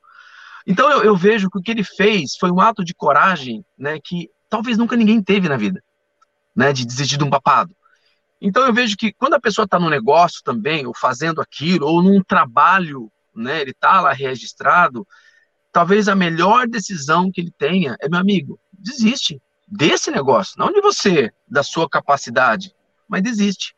Então 0.66 0.90
eu, 0.92 1.04
eu 1.04 1.16
vejo 1.16 1.50
que 1.50 1.58
o 1.58 1.62
que 1.62 1.72
ele 1.72 1.84
fez 1.84 2.36
foi 2.40 2.52
um 2.52 2.60
ato 2.60 2.84
de 2.84 2.94
coragem, 2.94 3.66
né? 3.78 4.00
Que 4.04 4.30
talvez 4.50 4.78
nunca 4.78 4.96
ninguém 4.96 5.22
teve 5.22 5.50
na 5.50 5.58
vida, 5.58 5.84
né? 6.56 6.72
De 6.74 6.86
desistir 6.86 7.18
de 7.18 7.24
um 7.24 7.30
papado. 7.30 7.76
Então 8.42 8.66
eu 8.66 8.74
vejo 8.74 8.98
que 8.98 9.14
quando 9.14 9.36
a 9.36 9.40
pessoa 9.40 9.66
está 9.66 9.80
no 9.80 9.90
negócio 9.90 10.42
também, 10.44 10.86
ou 10.86 10.94
fazendo 10.96 11.42
aquilo, 11.42 11.86
ou 11.86 12.02
num 12.02 12.24
trabalho, 12.24 13.12
né, 13.36 13.62
ele 13.62 13.72
está 13.72 14.02
lá 14.02 14.12
registrado, 14.12 15.08
talvez 15.72 16.08
a 16.08 16.16
melhor 16.16 16.68
decisão 16.68 17.32
que 17.32 17.40
ele 17.40 17.54
tenha 17.56 17.96
é, 18.02 18.10
meu 18.10 18.20
amigo, 18.20 18.60
desiste 18.74 19.40
desse 19.68 20.12
negócio, 20.12 20.56
não 20.58 20.72
de 20.72 20.82
você, 20.82 21.32
da 21.48 21.64
sua 21.64 21.88
capacidade, 21.88 22.74
mas 23.08 23.22
desiste. 23.22 23.74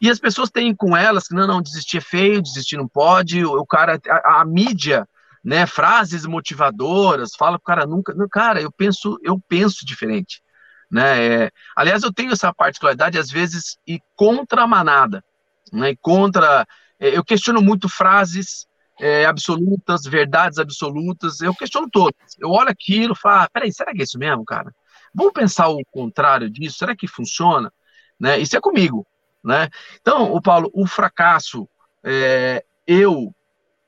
E 0.00 0.10
as 0.10 0.18
pessoas 0.18 0.50
têm 0.50 0.74
com 0.74 0.94
elas 0.94 1.26
que 1.26 1.34
não, 1.34 1.46
não, 1.46 1.62
desistir 1.62 1.98
é 1.98 2.00
feio, 2.02 2.42
desistir 2.42 2.76
não 2.76 2.86
pode, 2.86 3.44
o, 3.44 3.64
cara, 3.64 3.98
a, 4.08 4.40
a, 4.40 4.44
mídia, 4.44 5.08
né, 5.46 5.64
frases 5.64 6.26
motivadoras, 6.26 7.36
fala 7.38 7.56
pro 7.56 7.66
cara 7.66 7.86
nunca, 7.86 8.12
não, 8.12 8.28
cara, 8.28 8.60
eu 8.60 8.72
penso, 8.72 9.16
eu 9.22 9.40
penso 9.48 9.86
diferente. 9.86 10.42
Né? 10.90 11.44
É, 11.44 11.50
aliás, 11.76 12.02
eu 12.02 12.12
tenho 12.12 12.32
essa 12.32 12.52
particularidade, 12.52 13.16
às 13.16 13.30
vezes, 13.30 13.78
e 13.86 14.02
contra 14.16 14.64
a 14.64 14.66
manada, 14.66 15.24
né? 15.72 15.90
E 15.90 15.96
contra. 15.96 16.66
É, 16.98 17.16
eu 17.16 17.24
questiono 17.24 17.62
muito 17.62 17.88
frases 17.88 18.66
é, 18.98 19.24
absolutas, 19.24 20.02
verdades 20.02 20.58
absolutas, 20.58 21.40
eu 21.40 21.54
questiono 21.54 21.88
todas. 21.88 22.34
Eu 22.40 22.50
olho 22.50 22.70
aquilo 22.70 23.14
falo, 23.14 23.42
ah, 23.42 23.48
peraí, 23.52 23.72
será 23.72 23.92
que 23.92 24.00
é 24.00 24.04
isso 24.04 24.18
mesmo, 24.18 24.44
cara? 24.44 24.74
Vamos 25.14 25.32
pensar 25.32 25.68
o 25.68 25.80
contrário 25.92 26.50
disso? 26.50 26.78
Será 26.78 26.96
que 26.96 27.06
funciona? 27.06 27.72
Né? 28.18 28.36
Isso 28.40 28.56
é 28.56 28.60
comigo. 28.60 29.06
Né? 29.44 29.68
Então, 30.00 30.32
o 30.32 30.42
Paulo, 30.42 30.70
o 30.74 30.88
fracasso, 30.88 31.68
é, 32.02 32.64
eu 32.84 33.32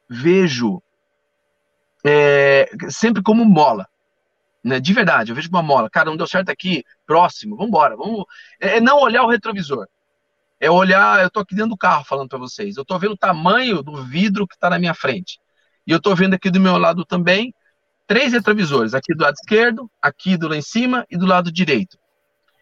vejo 0.08 0.80
é, 2.08 2.68
sempre 2.88 3.22
como 3.22 3.44
mola. 3.44 3.86
Né? 4.64 4.80
De 4.80 4.92
verdade, 4.92 5.30
eu 5.30 5.36
vejo 5.36 5.48
uma 5.50 5.62
mola. 5.62 5.90
Cara, 5.90 6.08
não 6.08 6.16
deu 6.16 6.26
certo 6.26 6.50
aqui, 6.50 6.82
próximo, 7.06 7.54
vamos 7.54 7.68
embora. 7.68 7.94
É, 8.60 8.78
é 8.78 8.80
não 8.80 9.00
olhar 9.00 9.22
o 9.22 9.28
retrovisor. 9.28 9.86
É 10.58 10.70
olhar, 10.70 11.22
eu 11.22 11.30
tô 11.30 11.40
aqui 11.40 11.54
dentro 11.54 11.70
do 11.70 11.76
carro 11.76 12.04
falando 12.04 12.28
para 12.28 12.38
vocês. 12.38 12.76
Eu 12.76 12.84
tô 12.84 12.98
vendo 12.98 13.12
o 13.12 13.18
tamanho 13.18 13.82
do 13.82 14.02
vidro 14.04 14.46
que 14.46 14.54
está 14.54 14.70
na 14.70 14.78
minha 14.78 14.94
frente. 14.94 15.38
E 15.86 15.92
eu 15.92 16.00
tô 16.00 16.14
vendo 16.14 16.34
aqui 16.34 16.50
do 16.50 16.58
meu 16.58 16.76
lado 16.78 17.04
também 17.04 17.54
três 18.06 18.32
retrovisores, 18.32 18.94
aqui 18.94 19.14
do 19.14 19.22
lado 19.22 19.34
esquerdo, 19.34 19.90
aqui 20.00 20.36
do 20.36 20.48
lá 20.48 20.56
em 20.56 20.62
cima 20.62 21.04
e 21.10 21.16
do 21.16 21.26
lado 21.26 21.52
direito. 21.52 21.98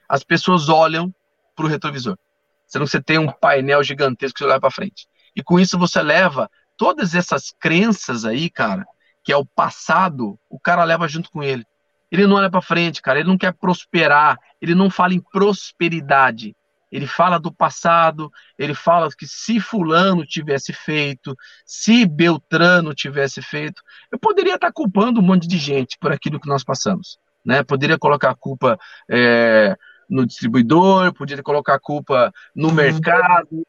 As 0.09 0.25
pessoas 0.25 0.69
olham 0.69 1.15
para 1.55 1.65
o 1.65 1.69
retrovisor. 1.69 2.19
Sendo 2.67 2.85
que 2.85 2.91
você 2.91 3.01
tem 3.01 3.19
um 3.19 3.31
painel 3.31 3.83
gigantesco 3.83 4.35
que 4.35 4.45
você 4.45 4.51
olha 4.51 4.61
para 4.61 4.71
frente. 4.73 5.07
E 5.35 5.43
com 5.43 5.59
isso 5.59 5.79
você 5.79 6.03
leva 6.03 6.51
todas 6.77 7.15
essas 7.15 7.55
crenças 7.59 8.25
aí, 8.25 8.51
cara, 8.51 8.85
que 9.27 9.33
é 9.33 9.37
o 9.37 9.45
passado, 9.45 10.39
o 10.49 10.57
cara 10.57 10.85
leva 10.85 11.09
junto 11.09 11.33
com 11.33 11.43
ele. 11.43 11.67
Ele 12.13 12.29
não 12.29 12.37
olha 12.37 12.49
para 12.49 12.63
frente, 12.63 13.03
cara. 13.03 13.19
Ele 13.19 13.29
não 13.29 13.37
quer 13.37 13.53
prosperar. 13.53 14.39
Ele 14.63 14.73
não 14.73 14.89
fala 14.89 15.15
em 15.15 15.21
prosperidade. 15.21 16.55
Ele 16.93 17.09
fala 17.09 17.37
do 17.37 17.53
passado. 17.53 18.31
Ele 18.57 18.73
fala 18.73 19.09
que 19.11 19.27
se 19.27 19.59
Fulano 19.59 20.25
tivesse 20.25 20.73
feito, 20.73 21.37
se 21.65 22.07
Beltrano 22.07 22.95
tivesse 22.95 23.43
feito, 23.43 23.83
eu 24.13 24.19
poderia 24.21 24.55
estar 24.55 24.71
culpando 24.73 25.19
um 25.19 25.25
monte 25.25 25.49
de 25.49 25.59
gente 25.59 25.99
por 25.99 26.13
aquilo 26.13 26.39
que 26.39 26.49
nós 26.49 26.63
passamos. 26.63 27.19
Né? 27.45 27.65
Poderia 27.65 27.99
colocar 27.99 28.31
a 28.31 28.37
culpa 28.37 28.79
é, 29.11 29.75
no 30.09 30.25
distribuidor, 30.25 31.13
poderia 31.13 31.43
colocar 31.43 31.75
a 31.75 31.81
culpa 31.81 32.33
no 32.55 32.69
uhum. 32.69 32.75
mercado. 32.75 33.67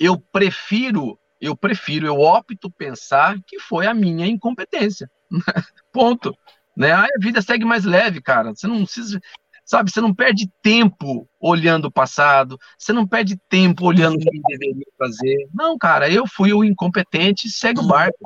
Eu 0.00 0.18
prefiro, 0.32 1.18
eu 1.40 1.56
prefiro, 1.56 2.06
eu 2.06 2.18
opto 2.18 2.70
pensar 2.70 3.36
que 3.46 3.58
foi 3.60 3.86
a 3.86 3.94
minha 3.94 4.26
incompetência. 4.26 5.10
Ponto 5.92 6.34
né? 6.78 6.92
Aí 6.92 7.10
a 7.12 7.18
vida 7.18 7.42
segue 7.42 7.64
mais 7.64 7.84
leve, 7.84 8.22
cara. 8.22 8.54
Você 8.54 8.68
não 8.68 8.84
precisa, 8.84 9.20
sabe? 9.64 9.90
Você 9.90 10.00
não 10.00 10.14
perde 10.14 10.48
tempo 10.62 11.28
olhando 11.40 11.86
o 11.86 11.92
passado, 11.92 12.56
você 12.78 12.92
não 12.92 13.04
perde 13.04 13.36
tempo 13.48 13.84
olhando 13.84 14.14
o 14.14 14.18
que 14.20 14.40
deveria 14.46 14.86
fazer. 14.96 15.48
Não, 15.52 15.76
cara, 15.76 16.08
eu 16.08 16.24
fui 16.24 16.52
o 16.52 16.62
incompetente, 16.62 17.50
segue 17.50 17.80
o 17.80 17.88
barco. 17.88 18.16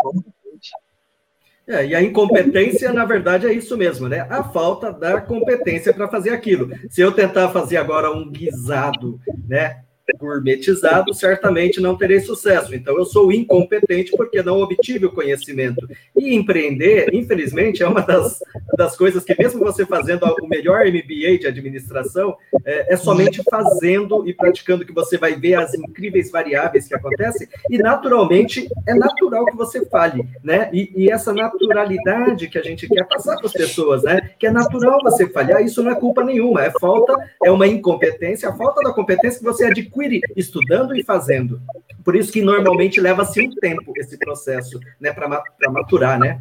É, 1.66 1.86
e 1.86 1.94
a 1.94 2.02
incompetência, 2.02 2.92
na 2.92 3.06
verdade, 3.06 3.46
é 3.46 3.52
isso 3.54 3.74
mesmo, 3.76 4.06
né? 4.06 4.26
A 4.28 4.44
falta 4.44 4.92
da 4.92 5.20
competência 5.20 5.94
para 5.94 6.08
fazer 6.08 6.30
aquilo. 6.30 6.68
Se 6.90 7.00
eu 7.00 7.12
tentar 7.12 7.48
fazer 7.50 7.78
agora 7.78 8.10
um 8.10 8.30
guisado, 8.30 9.18
né? 9.48 9.82
Gourmetizado, 10.18 11.14
certamente 11.14 11.80
não 11.80 11.96
terei 11.96 12.20
sucesso. 12.20 12.74
Então, 12.74 12.96
eu 12.96 13.04
sou 13.04 13.32
incompetente 13.32 14.10
porque 14.12 14.42
não 14.42 14.60
obtive 14.60 15.06
o 15.06 15.12
conhecimento. 15.12 15.86
E 16.16 16.34
empreender, 16.34 17.14
infelizmente, 17.14 17.82
é 17.82 17.88
uma 17.88 18.00
das, 18.00 18.38
das 18.76 18.96
coisas 18.96 19.24
que, 19.24 19.34
mesmo 19.38 19.60
você 19.60 19.86
fazendo 19.86 20.24
o 20.24 20.48
melhor 20.48 20.84
MBA 20.86 21.38
de 21.38 21.46
administração, 21.46 22.36
é, 22.64 22.94
é 22.94 22.96
somente 22.96 23.42
fazendo 23.48 24.28
e 24.28 24.34
praticando 24.34 24.84
que 24.84 24.92
você 24.92 25.16
vai 25.16 25.36
ver 25.36 25.54
as 25.54 25.74
incríveis 25.74 26.30
variáveis 26.30 26.86
que 26.86 26.94
acontecem. 26.94 27.48
E, 27.70 27.78
naturalmente, 27.78 28.68
é 28.86 28.94
natural 28.94 29.44
que 29.46 29.56
você 29.56 29.86
fale, 29.86 30.26
né? 30.42 30.68
E, 30.72 30.92
e 30.96 31.10
essa 31.10 31.32
naturalidade 31.32 32.48
que 32.48 32.58
a 32.58 32.62
gente 32.62 32.88
quer 32.88 33.06
passar 33.06 33.36
para 33.36 33.46
as 33.46 33.52
pessoas, 33.52 34.02
né? 34.02 34.30
Que 34.38 34.46
é 34.46 34.50
natural 34.50 35.00
você 35.02 35.28
falhar, 35.28 35.62
isso 35.62 35.82
não 35.82 35.92
é 35.92 35.94
culpa 35.94 36.24
nenhuma, 36.24 36.64
é 36.64 36.70
falta, 36.80 37.14
é 37.44 37.50
uma 37.50 37.66
incompetência, 37.66 38.48
a 38.48 38.56
falta 38.56 38.80
da 38.82 38.92
competência 38.92 39.38
que 39.38 39.44
você 39.44 39.66
adquire 39.66 39.91
adquire 39.92 40.20
estudando 40.34 40.96
e 40.96 41.04
fazendo. 41.04 41.60
Por 42.02 42.16
isso 42.16 42.32
que 42.32 42.40
normalmente 42.40 43.00
leva-se 43.00 43.40
um 43.40 43.50
tempo 43.50 43.92
esse 43.96 44.16
processo, 44.16 44.80
né, 44.98 45.12
para 45.12 45.44
maturar, 45.70 46.18
né? 46.18 46.40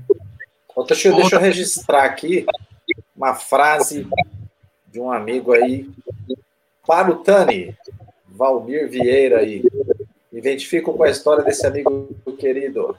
Deixa 0.88 1.10
eu, 1.10 1.16
deixa 1.16 1.36
eu 1.36 1.40
registrar 1.40 2.06
aqui 2.06 2.46
uma 3.16 3.36
frase 3.36 4.08
de 4.88 5.00
um 5.00 5.12
amigo 5.12 5.52
aí, 5.52 5.90
para 6.88 7.12
o 7.12 7.18
Tani, 7.18 7.76
Valmir 8.28 8.90
Vieira 8.90 9.40
aí. 9.40 9.64
Me 10.32 10.40
identifico 10.40 10.94
com 10.94 11.04
a 11.04 11.10
história 11.10 11.44
desse 11.44 11.68
amigo 11.68 12.10
querido. 12.40 12.98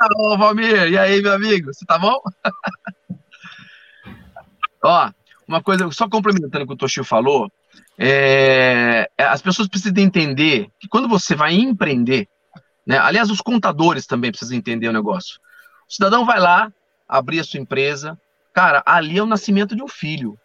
Alô, 0.00 0.36
Valmir, 0.36 0.92
e 0.92 0.98
aí, 0.98 1.22
meu 1.22 1.32
amigo, 1.32 1.72
você 1.72 1.84
tá 1.86 1.98
bom? 1.98 2.20
Ó, 4.84 5.10
uma 5.48 5.62
coisa, 5.62 5.90
só 5.90 6.08
complementando 6.08 6.64
o 6.64 6.66
que 6.66 6.74
o 6.74 6.76
Toshio 6.76 7.04
falou, 7.04 7.50
é, 7.98 9.08
é, 9.16 9.24
as 9.24 9.40
pessoas 9.40 9.68
precisam 9.68 10.02
entender 10.02 10.68
que 10.78 10.88
quando 10.88 11.08
você 11.08 11.34
vai 11.34 11.54
empreender, 11.54 12.28
né, 12.86 12.98
aliás, 12.98 13.30
os 13.30 13.40
contadores 13.40 14.06
também 14.06 14.30
precisam 14.30 14.56
entender 14.56 14.88
o 14.88 14.92
negócio. 14.92 15.40
O 15.88 15.92
cidadão 15.92 16.24
vai 16.24 16.40
lá, 16.40 16.72
abrir 17.08 17.40
a 17.40 17.44
sua 17.44 17.60
empresa, 17.60 18.18
cara, 18.52 18.82
ali 18.84 19.18
é 19.18 19.22
o 19.22 19.26
nascimento 19.26 19.76
de 19.76 19.82
um 19.82 19.88
filho, 19.88 20.38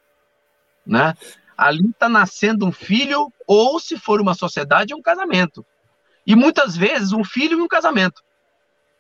né? 0.86 1.14
Ali 1.58 1.90
está 1.90 2.08
nascendo 2.08 2.66
um 2.66 2.72
filho, 2.72 3.32
ou 3.46 3.80
se 3.80 3.98
for 3.98 4.22
uma 4.22 4.34
sociedade, 4.34 4.94
um 4.94 5.02
casamento. 5.02 5.66
E 6.26 6.36
muitas 6.36 6.78
vezes 6.78 7.12
um 7.12 7.24
filho 7.24 7.60
e 7.60 7.62
um 7.62 7.68
casamento. 7.68 8.24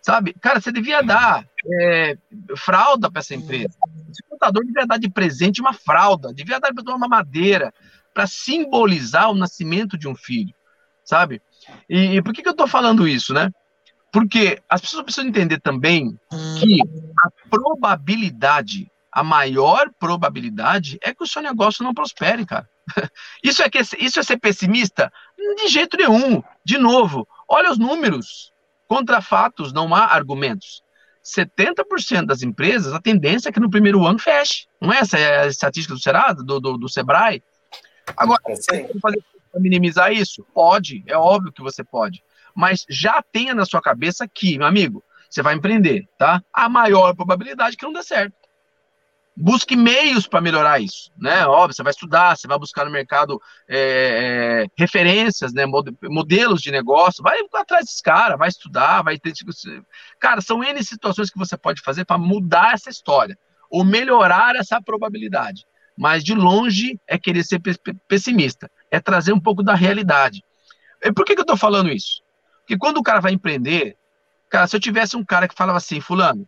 Sabe? 0.01 0.33
Cara, 0.41 0.59
você 0.59 0.71
devia 0.71 1.01
dar 1.01 1.45
é, 1.65 2.17
fralda 2.57 3.09
para 3.11 3.19
essa 3.19 3.35
empresa. 3.35 3.77
Esse 4.09 4.23
contador 4.29 4.65
devia 4.65 4.85
dar 4.85 4.97
de 4.97 5.09
presente 5.09 5.61
uma 5.61 5.73
fralda, 5.73 6.33
devia 6.33 6.59
dar 6.59 6.71
uma 6.95 7.07
madeira 7.07 7.73
para 8.19 8.27
simbolizar 8.27 9.31
o 9.31 9.33
nascimento 9.33 9.97
de 9.97 10.05
um 10.05 10.13
filho, 10.13 10.53
sabe? 11.05 11.41
E, 11.89 12.17
e 12.17 12.21
por 12.21 12.33
que, 12.33 12.41
que 12.41 12.49
eu 12.49 12.51
estou 12.51 12.67
falando 12.67 13.07
isso, 13.07 13.33
né? 13.33 13.49
Porque 14.11 14.61
as 14.67 14.81
pessoas 14.81 15.03
precisam 15.03 15.29
entender 15.29 15.61
também 15.61 16.19
que 16.59 16.81
a 17.23 17.49
probabilidade, 17.49 18.91
a 19.09 19.23
maior 19.23 19.89
probabilidade 19.97 20.99
é 21.01 21.13
que 21.13 21.23
o 21.23 21.27
seu 21.27 21.41
negócio 21.41 21.81
não 21.81 21.93
prospere, 21.93 22.45
cara. 22.45 22.67
Isso 23.41 23.61
é, 23.61 23.69
que, 23.69 23.79
isso 23.79 24.19
é 24.19 24.23
ser 24.23 24.37
pessimista? 24.37 25.13
De 25.57 25.67
jeito 25.69 25.95
nenhum. 25.95 26.43
De 26.65 26.77
novo, 26.77 27.25
olha 27.47 27.71
os 27.71 27.77
números. 27.77 28.51
Contra 28.85 29.21
fatos 29.21 29.71
não 29.71 29.95
há 29.95 30.07
argumentos. 30.07 30.83
70% 31.23 32.25
das 32.25 32.41
empresas, 32.41 32.93
a 32.93 32.99
tendência 32.99 33.49
é 33.49 33.51
que 33.51 33.59
no 33.59 33.69
primeiro 33.69 34.05
ano 34.05 34.19
feche. 34.19 34.65
Não 34.81 34.91
é 34.91 34.99
essa 34.99 35.17
é 35.17 35.43
a 35.43 35.47
estatística 35.47 35.93
do 35.93 36.01
Serasa, 36.01 36.43
do, 36.43 36.59
do, 36.59 36.77
do 36.77 36.89
Sebrae? 36.89 37.43
Agora, 38.15 38.41
é 38.47 38.55
você 38.55 38.89
fazer 39.01 39.23
para 39.51 39.61
minimizar 39.61 40.11
isso? 40.11 40.45
Pode, 40.53 41.03
é 41.07 41.17
óbvio 41.17 41.51
que 41.51 41.61
você 41.61 41.83
pode. 41.83 42.23
Mas 42.55 42.85
já 42.89 43.23
tenha 43.31 43.53
na 43.53 43.65
sua 43.65 43.81
cabeça 43.81 44.27
que, 44.27 44.57
meu 44.57 44.67
amigo, 44.67 45.03
você 45.29 45.41
vai 45.41 45.55
empreender, 45.55 46.07
tá? 46.17 46.43
A 46.53 46.67
maior 46.67 47.15
probabilidade 47.15 47.77
que 47.77 47.85
não 47.85 47.93
dê 47.93 48.03
certo 48.03 48.33
busque 49.39 49.75
meios 49.75 50.27
para 50.27 50.41
melhorar 50.41 50.81
isso, 50.81 51.11
né? 51.17 51.45
Óbvio, 51.47 51.73
você 51.73 51.81
vai 51.81 51.91
estudar, 51.91 52.35
você 52.35 52.45
vai 52.45 52.59
buscar 52.59 52.83
no 52.83 52.91
mercado 52.91 53.41
é, 53.67 54.65
é, 54.65 54.67
referências, 54.77 55.53
né? 55.53 55.65
Modelos 56.03 56.61
de 56.61 56.71
negócio, 56.71 57.23
vai 57.23 57.39
atrás 57.53 57.85
desses 57.85 58.01
caras, 58.01 58.37
vai 58.37 58.49
estudar, 58.49 59.01
vai 59.01 59.17
ter. 59.17 59.31
Tipo, 59.31 59.51
cara, 60.19 60.41
são 60.41 60.61
N 60.61 60.83
situações 60.83 61.29
que 61.29 61.39
você 61.39 61.57
pode 61.57 61.81
fazer 61.81 62.03
para 62.03 62.17
mudar 62.17 62.73
essa 62.73 62.89
história 62.89 63.37
ou 63.69 63.85
melhorar 63.85 64.55
essa 64.57 64.81
probabilidade. 64.81 65.65
Mas 65.99 66.23
de 66.23 66.33
longe 66.33 66.97
é 67.05 67.17
querer 67.17 67.43
ser 67.43 67.61
pessimista, 68.07 68.71
é 68.89 68.99
trazer 68.99 69.33
um 69.33 69.39
pouco 69.39 69.61
da 69.61 69.75
realidade. 69.75 70.41
E 71.01 71.11
por 71.11 71.25
que, 71.25 71.35
que 71.35 71.41
eu 71.41 71.43
estou 71.43 71.57
falando 71.57 71.89
isso? 71.89 72.21
Porque 72.61 72.77
quando 72.77 72.97
o 72.97 73.03
cara 73.03 73.19
vai 73.19 73.33
empreender, 73.33 73.97
cara, 74.49 74.65
se 74.65 74.75
eu 74.75 74.79
tivesse 74.79 75.17
um 75.17 75.25
cara 75.25 75.47
que 75.47 75.55
falava 75.55 75.77
assim, 75.77 75.99
fulano, 75.99 76.47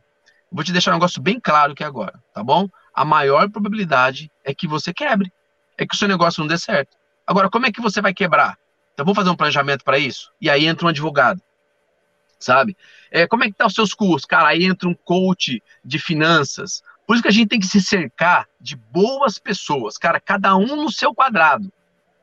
vou 0.49 0.63
te 0.63 0.71
deixar 0.71 0.91
um 0.91 0.95
negócio 0.95 1.21
bem 1.21 1.39
claro 1.39 1.73
aqui 1.73 1.83
agora, 1.83 2.17
tá 2.33 2.41
bom? 2.41 2.69
a 2.93 3.05
maior 3.05 3.49
probabilidade 3.49 4.31
é 4.43 4.53
que 4.53 4.67
você 4.67 4.93
quebre, 4.93 5.31
é 5.77 5.85
que 5.85 5.95
o 5.95 5.97
seu 5.97 6.07
negócio 6.07 6.41
não 6.41 6.47
dê 6.47 6.57
certo. 6.57 6.97
Agora, 7.25 7.49
como 7.49 7.65
é 7.65 7.71
que 7.71 7.81
você 7.81 8.01
vai 8.01 8.13
quebrar? 8.13 8.57
Então, 8.93 9.05
vou 9.05 9.15
fazer 9.15 9.29
um 9.29 9.35
planejamento 9.35 9.83
para 9.83 9.97
isso. 9.97 10.31
E 10.39 10.49
aí 10.49 10.65
entra 10.65 10.85
um 10.85 10.89
advogado, 10.89 11.41
sabe? 12.37 12.75
É, 13.09 13.25
como 13.25 13.43
é 13.43 13.47
que 13.47 13.53
tá 13.53 13.65
os 13.65 13.73
seus 13.73 13.93
custos? 13.93 14.25
Cara, 14.25 14.49
aí 14.49 14.65
entra 14.65 14.87
um 14.87 14.93
coach 14.93 15.63
de 15.83 15.99
finanças. 15.99 16.83
Por 17.11 17.15
isso 17.15 17.23
que 17.23 17.27
a 17.27 17.33
gente 17.33 17.49
tem 17.49 17.59
que 17.59 17.67
se 17.67 17.81
cercar 17.81 18.47
de 18.57 18.73
boas 18.73 19.37
pessoas, 19.37 19.97
cara, 19.97 20.17
cada 20.17 20.55
um 20.55 20.77
no 20.77 20.89
seu 20.89 21.13
quadrado. 21.13 21.69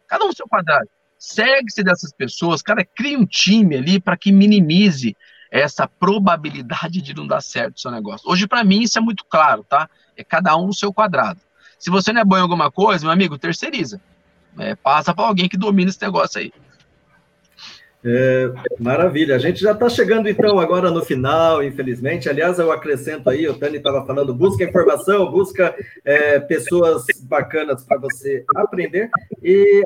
Cada 0.06 0.24
um 0.24 0.28
no 0.28 0.34
seu 0.34 0.48
quadrado. 0.48 0.88
Segue-se 1.18 1.84
dessas 1.84 2.10
pessoas, 2.10 2.62
cara, 2.62 2.82
cria 2.82 3.18
um 3.18 3.26
time 3.26 3.76
ali 3.76 4.00
para 4.00 4.16
que 4.16 4.32
minimize 4.32 5.14
essa 5.50 5.86
probabilidade 5.86 7.02
de 7.02 7.14
não 7.14 7.26
dar 7.26 7.42
certo 7.42 7.76
o 7.76 7.80
seu 7.80 7.90
negócio. 7.90 8.30
Hoje, 8.30 8.46
para 8.46 8.64
mim, 8.64 8.80
isso 8.80 8.96
é 8.96 9.02
muito 9.02 9.26
claro, 9.26 9.62
tá? 9.62 9.90
É 10.16 10.24
cada 10.24 10.56
um 10.56 10.68
no 10.68 10.72
seu 10.74 10.90
quadrado. 10.90 11.38
Se 11.78 11.90
você 11.90 12.10
não 12.10 12.22
é 12.22 12.24
bom 12.24 12.38
em 12.38 12.40
alguma 12.40 12.70
coisa, 12.70 13.04
meu 13.04 13.12
amigo, 13.12 13.36
terceiriza. 13.36 14.00
É, 14.58 14.74
passa 14.74 15.14
para 15.14 15.26
alguém 15.26 15.50
que 15.50 15.58
domina 15.58 15.90
esse 15.90 16.00
negócio 16.00 16.40
aí. 16.40 16.50
É, 18.04 18.52
maravilha. 18.78 19.34
A 19.34 19.38
gente 19.38 19.60
já 19.60 19.72
está 19.72 19.88
chegando, 19.88 20.28
então, 20.28 20.58
agora 20.58 20.90
no 20.90 21.04
final, 21.04 21.62
infelizmente. 21.62 22.28
Aliás, 22.28 22.58
eu 22.58 22.70
acrescento 22.70 23.28
aí, 23.28 23.48
o 23.48 23.58
Tani 23.58 23.78
estava 23.78 24.06
falando, 24.06 24.34
busca 24.34 24.64
informação, 24.64 25.30
busca 25.30 25.74
é, 26.04 26.38
pessoas 26.38 27.04
bacanas 27.22 27.84
para 27.84 27.98
você 27.98 28.44
aprender. 28.54 29.10
E 29.42 29.84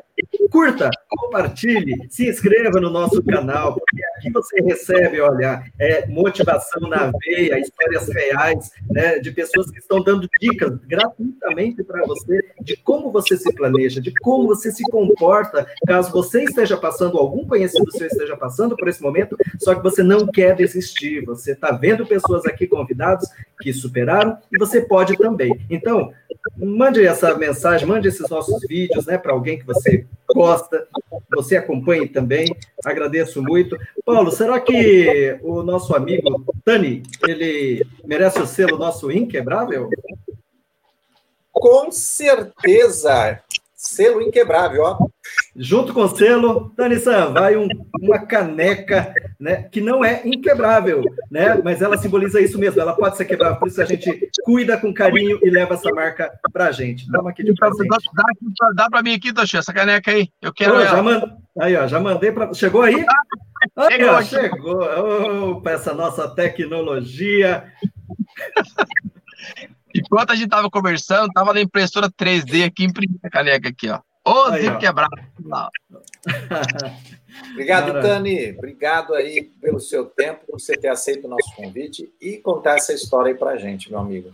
curta, 0.49 0.89
compartilhe, 1.07 1.95
se 2.09 2.29
inscreva 2.29 2.79
no 2.79 2.89
nosso 2.89 3.23
canal, 3.23 3.73
porque 3.73 4.03
aqui 4.17 4.31
você 4.31 4.61
recebe, 4.61 5.19
olha, 5.19 5.63
é, 5.79 6.05
motivação 6.07 6.87
na 6.87 7.11
veia, 7.25 7.59
histórias 7.59 8.07
reais, 8.07 8.71
né, 8.89 9.19
de 9.19 9.31
pessoas 9.31 9.71
que 9.71 9.79
estão 9.79 10.03
dando 10.03 10.27
dicas 10.39 10.77
gratuitamente 10.87 11.83
para 11.83 12.05
você 12.05 12.41
de 12.61 12.77
como 12.77 13.11
você 13.11 13.37
se 13.37 13.53
planeja, 13.53 14.01
de 14.01 14.13
como 14.21 14.47
você 14.47 14.71
se 14.71 14.83
comporta, 14.83 15.67
caso 15.87 16.11
você 16.11 16.43
esteja 16.43 16.77
passando, 16.77 17.17
algum 17.17 17.45
conhecido 17.47 17.91
seu 17.91 18.07
esteja 18.07 18.37
passando 18.37 18.75
por 18.75 18.87
esse 18.87 19.01
momento, 19.01 19.35
só 19.59 19.75
que 19.75 19.83
você 19.83 20.03
não 20.03 20.27
quer 20.27 20.55
desistir, 20.55 21.25
você 21.25 21.51
está 21.53 21.71
vendo 21.71 22.05
pessoas 22.05 22.45
aqui 22.45 22.67
convidados 22.67 23.27
que 23.63 23.71
superaram 23.71 24.37
e 24.51 24.57
você 24.57 24.81
pode 24.81 25.15
também. 25.15 25.57
Então, 25.69 26.11
mande 26.57 27.05
essa 27.05 27.33
mensagem, 27.37 27.87
mande 27.87 28.09
esses 28.09 28.29
nossos 28.29 28.61
vídeos, 28.67 29.05
né, 29.05 29.17
para 29.17 29.31
alguém 29.31 29.57
que 29.57 29.65
você 29.65 30.05
gosta, 30.35 30.85
você 31.33 31.55
acompanhe 31.55 32.09
também. 32.09 32.53
Agradeço 32.83 33.41
muito. 33.41 33.77
Paulo, 34.05 34.31
será 34.31 34.59
que 34.59 35.39
o 35.41 35.63
nosso 35.63 35.95
amigo 35.95 36.43
Tani, 36.65 37.03
ele 37.25 37.85
merece 38.03 38.39
o 38.39 38.45
selo 38.45 38.77
nosso 38.77 39.09
inquebrável? 39.09 39.89
Com 41.49 41.89
certeza. 41.89 43.39
Selo 43.85 44.21
inquebrável, 44.21 44.81
ó. 44.83 44.97
Junto 45.55 45.93
com 45.93 46.01
o 46.01 46.15
selo, 46.15 46.73
Dani-san, 46.75 47.33
vai 47.33 47.57
um, 47.57 47.67
uma 48.01 48.25
caneca, 48.25 49.13
né, 49.39 49.63
que 49.63 49.81
não 49.81 50.03
é 50.03 50.21
inquebrável, 50.25 51.03
né, 51.29 51.59
mas 51.63 51.81
ela 51.81 51.97
simboliza 51.97 52.39
isso 52.41 52.57
mesmo, 52.57 52.79
ela 52.79 52.95
pode 52.95 53.17
ser 53.17 53.25
quebrável, 53.25 53.59
por 53.59 53.67
isso 53.67 53.81
a 53.81 53.85
gente 53.85 54.29
cuida 54.43 54.77
com 54.77 54.93
carinho 54.93 55.37
e 55.43 55.49
leva 55.49 55.73
essa 55.73 55.91
marca 55.91 56.31
pra 56.51 56.71
gente. 56.71 57.09
Dá 57.11 57.19
uma 57.19 57.31
aqui 57.31 57.43
de 57.43 57.53
presente. 57.53 57.89
Dá, 57.89 57.97
dá, 58.59 58.71
dá 58.75 58.89
pra 58.89 59.03
mim 59.03 59.15
aqui, 59.15 59.33
Toshi, 59.33 59.57
essa 59.57 59.73
caneca 59.73 60.11
aí, 60.11 60.29
eu 60.41 60.53
quero 60.53 60.75
ela. 60.75 60.85
Já 60.85 61.03
mand... 61.03 61.37
Aí, 61.59 61.75
ó, 61.75 61.85
já 61.85 61.99
mandei 61.99 62.31
para... 62.31 62.53
Chegou 62.53 62.81
aí? 62.81 63.05
Aí, 63.75 63.91
chegou, 63.91 64.09
ó, 64.09 64.21
chegou. 64.23 65.51
Opa, 65.51 65.71
essa 65.71 65.93
nossa 65.93 66.27
tecnologia. 66.27 67.65
Enquanto 69.95 70.31
a 70.31 70.35
gente 70.35 70.49
tava 70.49 70.69
conversando, 70.69 71.31
tava 71.33 71.53
na 71.53 71.61
impressora 71.61 72.09
3D 72.09 72.65
aqui, 72.65 72.83
imprimindo 72.83 73.19
a 73.23 73.29
caneca 73.29 73.69
aqui, 73.69 73.89
ó. 73.89 73.99
Ô, 74.25 74.51
Zico 74.51 74.79
quebrado. 74.79 75.11
Obrigado. 77.51 78.01
Tani. 78.01 78.51
Obrigado 78.51 79.13
aí 79.13 79.43
pelo 79.61 79.79
seu 79.79 80.05
tempo, 80.05 80.45
por 80.45 80.59
você 80.59 80.77
ter 80.77 80.87
aceito 80.87 81.25
o 81.25 81.29
nosso 81.29 81.53
convite 81.55 82.11
e 82.21 82.37
contar 82.37 82.77
essa 82.77 82.93
história 82.93 83.33
aí 83.33 83.37
pra 83.37 83.57
gente, 83.57 83.89
meu 83.89 83.99
amigo. 83.99 84.31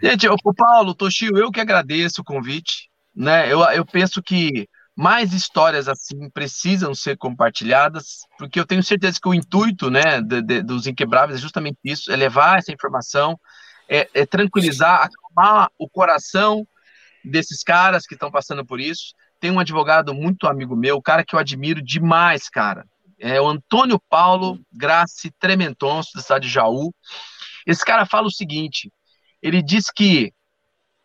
Gente, 0.00 0.28
o 0.28 0.54
Paulo, 0.54 0.94
Toshio, 0.94 1.36
eu 1.36 1.50
que 1.50 1.60
agradeço 1.60 2.20
o 2.20 2.24
convite. 2.24 2.88
Né? 3.14 3.52
Eu, 3.52 3.60
eu 3.60 3.84
penso 3.84 4.22
que 4.22 4.68
mais 4.96 5.32
histórias 5.32 5.88
assim 5.88 6.28
precisam 6.30 6.94
ser 6.94 7.16
compartilhadas, 7.16 8.20
porque 8.38 8.60
eu 8.60 8.66
tenho 8.66 8.82
certeza 8.82 9.18
que 9.20 9.28
o 9.28 9.34
intuito 9.34 9.90
né, 9.90 10.20
de, 10.20 10.42
de, 10.42 10.62
dos 10.62 10.86
inquebráveis 10.86 11.38
é 11.38 11.42
justamente 11.42 11.78
isso, 11.84 12.12
é 12.12 12.16
levar 12.16 12.58
essa 12.58 12.72
informação, 12.72 13.38
é, 13.90 14.08
é 14.14 14.24
tranquilizar, 14.24 15.02
acalmar 15.02 15.68
o 15.76 15.88
coração 15.88 16.64
desses 17.24 17.64
caras 17.64 18.06
que 18.06 18.14
estão 18.14 18.30
passando 18.30 18.64
por 18.64 18.80
isso. 18.80 19.12
Tem 19.40 19.50
um 19.50 19.58
advogado 19.58 20.14
muito 20.14 20.46
amigo 20.46 20.76
meu, 20.76 21.02
cara 21.02 21.24
que 21.24 21.34
eu 21.34 21.38
admiro 21.38 21.82
demais, 21.82 22.48
cara. 22.48 22.86
É 23.18 23.40
o 23.40 23.48
Antônio 23.48 24.00
Paulo 24.08 24.60
Graci 24.72 25.30
Trementonso, 25.32 26.12
da 26.14 26.22
cidade 26.22 26.46
de 26.46 26.54
Jaú. 26.54 26.94
Esse 27.66 27.84
cara 27.84 28.06
fala 28.06 28.28
o 28.28 28.32
seguinte: 28.32 28.90
ele 29.42 29.60
diz 29.60 29.90
que 29.90 30.32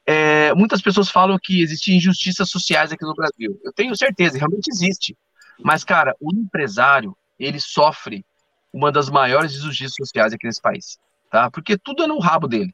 é, 0.06 0.54
muitas 0.54 0.82
pessoas 0.82 1.10
falam 1.10 1.38
que 1.42 1.62
existem 1.62 1.98
injustiças 1.98 2.50
sociais 2.50 2.92
aqui 2.92 3.04
no 3.04 3.16
Brasil. 3.16 3.60
Eu 3.64 3.74
tenho 3.74 3.96
certeza, 3.98 4.38
realmente 4.38 4.70
existe. 4.70 5.18
Mas, 5.60 5.84
cara, 5.84 6.16
o 6.20 6.34
empresário, 6.34 7.18
ele 7.40 7.60
sofre 7.60 8.24
uma 8.72 8.92
das 8.92 9.10
maiores 9.10 9.56
injustiças 9.56 9.96
sociais 9.96 10.34
aqui 10.34 10.46
nesse 10.46 10.62
país 10.62 10.98
tá? 11.36 11.52
Porque 11.52 11.78
tudo 11.78 12.04
é 12.04 12.08
no 12.08 12.18
rabo 12.18 12.48
dele. 12.48 12.74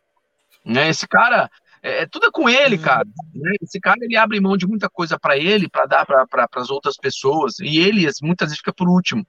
Né? 0.64 0.90
Esse 0.90 1.08
cara, 1.08 1.50
é, 1.82 2.04
é 2.04 2.06
tudo 2.06 2.28
é 2.28 2.32
com 2.32 2.48
ele, 2.48 2.76
uhum. 2.76 2.82
cara. 2.84 3.08
Né? 3.34 3.54
Esse 3.60 3.80
cara, 3.80 3.98
ele 4.02 4.16
abre 4.16 4.40
mão 4.40 4.56
de 4.56 4.68
muita 4.68 4.88
coisa 4.88 5.18
para 5.20 5.36
ele, 5.36 5.68
para 5.68 5.88
dar 5.88 6.06
para 6.06 6.48
as 6.58 6.70
outras 6.70 6.96
pessoas, 6.96 7.58
e 7.60 7.80
ele 7.80 8.08
muitas 8.22 8.50
vezes 8.50 8.60
fica 8.60 8.72
por 8.72 8.88
último. 8.88 9.26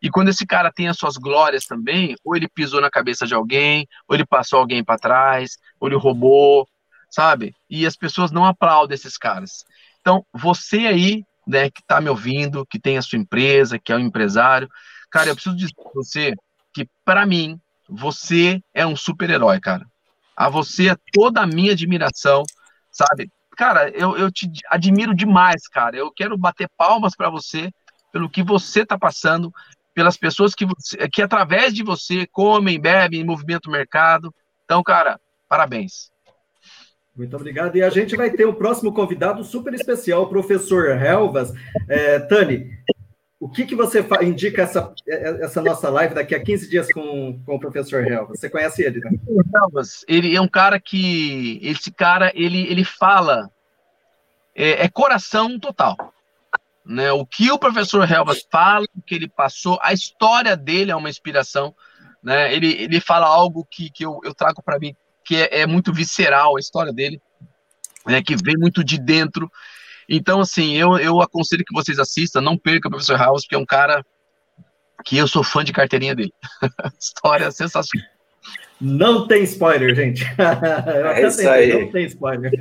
E 0.00 0.08
quando 0.08 0.28
esse 0.28 0.46
cara 0.46 0.70
tem 0.70 0.86
as 0.86 0.96
suas 0.96 1.16
glórias 1.16 1.64
também, 1.64 2.14
ou 2.24 2.36
ele 2.36 2.48
pisou 2.48 2.80
na 2.80 2.88
cabeça 2.88 3.26
de 3.26 3.34
alguém, 3.34 3.88
ou 4.06 4.14
ele 4.14 4.24
passou 4.24 4.60
alguém 4.60 4.84
para 4.84 4.98
trás, 4.98 5.58
ou 5.80 5.88
ele 5.88 5.96
roubou, 5.96 6.68
sabe? 7.10 7.56
E 7.68 7.84
as 7.86 7.96
pessoas 7.96 8.30
não 8.30 8.44
aplaudem 8.44 8.94
esses 8.94 9.18
caras. 9.18 9.64
Então, 10.00 10.24
você 10.32 10.86
aí, 10.86 11.24
né, 11.44 11.70
que 11.70 11.80
está 11.80 12.00
me 12.00 12.08
ouvindo, 12.08 12.64
que 12.66 12.78
tem 12.78 12.98
a 12.98 13.02
sua 13.02 13.18
empresa, 13.18 13.80
que 13.80 13.90
é 13.90 13.96
um 13.96 14.00
empresário, 14.00 14.68
cara, 15.10 15.30
eu 15.30 15.34
preciso 15.34 15.56
dizer 15.56 15.74
para 15.74 15.90
você 15.92 16.34
que, 16.72 16.86
para 17.04 17.26
mim, 17.26 17.58
você 17.88 18.60
é 18.74 18.86
um 18.86 18.96
super-herói, 18.96 19.60
cara. 19.60 19.86
A 20.36 20.48
você 20.48 20.90
é 20.90 20.96
toda 21.12 21.40
a 21.40 21.46
minha 21.46 21.72
admiração, 21.72 22.42
sabe? 22.90 23.30
Cara, 23.56 23.88
eu, 23.90 24.16
eu 24.16 24.30
te 24.30 24.50
admiro 24.68 25.14
demais, 25.14 25.66
cara. 25.66 25.96
Eu 25.96 26.12
quero 26.12 26.36
bater 26.36 26.68
palmas 26.76 27.16
para 27.16 27.30
você 27.30 27.70
pelo 28.12 28.28
que 28.28 28.42
você 28.42 28.80
está 28.80 28.98
passando, 28.98 29.52
pelas 29.94 30.16
pessoas 30.16 30.54
que, 30.54 30.66
você, 30.66 31.08
que 31.08 31.22
através 31.22 31.74
de 31.74 31.82
você 31.82 32.26
comem, 32.26 32.80
bebem, 32.80 33.24
movimentam 33.24 33.70
o 33.70 33.76
mercado. 33.76 34.34
Então, 34.64 34.82
cara, 34.82 35.18
parabéns. 35.48 36.10
Muito 37.16 37.34
obrigado. 37.34 37.76
E 37.76 37.82
a 37.82 37.88
gente 37.88 38.14
vai 38.14 38.30
ter 38.30 38.44
o 38.44 38.52
próximo 38.52 38.92
convidado 38.92 39.42
super 39.42 39.72
especial, 39.72 40.24
o 40.24 40.28
professor 40.28 40.90
Helvas. 40.90 41.50
É, 41.88 42.18
Tani, 42.18 42.70
o 43.38 43.48
que, 43.48 43.66
que 43.66 43.74
você 43.74 44.04
indica 44.22 44.62
essa, 44.62 44.92
essa 45.06 45.60
nossa 45.60 45.90
live 45.90 46.14
daqui 46.14 46.34
a 46.34 46.42
15 46.42 46.70
dias 46.70 46.92
com, 46.92 47.40
com 47.44 47.56
o 47.56 47.60
professor 47.60 48.06
Helvas? 48.06 48.40
Você 48.40 48.48
conhece 48.48 48.82
ele, 48.82 49.00
né? 49.00 49.10
Helvas, 49.54 50.04
ele 50.08 50.34
é 50.34 50.40
um 50.40 50.48
cara 50.48 50.80
que. 50.80 51.60
Esse 51.62 51.90
cara, 51.90 52.32
ele, 52.34 52.66
ele 52.70 52.84
fala. 52.84 53.50
É, 54.54 54.84
é 54.84 54.88
coração 54.88 55.58
total. 55.58 55.96
Né? 56.84 57.12
O 57.12 57.26
que 57.26 57.50
o 57.50 57.58
professor 57.58 58.10
Helvas 58.10 58.46
fala, 58.50 58.86
o 58.96 59.02
que 59.02 59.14
ele 59.14 59.28
passou, 59.28 59.78
a 59.82 59.92
história 59.92 60.56
dele 60.56 60.90
é 60.90 60.96
uma 60.96 61.10
inspiração. 61.10 61.74
Né? 62.22 62.54
Ele, 62.54 62.72
ele 62.72 63.00
fala 63.00 63.26
algo 63.26 63.66
que, 63.70 63.90
que 63.90 64.04
eu, 64.04 64.18
eu 64.24 64.32
trago 64.32 64.62
para 64.62 64.78
mim 64.78 64.96
que 65.26 65.36
é, 65.36 65.60
é, 65.60 65.66
muito 65.66 65.92
visceral 65.92 66.56
a 66.56 66.60
história 66.60 66.92
dele, 66.92 67.20
né, 68.06 68.22
que 68.22 68.36
vem 68.36 68.56
muito 68.56 68.84
de 68.84 68.98
dentro. 68.98 69.50
Então, 70.08 70.40
assim, 70.40 70.74
eu, 70.74 70.96
eu 70.98 71.20
aconselho 71.20 71.64
que 71.64 71.74
vocês 71.74 71.98
assistam, 71.98 72.40
não 72.40 72.56
percam 72.56 72.88
o 72.88 72.92
Professor 72.92 73.18
House, 73.18 73.42
porque 73.42 73.56
é 73.56 73.58
um 73.58 73.66
cara 73.66 74.04
que 75.04 75.16
eu 75.16 75.28
sou 75.28 75.42
fã 75.42 75.64
de 75.64 75.72
carteirinha 75.72 76.14
dele. 76.14 76.32
história 76.98 77.50
sensacional. 77.50 78.15
Não 78.80 79.26
tem 79.26 79.42
spoiler, 79.44 79.94
gente. 79.94 80.24
é 81.14 81.26
isso 81.26 81.48
aí. 81.48 81.72
Não 81.72 81.90
tem 81.90 82.04
spoiler. 82.06 82.52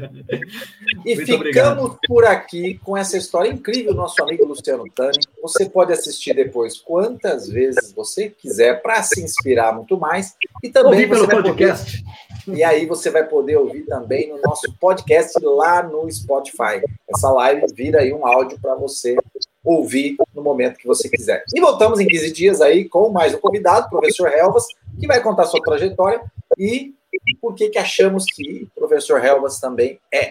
E 1.06 1.16
Muito 1.16 1.26
ficamos 1.26 1.36
obrigado. 1.36 2.00
por 2.08 2.26
aqui 2.26 2.80
com 2.84 2.96
essa 2.96 3.18
história 3.18 3.50
incrível 3.50 3.94
do 3.94 3.98
nosso 3.98 4.22
amigo 4.24 4.46
Luciano 4.46 4.86
Tani. 4.96 5.20
Você 5.42 5.70
pode 5.70 5.92
assistir 5.92 6.34
depois 6.34 6.80
quantas 6.80 7.50
vezes 7.50 7.92
você 7.92 8.30
quiser 8.30 8.82
para 8.82 9.04
se 9.04 9.22
inspirar 9.22 9.74
muito 9.74 9.98
mais. 9.98 10.36
E 10.64 10.70
também 10.70 10.92
Ouvir 10.92 11.10
pelo 11.10 11.28
podcast. 11.28 12.04
Poder... 12.46 12.58
E 12.58 12.64
aí 12.64 12.86
você 12.86 13.10
vai 13.10 13.26
poder 13.26 13.58
ouvir 13.58 13.84
também 13.86 14.30
no 14.30 14.40
nosso 14.42 14.72
podcast 14.80 15.38
lá 15.44 15.84
no 15.84 16.10
Spotify. 16.10 16.82
Essa 17.10 17.30
live 17.32 17.66
vira 17.74 18.00
aí 18.00 18.14
um 18.14 18.26
áudio 18.26 18.58
para 18.62 18.76
você 18.76 19.18
ouvir 19.66 20.16
no 20.34 20.44
momento 20.44 20.78
que 20.78 20.88
você 20.88 21.10
quiser. 21.10 21.44
E 21.54 21.60
voltamos 21.60 22.00
em 22.00 22.08
15 22.08 22.32
dias 22.32 22.62
aí 22.62 22.88
com 22.88 23.10
mais 23.10 23.34
um 23.34 23.40
convidado, 23.40 23.88
o 23.88 23.90
professor 23.90 24.32
Helvas, 24.32 24.66
que 25.00 25.08
vai 25.08 25.22
contar 25.22 25.46
sua 25.46 25.62
trajetória 25.62 26.22
e 26.58 26.94
por 27.42 27.56
que 27.56 27.70
que 27.70 27.78
achamos 27.78 28.26
que 28.26 28.68
o 28.76 28.80
professor 28.80 29.24
Helvas 29.24 29.60
também 29.60 30.00
é 30.14 30.30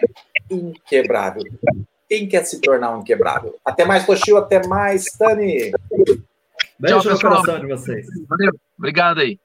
inquebrável. 0.49 1.43
Quem 2.07 2.27
quer 2.27 2.45
se 2.45 2.61
tornar 2.61 2.95
um 2.95 3.01
inquebrável? 3.01 3.55
Até 3.65 3.83
mais, 3.83 4.05
Toshio, 4.05 4.37
até 4.37 4.65
mais, 4.67 5.05
Tani. 5.17 5.71
Beijo 6.79 7.01
Tchau, 7.01 7.13
no 7.13 7.19
coração 7.19 7.59
de 7.59 7.67
vocês. 7.67 8.07
Valeu, 8.27 8.51
obrigado 8.77 9.19
aí. 9.19 9.39